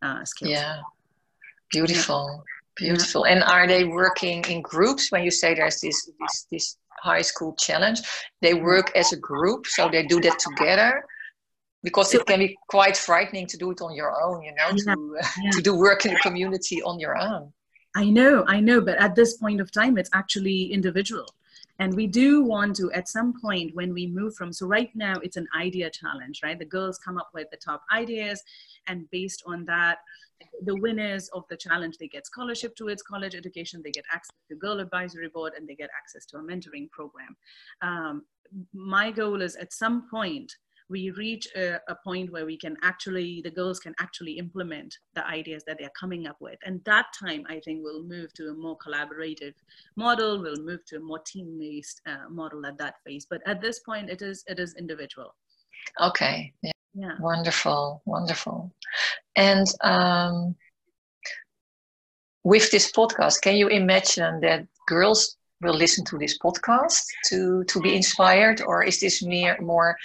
uh, 0.00 0.24
skills. 0.24 0.52
Yeah. 0.52 0.80
Beautiful 1.70 2.44
beautiful. 2.76 3.26
Yeah. 3.26 3.34
and 3.34 3.44
are 3.44 3.66
they 3.66 3.84
working 3.84 4.44
in 4.48 4.62
groups 4.62 5.10
when 5.10 5.24
you 5.24 5.30
say 5.30 5.54
there's 5.54 5.80
this 5.80 6.10
this 6.20 6.46
this 6.50 6.76
high 7.02 7.22
school 7.22 7.54
challenge? 7.58 8.00
They 8.42 8.54
work 8.54 8.92
as 8.94 9.12
a 9.12 9.16
group 9.16 9.66
so 9.66 9.88
they 9.88 10.04
do 10.06 10.20
that 10.20 10.38
together? 10.38 11.04
Because 11.82 12.10
so, 12.10 12.18
it 12.18 12.26
can 12.26 12.40
be 12.40 12.56
quite 12.68 12.96
frightening 12.96 13.46
to 13.46 13.56
do 13.56 13.70
it 13.70 13.80
on 13.80 13.94
your 13.94 14.12
own 14.22 14.42
you 14.42 14.54
know 14.54 14.68
yeah, 14.74 14.94
to 14.94 15.16
uh, 15.20 15.26
yeah. 15.42 15.50
to 15.52 15.62
do 15.62 15.76
work 15.76 16.04
in 16.06 16.14
the 16.14 16.20
community 16.20 16.82
on 16.82 16.98
your 16.98 17.16
own. 17.16 17.52
I 17.94 18.10
know 18.10 18.44
i 18.46 18.60
know 18.60 18.82
but 18.82 18.98
at 18.98 19.14
this 19.14 19.38
point 19.38 19.58
of 19.58 19.72
time 19.72 19.96
it's 19.96 20.10
actually 20.12 20.58
individual 20.78 21.26
And 21.78 21.94
we 21.94 22.06
do 22.06 22.42
want 22.42 22.76
to, 22.76 22.90
at 22.92 23.08
some 23.08 23.34
point, 23.40 23.74
when 23.74 23.92
we 23.92 24.06
move 24.06 24.34
from, 24.34 24.52
so 24.52 24.66
right 24.66 24.90
now 24.94 25.16
it's 25.22 25.36
an 25.36 25.46
idea 25.56 25.90
challenge, 25.90 26.40
right? 26.42 26.58
The 26.58 26.64
girls 26.64 26.98
come 26.98 27.18
up 27.18 27.30
with 27.34 27.48
the 27.50 27.58
top 27.58 27.82
ideas, 27.92 28.42
and 28.86 29.10
based 29.10 29.42
on 29.46 29.64
that, 29.66 29.98
the 30.64 30.76
winners 30.76 31.28
of 31.28 31.44
the 31.48 31.56
challenge, 31.56 31.96
they 31.98 32.08
get 32.08 32.26
scholarship 32.26 32.76
towards 32.76 33.02
college 33.02 33.34
education, 33.34 33.82
they 33.84 33.90
get 33.90 34.04
access 34.12 34.36
to 34.48 34.56
Girl 34.56 34.80
Advisory 34.80 35.28
Board, 35.28 35.52
and 35.56 35.68
they 35.68 35.74
get 35.74 35.90
access 35.96 36.24
to 36.26 36.38
a 36.38 36.42
mentoring 36.42 36.90
program. 36.90 37.36
Um, 37.82 38.24
my 38.72 39.10
goal 39.10 39.42
is 39.42 39.56
at 39.56 39.72
some 39.72 40.08
point, 40.10 40.52
we 40.88 41.10
reach 41.10 41.48
a, 41.56 41.80
a, 41.88 41.96
point 42.04 42.30
where 42.32 42.46
we 42.46 42.56
can 42.56 42.76
actually 42.82 43.40
the 43.42 43.50
girls 43.50 43.80
can 43.80 43.94
actually 43.98 44.38
implement 44.38 44.94
the 45.14 45.26
ideas 45.26 45.64
that 45.66 45.76
they're 45.78 45.98
coming 45.98 46.26
up 46.26 46.36
with. 46.40 46.58
And 46.64 46.80
that 46.84 47.06
time 47.18 47.44
i 47.48 47.60
think 47.60 47.80
we'll 47.82 48.04
move 48.04 48.32
to 48.34 48.48
a 48.48 48.54
more 48.54 48.76
collaborative 48.78 49.54
model 49.96 50.40
we'll 50.40 50.62
move 50.62 50.84
to 50.86 50.96
a 50.96 51.00
more 51.00 51.20
team-based 51.20 52.00
uh, 52.06 52.28
model 52.30 52.64
at 52.66 52.78
that 52.78 52.94
phase. 53.04 53.26
But 53.28 53.42
at 53.46 53.60
this 53.60 53.80
point 53.80 54.10
it 54.10 54.22
is 54.22 54.44
it 54.46 54.58
is 54.58 54.74
individual. 54.78 55.34
Okay. 56.00 56.52
Yeah, 56.62 56.72
yeah. 56.94 57.16
wonderful. 57.20 58.02
Wonderful. 58.04 58.72
And 59.36 59.66
um, 59.82 60.56
with 62.44 62.70
this 62.70 62.92
podcast 62.92 63.42
can 63.42 63.56
you 63.56 63.68
imagine 63.68 64.40
that 64.40 64.66
girls 64.86 65.36
will 65.62 65.74
listen 65.74 66.04
to 66.04 66.18
this 66.18 66.38
podcast 66.38 67.02
to 67.28 67.64
to 67.64 67.80
be 67.80 67.94
inspired? 67.94 68.60
Or 68.60 68.84
is 68.84 69.00
this 69.00 69.22
mere 69.22 69.56
more 69.60 69.96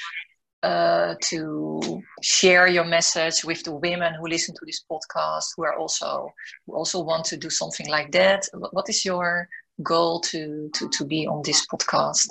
uh, 0.64 1.16
to 1.24 2.02
share 2.22 2.68
your 2.68 2.86
message 2.86 3.44
with 3.44 3.64
the 3.64 3.74
women 3.74 4.14
who 4.14 4.28
listen 4.28 4.54
to 4.56 4.66
this 4.66 4.84
podcast 4.90 5.46
who 5.56 5.64
are 5.64 5.76
also 5.76 6.32
who 6.66 6.76
also 6.76 7.02
want 7.02 7.26
to 7.26 7.38
do 7.38 7.50
something 7.50 7.90
like 7.90 8.12
that. 8.12 8.48
What 8.72 8.88
is 8.90 9.04
your 9.04 9.48
goal 9.82 10.20
to 10.22 10.70
to 10.74 10.90
to 10.90 11.06
be 11.06 11.28
on 11.28 11.42
this 11.44 11.66
podcast? 11.68 12.28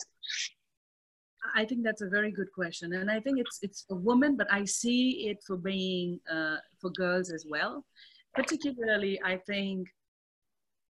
I 1.57 1.65
think 1.65 1.83
that's 1.83 2.03
a 2.03 2.09
very 2.09 2.31
good 2.31 2.53
question 2.53 2.93
and 2.93 3.11
i 3.11 3.19
think 3.19 3.41
it's 3.41 3.59
it's 3.61 3.83
for 3.89 3.97
women 3.97 4.37
but 4.37 4.47
i 4.53 4.65
see 4.65 5.27
it 5.31 5.39
for 5.45 5.57
being 5.57 6.21
uh, 6.31 6.59
for 6.81 6.91
girls 6.91 7.33
as 7.33 7.45
well. 7.49 7.85
Particularly 8.35 9.21
i 9.25 9.37
think 9.37 9.89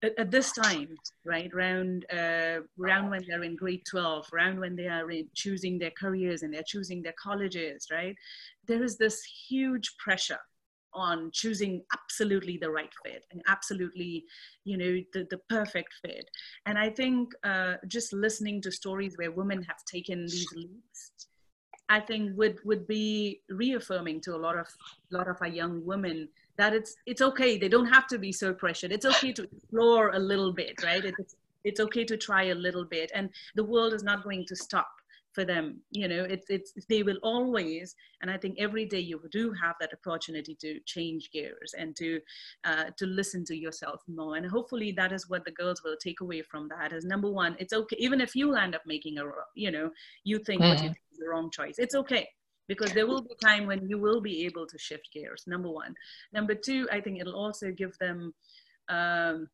at, 0.02 0.18
at 0.18 0.30
this 0.30 0.52
time, 0.52 0.94
right, 1.24 1.50
around, 1.52 2.06
uh, 2.12 2.60
around 2.80 3.10
when 3.10 3.22
they're 3.26 3.42
in 3.42 3.56
grade 3.56 3.82
12, 3.88 4.28
around 4.32 4.60
when 4.60 4.76
they 4.76 4.88
are 4.88 5.10
in 5.10 5.28
choosing 5.34 5.78
their 5.78 5.92
careers 5.98 6.42
and 6.42 6.52
they're 6.52 6.62
choosing 6.66 7.02
their 7.02 7.14
colleges, 7.20 7.86
right, 7.90 8.14
there 8.66 8.82
is 8.82 8.96
this 8.96 9.22
huge 9.48 9.96
pressure 9.98 10.38
on 10.94 11.30
choosing 11.32 11.82
absolutely 11.92 12.56
the 12.56 12.70
right 12.70 12.92
fit 13.04 13.24
and 13.30 13.42
absolutely 13.46 14.24
you 14.64 14.76
know 14.76 14.98
the, 15.12 15.26
the 15.30 15.38
perfect 15.48 15.92
fit. 16.02 16.28
And 16.66 16.78
i 16.78 16.88
think 16.88 17.30
uh, 17.44 17.74
just 17.86 18.12
listening 18.12 18.62
to 18.62 18.72
stories 18.72 19.14
where 19.16 19.30
women 19.30 19.62
have 19.62 19.84
taken 19.90 20.22
these 20.22 20.48
leaps 20.56 21.12
i 21.88 22.00
think 22.00 22.36
would 22.36 22.58
would 22.64 22.86
be 22.86 23.42
reaffirming 23.50 24.20
to 24.22 24.34
a 24.34 24.40
lot 24.46 24.58
of 24.58 24.66
lot 25.10 25.28
of 25.28 25.36
our 25.40 25.48
young 25.48 25.84
women 25.84 26.28
that 26.58 26.74
it's 26.74 26.96
it's 27.06 27.22
okay. 27.22 27.56
They 27.56 27.68
don't 27.68 27.86
have 27.86 28.06
to 28.08 28.18
be 28.18 28.32
so 28.32 28.52
pressured. 28.52 28.92
It's 28.92 29.06
okay 29.06 29.32
to 29.32 29.44
explore 29.44 30.10
a 30.10 30.18
little 30.18 30.52
bit 30.52 30.82
right? 30.84 31.04
It's 31.04 31.36
it's 31.64 31.80
okay 31.80 32.04
to 32.04 32.16
try 32.16 32.44
a 32.44 32.54
little 32.54 32.84
bit 32.84 33.10
and 33.14 33.30
the 33.54 33.64
world 33.64 33.92
is 33.92 34.02
not 34.02 34.22
going 34.22 34.44
to 34.46 34.56
stop 34.56 34.88
for 35.32 35.44
them 35.44 35.80
you 35.90 36.08
know? 36.08 36.24
It's 36.24 36.48
it's 36.48 36.72
they 36.88 37.02
will 37.02 37.18
always 37.22 37.94
and 38.22 38.30
i 38.30 38.36
think 38.36 38.56
every 38.58 38.86
day 38.86 39.00
you 39.00 39.20
do 39.30 39.52
have 39.52 39.76
that 39.80 39.92
opportunity 39.92 40.54
to 40.60 40.80
change 40.86 41.30
gears 41.30 41.74
and 41.76 41.94
to 41.96 42.20
uh, 42.64 42.86
to 42.96 43.06
listen 43.06 43.44
to 43.46 43.56
yourself 43.56 44.02
more. 44.08 44.36
And 44.36 44.46
hopefully 44.46 44.90
that 44.92 45.12
is 45.12 45.28
what 45.28 45.44
the 45.44 45.52
girls 45.52 45.82
will 45.84 45.96
take 46.02 46.20
away 46.20 46.42
from 46.42 46.68
that 46.68 46.92
is 46.92 47.04
number 47.04 47.30
one 47.30 47.56
it's 47.58 47.72
okay. 47.72 47.96
Even 47.98 48.20
if 48.20 48.34
you 48.34 48.54
end 48.54 48.74
up 48.74 48.82
making 48.86 49.18
a 49.18 49.24
you 49.54 49.70
know 49.70 49.90
you 50.24 50.38
think 50.38 50.62
mm-hmm. 50.62 50.70
what 50.70 50.78
you 50.78 50.90
mm-hmm. 50.90 50.94
think 50.94 51.12
is 51.12 51.18
the 51.18 51.28
wrong 51.28 51.50
choice 51.50 51.78
it's 51.78 51.94
okay 51.94 52.28
because 52.68 52.92
there 52.92 53.06
will 53.06 53.22
be 53.22 53.34
time 53.42 53.66
when 53.66 53.88
you 53.88 53.98
will 53.98 54.20
be 54.20 54.44
able 54.44 54.66
to 54.66 54.78
shift 54.78 55.08
gears 55.12 55.44
number 55.46 55.70
one. 55.70 55.94
Number 56.32 56.54
two 56.54 56.88
i 56.92 57.00
think 57.00 57.20
it'll 57.20 57.44
also 57.46 57.70
give 57.70 57.96
them 57.98 58.34
um, 58.88 59.48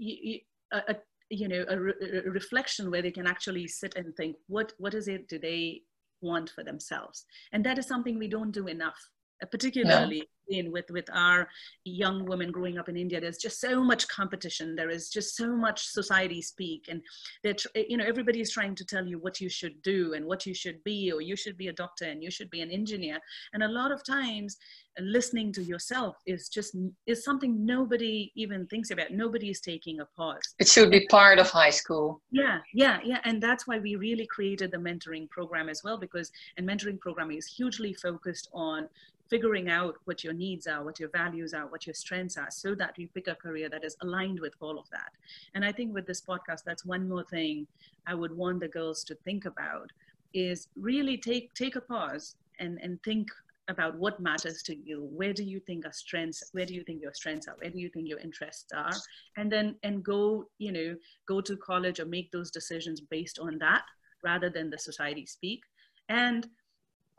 a, 0.00 0.44
a, 0.72 0.96
you 1.30 1.48
know 1.48 1.64
a, 1.68 1.78
re- 1.80 2.22
a, 2.26 2.30
reflection 2.30 2.90
where 2.90 3.02
they 3.02 3.10
can 3.10 3.26
actually 3.26 3.66
sit 3.66 3.96
and 3.96 4.14
think 4.14 4.36
what 4.46 4.72
what 4.78 4.94
is 4.94 5.08
it 5.08 5.28
do 5.28 5.38
they 5.38 5.82
want 6.20 6.50
for 6.50 6.64
themselves? 6.64 7.26
And 7.52 7.64
that 7.64 7.78
is 7.78 7.86
something 7.86 8.18
we 8.18 8.28
don't 8.28 8.52
do 8.52 8.66
enough 8.66 8.98
uh, 9.42 9.46
particularly 9.46 10.28
in 10.48 10.72
with 10.72 10.90
with 10.90 11.08
our 11.12 11.48
young 11.84 12.24
women 12.24 12.50
growing 12.50 12.78
up 12.78 12.88
in 12.88 12.96
India. 12.96 13.20
There's 13.20 13.38
just 13.38 13.60
so 13.60 13.82
much 13.82 14.08
competition. 14.08 14.74
There 14.76 14.90
is 14.90 15.10
just 15.10 15.36
so 15.36 15.54
much 15.54 15.86
society 15.86 16.42
speak, 16.42 16.86
and 16.88 17.02
that 17.44 17.64
eh, 17.74 17.84
you 17.88 17.96
know 17.96 18.04
everybody 18.04 18.40
is 18.40 18.50
trying 18.50 18.74
to 18.76 18.84
tell 18.84 19.06
you 19.06 19.18
what 19.18 19.40
you 19.40 19.48
should 19.48 19.80
do 19.82 20.14
and 20.14 20.24
what 20.24 20.46
you 20.46 20.54
should 20.54 20.82
be, 20.84 21.12
or 21.12 21.20
you 21.20 21.36
should 21.36 21.56
be 21.56 21.68
a 21.68 21.72
doctor 21.72 22.06
and 22.06 22.22
you 22.22 22.30
should 22.30 22.50
be 22.50 22.60
an 22.60 22.70
engineer. 22.70 23.18
And 23.52 23.62
a 23.62 23.68
lot 23.68 23.92
of 23.92 24.04
times, 24.04 24.56
listening 25.00 25.52
to 25.52 25.62
yourself 25.62 26.16
is 26.26 26.48
just 26.48 26.76
is 27.06 27.24
something 27.24 27.64
nobody 27.64 28.32
even 28.34 28.66
thinks 28.66 28.90
about. 28.90 29.10
Nobody 29.10 29.50
is 29.50 29.60
taking 29.60 30.00
a 30.00 30.06
pause. 30.16 30.54
It 30.58 30.68
should 30.68 30.90
be 30.90 31.06
part 31.08 31.38
of 31.38 31.50
high 31.50 31.70
school. 31.70 32.20
Yeah, 32.30 32.58
yeah, 32.72 32.98
yeah, 33.04 33.20
and 33.24 33.42
that's 33.42 33.66
why 33.66 33.78
we 33.78 33.96
really 33.96 34.26
created 34.26 34.70
the 34.70 34.78
mentoring 34.78 35.28
program 35.30 35.68
as 35.68 35.82
well, 35.84 35.98
because 35.98 36.30
and 36.56 36.68
mentoring 36.68 37.00
program 37.00 37.30
is 37.30 37.46
hugely 37.46 37.92
focused 37.94 38.48
on 38.52 38.88
figuring 39.28 39.68
out 39.68 39.96
what 40.04 40.22
your 40.22 40.32
needs 40.36 40.66
are, 40.66 40.84
what 40.84 41.00
your 41.00 41.08
values 41.10 41.54
are, 41.54 41.66
what 41.66 41.86
your 41.86 41.94
strengths 41.94 42.36
are, 42.36 42.50
so 42.50 42.74
that 42.74 42.98
you 42.98 43.08
pick 43.08 43.28
a 43.28 43.34
career 43.34 43.68
that 43.68 43.84
is 43.84 43.96
aligned 44.02 44.40
with 44.40 44.54
all 44.60 44.78
of 44.78 44.88
that. 44.90 45.12
And 45.54 45.64
I 45.64 45.72
think 45.72 45.94
with 45.94 46.06
this 46.06 46.20
podcast, 46.20 46.64
that's 46.64 46.84
one 46.84 47.08
more 47.08 47.24
thing 47.24 47.66
I 48.06 48.14
would 48.14 48.36
want 48.36 48.60
the 48.60 48.68
girls 48.68 49.04
to 49.04 49.14
think 49.14 49.44
about 49.44 49.90
is 50.34 50.68
really 50.76 51.16
take 51.16 51.52
take 51.54 51.76
a 51.76 51.80
pause 51.80 52.36
and, 52.58 52.78
and 52.82 53.02
think 53.02 53.28
about 53.68 53.96
what 53.96 54.20
matters 54.20 54.62
to 54.62 54.76
you. 54.76 55.08
Where 55.12 55.32
do 55.32 55.42
you 55.42 55.60
think 55.60 55.86
are 55.86 55.92
strengths 55.92 56.50
where 56.52 56.66
do 56.66 56.74
you 56.74 56.84
think 56.84 57.02
your 57.02 57.14
strengths 57.14 57.48
are 57.48 57.56
where 57.58 57.70
do 57.70 57.78
you 57.78 57.88
think 57.88 58.08
your 58.08 58.18
interests 58.20 58.72
are? 58.72 58.92
And 59.36 59.50
then 59.50 59.76
and 59.82 60.04
go 60.04 60.46
you 60.58 60.72
know 60.72 60.96
go 61.26 61.40
to 61.40 61.56
college 61.56 62.00
or 62.00 62.04
make 62.06 62.30
those 62.30 62.50
decisions 62.50 63.00
based 63.00 63.38
on 63.38 63.58
that 63.58 63.82
rather 64.22 64.50
than 64.50 64.70
the 64.70 64.78
society 64.78 65.26
speak. 65.26 65.62
And 66.08 66.48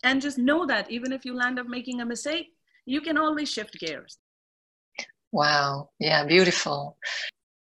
and 0.04 0.22
just 0.22 0.38
know 0.38 0.66
that 0.68 0.90
even 0.92 1.12
if 1.12 1.26
you 1.26 1.34
land 1.34 1.60
up 1.60 1.68
making 1.68 2.02
a 2.02 2.06
mistake 2.06 2.54
you 2.88 3.02
can 3.02 3.18
always 3.18 3.52
shift 3.52 3.78
gears. 3.80 4.18
Wow. 5.32 5.90
Yeah 6.00 6.26
beautiful. 6.26 6.98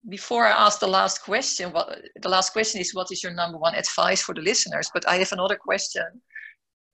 Before 0.07 0.45
i 0.45 0.65
ask 0.65 0.79
the 0.79 0.87
last 0.87 1.21
question 1.21 1.71
what 1.71 1.87
the 2.21 2.29
last 2.29 2.53
question 2.53 2.79
is 2.81 2.95
what 2.95 3.11
is 3.11 3.21
your 3.21 3.33
number 3.33 3.57
one 3.57 3.75
advice 3.75 4.21
for 4.21 4.33
the 4.33 4.41
listeners? 4.41 4.89
But 4.93 5.07
i 5.07 5.17
have 5.17 5.33
another 5.33 5.57
question. 5.57 6.07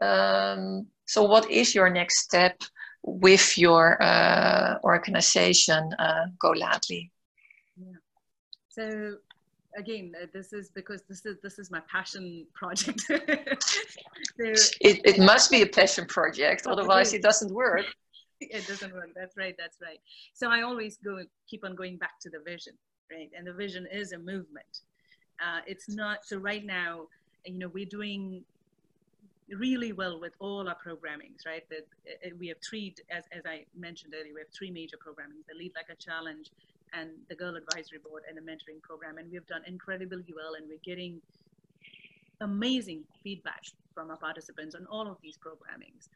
Um, 0.02 0.88
so 1.06 1.24
what 1.24 1.50
is 1.50 1.74
your 1.76 1.90
next 1.90 2.20
step 2.20 2.58
with 3.04 3.58
your 3.58 4.02
uh, 4.02 4.80
organization 4.84 5.94
uh, 6.00 6.26
Go 6.40 6.52
Ladli 6.52 7.12
yeah. 7.78 8.00
so 8.68 9.16
again 9.78 10.12
uh, 10.20 10.26
this 10.34 10.52
is 10.52 10.72
because 10.80 11.02
this 11.08 11.26
is 11.26 11.38
this 11.44 11.60
is 11.60 11.70
my 11.70 11.82
passion 11.92 12.46
project. 12.54 13.02
So, 14.38 14.44
it, 14.82 14.96
it 15.06 15.18
must 15.20 15.50
be 15.50 15.62
a 15.62 15.68
passion 15.80 16.06
project 16.08 16.68
otherwise 16.68 17.14
it 17.14 17.22
doesn't 17.22 17.54
work 17.54 17.86
it 18.42 18.68
doesn't 18.68 18.94
work. 18.94 19.10
That's 19.16 19.38
right 19.38 19.56
that's 19.58 19.78
right. 19.82 20.00
So 20.34 20.50
i 20.50 20.62
always 20.62 20.98
go 20.98 21.24
keep 21.50 21.64
on 21.64 21.76
going 21.76 21.98
back 21.98 22.20
to 22.22 22.30
the 22.30 22.40
vision 22.46 22.74
right? 23.12 23.30
And 23.38 23.46
the 23.46 23.54
vision 23.54 23.88
is 23.92 24.14
a 24.14 24.18
movement. 24.18 24.82
Uh, 25.40 25.60
it's 25.68 25.90
not 25.90 26.26
so 26.26 26.38
right 26.38 26.66
now 26.66 27.08
you 27.46 27.60
know 27.60 27.68
we're 27.68 27.86
doing 27.86 28.44
really 29.50 29.92
well 29.92 30.20
with 30.20 30.34
all 30.40 30.68
our 30.68 30.76
programmings 30.76 31.46
right? 31.46 31.64
That 31.70 31.88
uh, 32.26 32.30
we 32.40 32.48
have 32.48 32.58
three 32.68 32.96
as, 33.12 33.24
as 33.32 33.44
i 33.46 33.66
mentioned 33.78 34.14
earlier 34.20 34.34
we 34.34 34.42
have 34.42 34.50
three 34.58 34.72
major 34.72 34.98
programmings 34.98 35.46
the 35.48 35.56
lead 35.56 35.74
like 35.76 35.90
a 35.92 35.96
challenge 35.96 36.50
and 36.94 37.10
the 37.30 37.36
Girl 37.36 37.56
Advisory 37.56 38.00
Board 38.00 38.24
and 38.28 38.38
the 38.38 38.42
mentoring 38.42 38.82
program. 38.82 39.18
And 39.18 39.32
we've 39.32 39.46
done 39.48 39.62
incredibly 39.68 40.24
well 40.36 40.56
and 40.56 40.66
we're 40.68 40.84
getting 40.84 41.22
amazing 42.42 43.04
feedback 43.24 43.64
from 43.94 44.12
our 44.12 44.18
participants 44.18 44.76
on 44.76 44.86
all 44.90 45.08
of 45.08 45.18
these 45.22 45.38
programmings. 45.38 46.10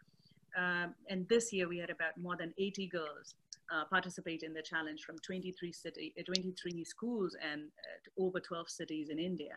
Um, 0.58 0.96
and 1.10 1.28
this 1.30 1.54
year 1.54 1.68
we 1.68 1.78
had 1.78 1.90
about 1.90 2.18
more 2.18 2.36
than 2.36 2.54
80 2.58 2.88
girls 2.88 3.36
uh, 3.74 3.86
participate 3.86 4.44
in 4.44 4.54
the 4.54 4.62
challenge 4.62 5.04
from 5.04 5.18
23 5.20 5.72
city, 5.72 6.14
uh, 6.20 6.24
23 6.24 6.84
schools 6.84 7.36
and 7.42 7.64
uh, 7.64 8.24
over 8.24 8.40
12 8.40 8.70
cities 8.70 9.10
in 9.10 9.20
India. 9.20 9.54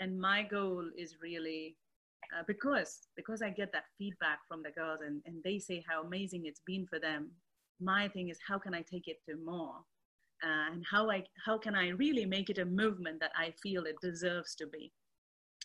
And 0.00 0.18
my 0.20 0.42
goal 0.42 0.84
is 0.96 1.16
really 1.22 1.76
uh, 2.36 2.42
because 2.46 3.08
because 3.14 3.42
I 3.42 3.50
get 3.50 3.72
that 3.72 3.84
feedback 3.98 4.38
from 4.48 4.62
the 4.62 4.70
girls 4.70 5.00
and, 5.04 5.20
and 5.26 5.42
they 5.44 5.58
say 5.58 5.84
how 5.86 6.02
amazing 6.02 6.46
it's 6.46 6.62
been 6.66 6.86
for 6.86 6.98
them. 6.98 7.30
My 7.80 8.08
thing 8.08 8.30
is 8.30 8.38
how 8.46 8.58
can 8.58 8.74
I 8.74 8.82
take 8.82 9.06
it 9.06 9.18
to 9.28 9.36
more 9.44 9.74
uh, 10.42 10.72
and 10.72 10.84
how 10.90 11.10
I 11.10 11.24
how 11.44 11.58
can 11.58 11.74
I 11.74 11.88
really 11.90 12.24
make 12.24 12.48
it 12.48 12.58
a 12.58 12.64
movement 12.64 13.20
that 13.20 13.32
I 13.36 13.52
feel 13.62 13.84
it 13.84 13.96
deserves 14.00 14.54
to 14.56 14.66
be. 14.66 14.92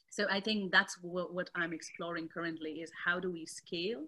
So 0.10 0.26
I 0.32 0.40
think 0.40 0.72
that's 0.72 0.98
what, 1.02 1.34
what 1.34 1.50
I'm 1.54 1.74
exploring 1.74 2.28
currently 2.28 2.82
is 2.82 2.92
how 3.06 3.20
do 3.20 3.32
we 3.32 3.46
scale 3.46 4.06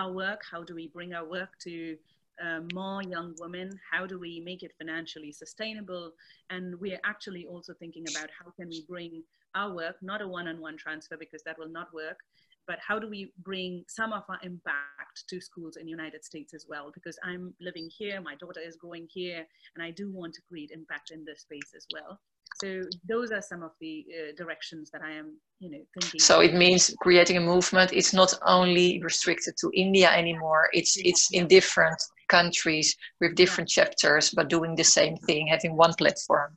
our 0.00 0.12
work? 0.12 0.40
How 0.50 0.62
do 0.62 0.74
we 0.74 0.88
bring 0.88 1.12
our 1.12 1.28
work 1.28 1.50
to 1.64 1.96
uh, 2.44 2.60
more 2.72 3.02
young 3.02 3.34
women? 3.38 3.70
How 3.92 4.06
do 4.06 4.18
we 4.18 4.40
make 4.40 4.62
it 4.62 4.72
financially 4.78 5.32
sustainable? 5.32 6.12
And 6.48 6.80
we're 6.80 7.00
actually 7.04 7.44
also 7.46 7.74
thinking 7.74 8.04
about 8.10 8.28
how 8.38 8.50
can 8.58 8.68
we 8.68 8.84
bring 8.88 9.22
our 9.54 9.74
work, 9.74 9.96
not 10.00 10.22
a 10.22 10.28
one-on-one 10.28 10.78
transfer 10.78 11.16
because 11.18 11.42
that 11.42 11.58
will 11.58 11.68
not 11.68 11.92
work, 11.92 12.18
but 12.66 12.78
how 12.86 12.98
do 12.98 13.08
we 13.10 13.32
bring 13.42 13.84
some 13.88 14.12
of 14.12 14.22
our 14.28 14.38
impact 14.42 15.24
to 15.28 15.40
schools 15.40 15.76
in 15.76 15.84
the 15.84 15.90
United 15.90 16.24
States 16.24 16.54
as 16.54 16.66
well? 16.68 16.90
Because 16.94 17.18
I'm 17.24 17.52
living 17.60 17.90
here, 17.98 18.20
my 18.20 18.36
daughter 18.36 18.60
is 18.60 18.76
going 18.76 19.08
here, 19.10 19.44
and 19.74 19.84
I 19.84 19.90
do 19.90 20.10
want 20.12 20.34
to 20.34 20.40
create 20.48 20.70
impact 20.70 21.10
in 21.10 21.24
this 21.24 21.40
space 21.42 21.72
as 21.76 21.86
well. 21.92 22.20
So 22.60 22.82
those 23.08 23.30
are 23.30 23.40
some 23.40 23.62
of 23.62 23.72
the 23.80 24.04
uh, 24.10 24.32
directions 24.36 24.90
that 24.90 25.02
I 25.02 25.12
am, 25.12 25.36
you 25.60 25.70
know, 25.70 25.78
thinking. 25.98 26.20
So 26.20 26.40
it 26.40 26.54
means 26.54 26.94
creating 27.00 27.36
a 27.36 27.40
movement. 27.40 27.92
It's 27.92 28.12
not 28.12 28.34
only 28.46 29.00
restricted 29.02 29.54
to 29.60 29.70
India 29.74 30.10
anymore. 30.10 30.68
It's 30.72 30.96
yeah. 30.96 31.10
it's 31.10 31.30
in 31.32 31.48
different 31.48 32.00
countries 32.28 32.96
with 33.20 33.34
different 33.34 33.74
yeah. 33.76 33.84
chapters, 33.84 34.30
but 34.30 34.48
doing 34.48 34.74
the 34.74 34.84
same 34.84 35.16
thing, 35.16 35.46
having 35.46 35.76
one 35.76 35.94
platform. 35.94 36.56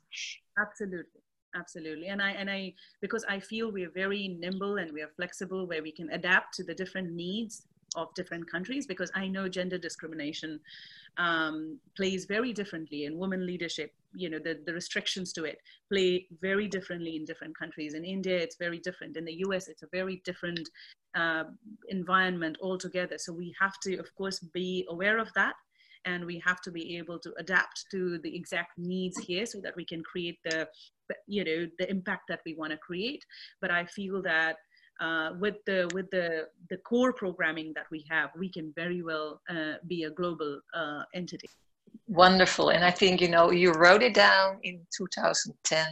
Absolutely 0.58 1.20
absolutely 1.56 2.08
and 2.08 2.20
i 2.20 2.30
and 2.30 2.50
i 2.50 2.72
because 3.00 3.24
i 3.28 3.38
feel 3.38 3.70
we're 3.70 3.90
very 3.90 4.36
nimble 4.40 4.76
and 4.76 4.92
we 4.92 5.00
are 5.02 5.10
flexible 5.16 5.66
where 5.66 5.82
we 5.82 5.92
can 5.92 6.10
adapt 6.10 6.54
to 6.54 6.64
the 6.64 6.74
different 6.74 7.12
needs 7.12 7.66
of 7.96 8.12
different 8.14 8.48
countries 8.50 8.86
because 8.86 9.10
i 9.14 9.26
know 9.26 9.48
gender 9.48 9.78
discrimination 9.78 10.58
um, 11.16 11.78
plays 11.96 12.24
very 12.24 12.52
differently 12.52 13.04
in 13.04 13.18
women 13.18 13.46
leadership 13.46 13.92
you 14.14 14.30
know 14.30 14.38
the, 14.38 14.58
the 14.66 14.72
restrictions 14.72 15.32
to 15.32 15.44
it 15.44 15.58
play 15.90 16.26
very 16.40 16.68
differently 16.68 17.16
in 17.16 17.24
different 17.24 17.56
countries. 17.58 17.94
In 17.94 18.04
india 18.04 18.36
it's 18.36 18.56
very 18.56 18.78
different. 18.78 19.16
In 19.16 19.24
the 19.24 19.32
us 19.32 19.68
it's 19.68 19.82
a 19.82 19.88
very 19.92 20.22
different 20.24 20.68
uh, 21.14 21.44
environment 21.88 22.58
altogether. 22.62 23.18
So 23.18 23.32
we 23.32 23.54
have 23.60 23.78
to 23.84 23.96
of 23.96 24.14
course 24.14 24.38
be 24.38 24.86
aware 24.88 25.18
of 25.18 25.32
that 25.34 25.54
and 26.06 26.24
we 26.24 26.38
have 26.44 26.60
to 26.60 26.70
be 26.70 26.96
able 26.98 27.18
to 27.18 27.32
adapt 27.38 27.86
to 27.90 28.18
the 28.18 28.34
exact 28.36 28.72
needs 28.76 29.18
here 29.18 29.46
so 29.46 29.60
that 29.62 29.74
we 29.76 29.84
can 29.84 30.02
create 30.02 30.38
the 30.44 30.68
you 31.26 31.44
know 31.44 31.66
the 31.78 31.90
impact 31.90 32.24
that 32.28 32.40
we 32.46 32.54
want 32.54 32.72
to 32.72 32.78
create. 32.78 33.24
But 33.60 33.70
i 33.70 33.84
feel 33.84 34.22
that 34.22 34.56
uh, 35.00 35.30
with 35.40 35.56
the 35.66 35.90
with 35.94 36.10
the 36.10 36.46
the 36.70 36.76
core 36.78 37.12
programming 37.12 37.72
that 37.74 37.86
we 37.90 38.04
have 38.08 38.30
we 38.38 38.48
can 38.48 38.72
very 38.76 39.02
well 39.02 39.40
uh, 39.48 39.74
be 39.86 40.04
a 40.04 40.10
global 40.10 40.60
uh, 40.74 41.02
entity 41.14 41.48
wonderful. 42.06 42.70
And 42.70 42.84
i 42.84 42.90
think 42.90 43.20
you 43.20 43.28
know 43.28 43.50
you 43.50 43.72
wrote 43.72 44.02
it 44.02 44.14
down 44.14 44.58
in 44.62 44.80
2010 44.96 45.86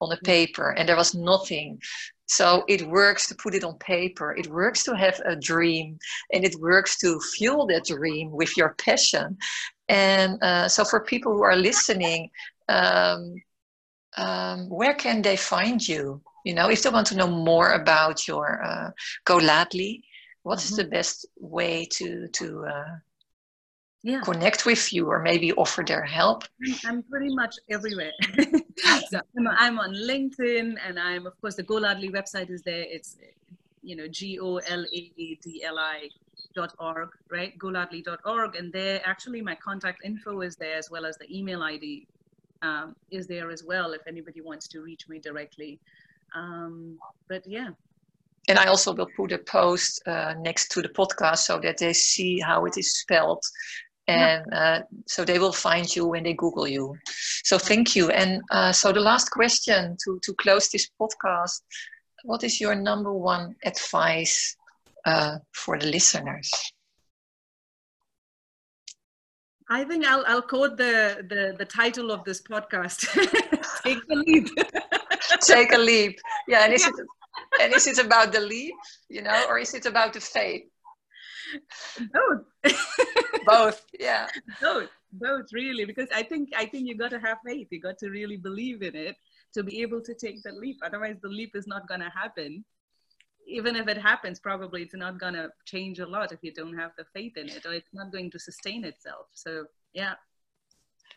on 0.00 0.12
a 0.12 0.16
paper 0.18 0.70
and 0.70 0.88
there 0.88 0.96
was 0.96 1.14
nothing. 1.14 1.80
So 2.28 2.64
it 2.68 2.82
works 2.88 3.28
to 3.28 3.36
put 3.36 3.54
it 3.54 3.64
on 3.64 3.78
paper. 3.78 4.34
It 4.34 4.48
works 4.48 4.82
to 4.84 4.96
have 4.96 5.20
a 5.24 5.36
dream 5.36 5.98
and 6.32 6.44
it 6.44 6.56
works 6.60 6.98
to 6.98 7.20
fuel 7.36 7.66
that 7.68 7.84
dream 7.84 8.30
with 8.32 8.56
your 8.56 8.74
passion. 8.74 9.38
And 9.88 10.42
uh, 10.42 10.68
so 10.68 10.84
for 10.84 11.00
people 11.00 11.32
who 11.32 11.44
are 11.44 11.56
listening 11.56 12.30
um, 12.68 13.36
um, 14.16 14.68
where 14.68 14.94
can 14.94 15.22
they 15.22 15.36
find 15.36 15.86
you? 15.86 16.22
You 16.44 16.54
know 16.54 16.70
if 16.70 16.82
they 16.82 16.90
want 16.90 17.06
to 17.08 17.16
know 17.16 17.28
more 17.28 17.70
about 17.70 18.28
your 18.28 18.62
uh, 18.62 18.90
Go 19.24 19.38
Ladli 19.38 20.02
what 20.42 20.58
mm-hmm. 20.60 20.68
is 20.68 20.76
the 20.76 20.84
best 20.84 21.26
way 21.38 21.84
to 21.90 22.28
to 22.28 22.64
uh, 22.66 22.94
yeah. 24.06 24.20
connect 24.20 24.66
with 24.66 24.92
you 24.92 25.10
or 25.10 25.18
maybe 25.20 25.52
offer 25.54 25.82
their 25.82 26.04
help? 26.04 26.44
I'm 26.84 27.02
pretty 27.02 27.34
much 27.34 27.56
everywhere. 27.68 28.12
so 29.10 29.20
I'm, 29.36 29.78
on 29.78 29.94
LinkedIn 29.94 30.76
and 30.86 30.98
I'm, 30.98 31.26
of 31.26 31.38
course, 31.40 31.56
the 31.56 31.64
Go 31.64 31.74
Ladli 31.74 32.10
website 32.10 32.50
is 32.50 32.62
there. 32.62 32.84
It's, 32.88 33.16
you 33.82 33.96
know, 33.96 34.06
G 34.06 34.38
O 34.38 34.58
L 34.58 34.84
A 34.92 35.12
D 35.16 35.62
L 35.64 35.78
I 35.78 36.08
dot 36.54 36.74
org, 36.78 37.10
right? 37.30 37.58
GoLadli.org. 37.58 38.56
And 38.56 38.72
there, 38.72 39.02
actually, 39.04 39.42
my 39.42 39.56
contact 39.56 40.04
info 40.04 40.40
is 40.40 40.56
there 40.56 40.76
as 40.76 40.88
well 40.90 41.04
as 41.04 41.16
the 41.18 41.26
email 41.36 41.62
ID 41.62 42.06
um, 42.62 42.94
is 43.10 43.26
there 43.26 43.50
as 43.50 43.64
well 43.64 43.92
if 43.92 44.02
anybody 44.06 44.40
wants 44.40 44.68
to 44.68 44.80
reach 44.82 45.08
me 45.08 45.18
directly. 45.18 45.80
Um, 46.34 46.98
but 47.28 47.46
yeah, 47.46 47.70
and 48.48 48.58
I 48.58 48.66
also 48.66 48.94
will 48.94 49.08
put 49.16 49.32
a 49.32 49.38
post 49.38 50.00
uh, 50.06 50.34
next 50.38 50.70
to 50.72 50.82
the 50.82 50.88
podcast 50.88 51.38
so 51.38 51.58
that 51.60 51.78
they 51.78 51.92
see 51.92 52.38
how 52.38 52.64
it 52.64 52.78
is 52.78 52.94
spelled 52.94 53.44
and 54.08 54.44
uh, 54.52 54.82
so 55.06 55.24
they 55.24 55.38
will 55.38 55.52
find 55.52 55.94
you 55.94 56.06
when 56.06 56.22
they 56.22 56.34
google 56.34 56.68
you. 56.68 56.96
So 57.44 57.58
thank 57.58 57.96
you. 57.96 58.10
And 58.10 58.42
uh, 58.50 58.72
so 58.72 58.92
the 58.92 59.00
last 59.00 59.30
question 59.30 59.96
to 60.04 60.20
to 60.22 60.34
close 60.34 60.68
this 60.68 60.88
podcast 61.00 61.60
what 62.26 62.42
is 62.42 62.60
your 62.60 62.74
number 62.74 63.12
one 63.12 63.54
advice 63.64 64.56
uh, 65.04 65.38
for 65.52 65.78
the 65.78 65.86
listeners? 65.86 66.50
I 69.68 69.84
think 69.84 70.06
i'll, 70.06 70.24
I'll 70.28 70.42
quote 70.42 70.76
the, 70.76 71.26
the 71.28 71.54
the 71.58 71.64
title 71.64 72.10
of 72.12 72.24
this 72.24 72.40
podcast. 72.42 72.98
Take 73.84 73.98
a 74.10 74.14
leap. 74.14 74.48
Take 75.40 75.72
a 75.72 75.78
leap. 75.78 76.18
Yeah 76.46 76.64
and 76.64 76.72
is 76.72 76.82
yeah. 76.82 76.90
it 76.90 77.62
and 77.62 77.74
is 77.74 77.86
it 77.86 77.98
about 77.98 78.32
the 78.32 78.40
leap 78.40 78.74
you 79.08 79.22
know 79.22 79.44
or 79.48 79.58
is 79.58 79.74
it 79.74 79.86
about 79.86 80.12
the 80.12 80.20
faith 80.20 80.62
both. 82.12 82.74
Both 83.46 83.86
yeah. 84.00 84.26
Both 84.60 84.90
both 85.18 85.46
really 85.52 85.84
because 85.84 86.08
i 86.14 86.22
think 86.22 86.50
i 86.56 86.66
think 86.66 86.86
you 86.86 86.96
got 86.96 87.10
to 87.10 87.18
have 87.18 87.38
faith. 87.44 87.68
You 87.70 87.80
got 87.80 87.98
to 87.98 88.10
really 88.10 88.36
believe 88.36 88.82
in 88.82 88.94
it 88.94 89.16
to 89.54 89.62
be 89.62 89.82
able 89.82 90.00
to 90.02 90.14
take 90.14 90.42
the 90.42 90.52
leap. 90.52 90.78
Otherwise 90.84 91.16
the 91.22 91.28
leap 91.28 91.52
is 91.54 91.66
not 91.66 91.88
going 91.88 92.00
to 92.00 92.10
happen. 92.10 92.64
Even 93.48 93.76
if 93.76 93.86
it 93.88 93.98
happens 93.98 94.40
probably 94.40 94.82
it's 94.82 94.94
not 94.94 95.20
going 95.20 95.34
to 95.34 95.48
change 95.64 95.98
a 96.00 96.06
lot 96.06 96.32
if 96.32 96.40
you 96.42 96.52
don't 96.52 96.76
have 96.76 96.92
the 96.98 97.04
faith 97.14 97.36
in 97.36 97.48
it 97.48 97.64
or 97.64 97.72
it's 97.72 97.94
not 97.94 98.12
going 98.12 98.30
to 98.30 98.38
sustain 98.38 98.84
itself. 98.84 99.26
So 99.32 99.66
yeah. 99.94 100.14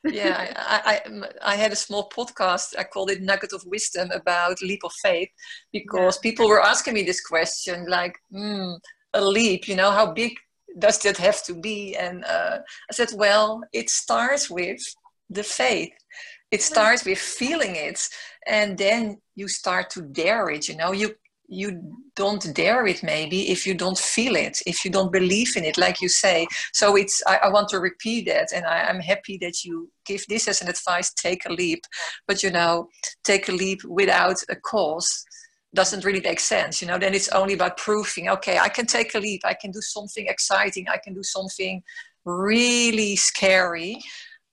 Yeah 0.04 0.54
I, 0.56 1.02
I, 1.06 1.54
I 1.54 1.56
had 1.56 1.72
a 1.72 1.76
small 1.76 2.10
podcast 2.10 2.76
i 2.78 2.84
called 2.84 3.10
it 3.10 3.22
nugget 3.22 3.54
of 3.54 3.66
wisdom 3.66 4.12
about 4.12 4.62
leap 4.62 4.84
of 4.86 4.94
faith 4.94 5.30
because 5.74 6.18
yeah. 6.18 6.30
people 6.30 6.48
were 6.48 6.64
asking 6.64 6.94
me 6.94 7.04
this 7.04 7.22
question 7.22 7.86
like 7.90 8.16
mm, 8.32 8.78
a 9.14 9.22
leap 9.22 9.68
you 9.68 9.76
know 9.76 9.92
how 9.92 10.12
big 10.12 10.34
does 10.78 11.00
that 11.00 11.18
have 11.18 11.44
to 11.44 11.54
be? 11.54 11.96
And 11.96 12.24
uh, 12.26 12.60
i 12.90 12.94
said 12.94 13.10
well 13.16 13.62
it 13.74 13.90
starts 13.90 14.50
with 14.50 14.82
the 15.30 15.44
faith. 15.44 15.94
It 16.52 16.64
starts 16.64 17.06
with 17.06 17.20
feeling 17.20 17.76
it 17.76 18.02
and 18.48 18.78
then 18.78 19.22
you 19.36 19.48
start 19.48 19.90
to 19.92 20.02
dare 20.02 20.50
it 20.50 20.68
you 20.68 20.76
know? 20.76 20.92
You 20.92 21.16
you 21.52 21.82
don't 22.16 22.54
dare 22.54 22.86
it 22.86 23.02
maybe 23.02 23.50
if 23.50 23.66
you 23.66 23.74
don't 23.74 23.98
feel 23.98 24.36
it 24.36 24.60
if 24.68 24.86
you 24.86 24.92
don't 24.92 25.12
believe 25.12 25.58
in 25.58 25.64
it 25.64 25.78
like 25.78 26.02
you 26.02 26.10
say. 26.10 26.48
So 26.74 26.96
it's 26.96 27.22
i, 27.28 27.38
I 27.44 27.50
want 27.50 27.70
to 27.70 27.80
repeat 27.80 28.28
that 28.28 28.50
and 28.56 28.66
I, 28.66 28.84
i'm 28.90 29.00
happy 29.00 29.38
that 29.42 29.64
you 29.64 29.92
give 30.06 30.24
this 30.28 30.48
as 30.48 30.62
an 30.62 30.70
advice 30.70 31.14
take 31.14 31.46
a 31.46 31.54
leap. 31.54 31.82
But 32.28 32.44
you 32.44 32.52
know 32.52 32.88
take 33.24 33.50
a 33.50 33.52
leap 33.52 33.84
without 33.84 34.38
a 34.50 34.56
cause 34.56 35.26
doesn't 35.76 36.04
really 36.04 36.22
make 36.22 36.40
sense 36.40 36.82
you 36.82 36.88
know 36.88 36.98
then 36.98 37.14
it's 37.14 37.30
only 37.30 37.54
about 37.54 37.78
proving 37.78 38.28
okay 38.28 38.58
i 38.58 38.68
can 38.68 38.88
take 38.88 39.14
a 39.14 39.20
leap 39.20 39.42
i 39.46 39.54
can 39.54 39.70
do 39.72 39.82
something 39.82 40.26
exciting 40.28 40.88
i 40.90 40.98
can 40.98 41.14
do 41.14 41.22
something 41.22 41.84
really 42.26 43.16
scary. 43.16 44.00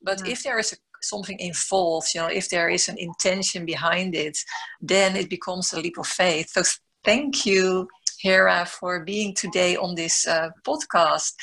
But 0.03 0.21
yeah. 0.25 0.33
if 0.33 0.43
there 0.43 0.59
is 0.59 0.73
a, 0.73 0.77
something 1.03 1.39
involved 1.39 2.09
you 2.15 2.21
know 2.21 2.29
if 2.29 2.49
there 2.49 2.69
is 2.69 2.89
an 2.89 2.99
intention 2.99 3.65
behind 3.65 4.15
it 4.15 4.39
then 4.81 5.15
it 5.15 5.31
becomes 5.31 5.73
a 5.73 5.81
leap 5.81 5.99
of 5.99 6.07
faith. 6.07 6.51
So 6.51 6.63
thank 7.05 7.47
you 7.47 7.89
hera 8.23 8.67
for 8.67 9.05
being 9.05 9.35
today 9.35 9.77
on 9.77 9.95
this 9.95 10.27
uh, 10.27 10.51
podcast 10.67 11.35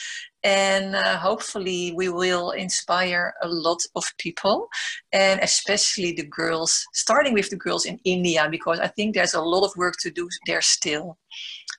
and 0.44 0.96
uh, 0.96 1.18
hopefully 1.18 1.94
we 1.96 2.10
will 2.10 2.52
inspire 2.52 3.34
a 3.44 3.48
lot 3.48 3.82
of 3.96 4.04
people 4.18 4.68
and 5.12 5.40
especially 5.42 6.14
the 6.14 6.26
girls 6.26 6.86
starting 6.94 7.34
with 7.34 7.50
the 7.50 7.56
girls 7.56 7.86
in 7.86 7.98
india 8.04 8.48
because 8.50 8.80
i 8.80 8.88
think 8.88 9.16
there's 9.16 9.34
a 9.34 9.42
lot 9.42 9.64
of 9.64 9.76
work 9.78 9.96
to 10.00 10.12
do 10.12 10.28
there 10.48 10.62
still. 10.62 11.18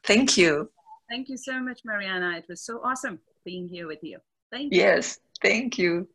Thank 0.04 0.36
you. 0.36 0.70
Thank 1.10 1.28
you 1.28 1.38
so 1.38 1.60
much 1.60 1.80
mariana. 1.84 2.36
It 2.36 2.46
was 2.48 2.62
so 2.64 2.80
awesome 2.84 3.18
being 3.44 3.68
here 3.68 3.86
with 3.86 4.02
you. 4.02 4.18
Thank 4.50 4.72
you. 4.72 4.80
Yes 4.80 5.18
thank 5.44 5.78
you 5.78 6.08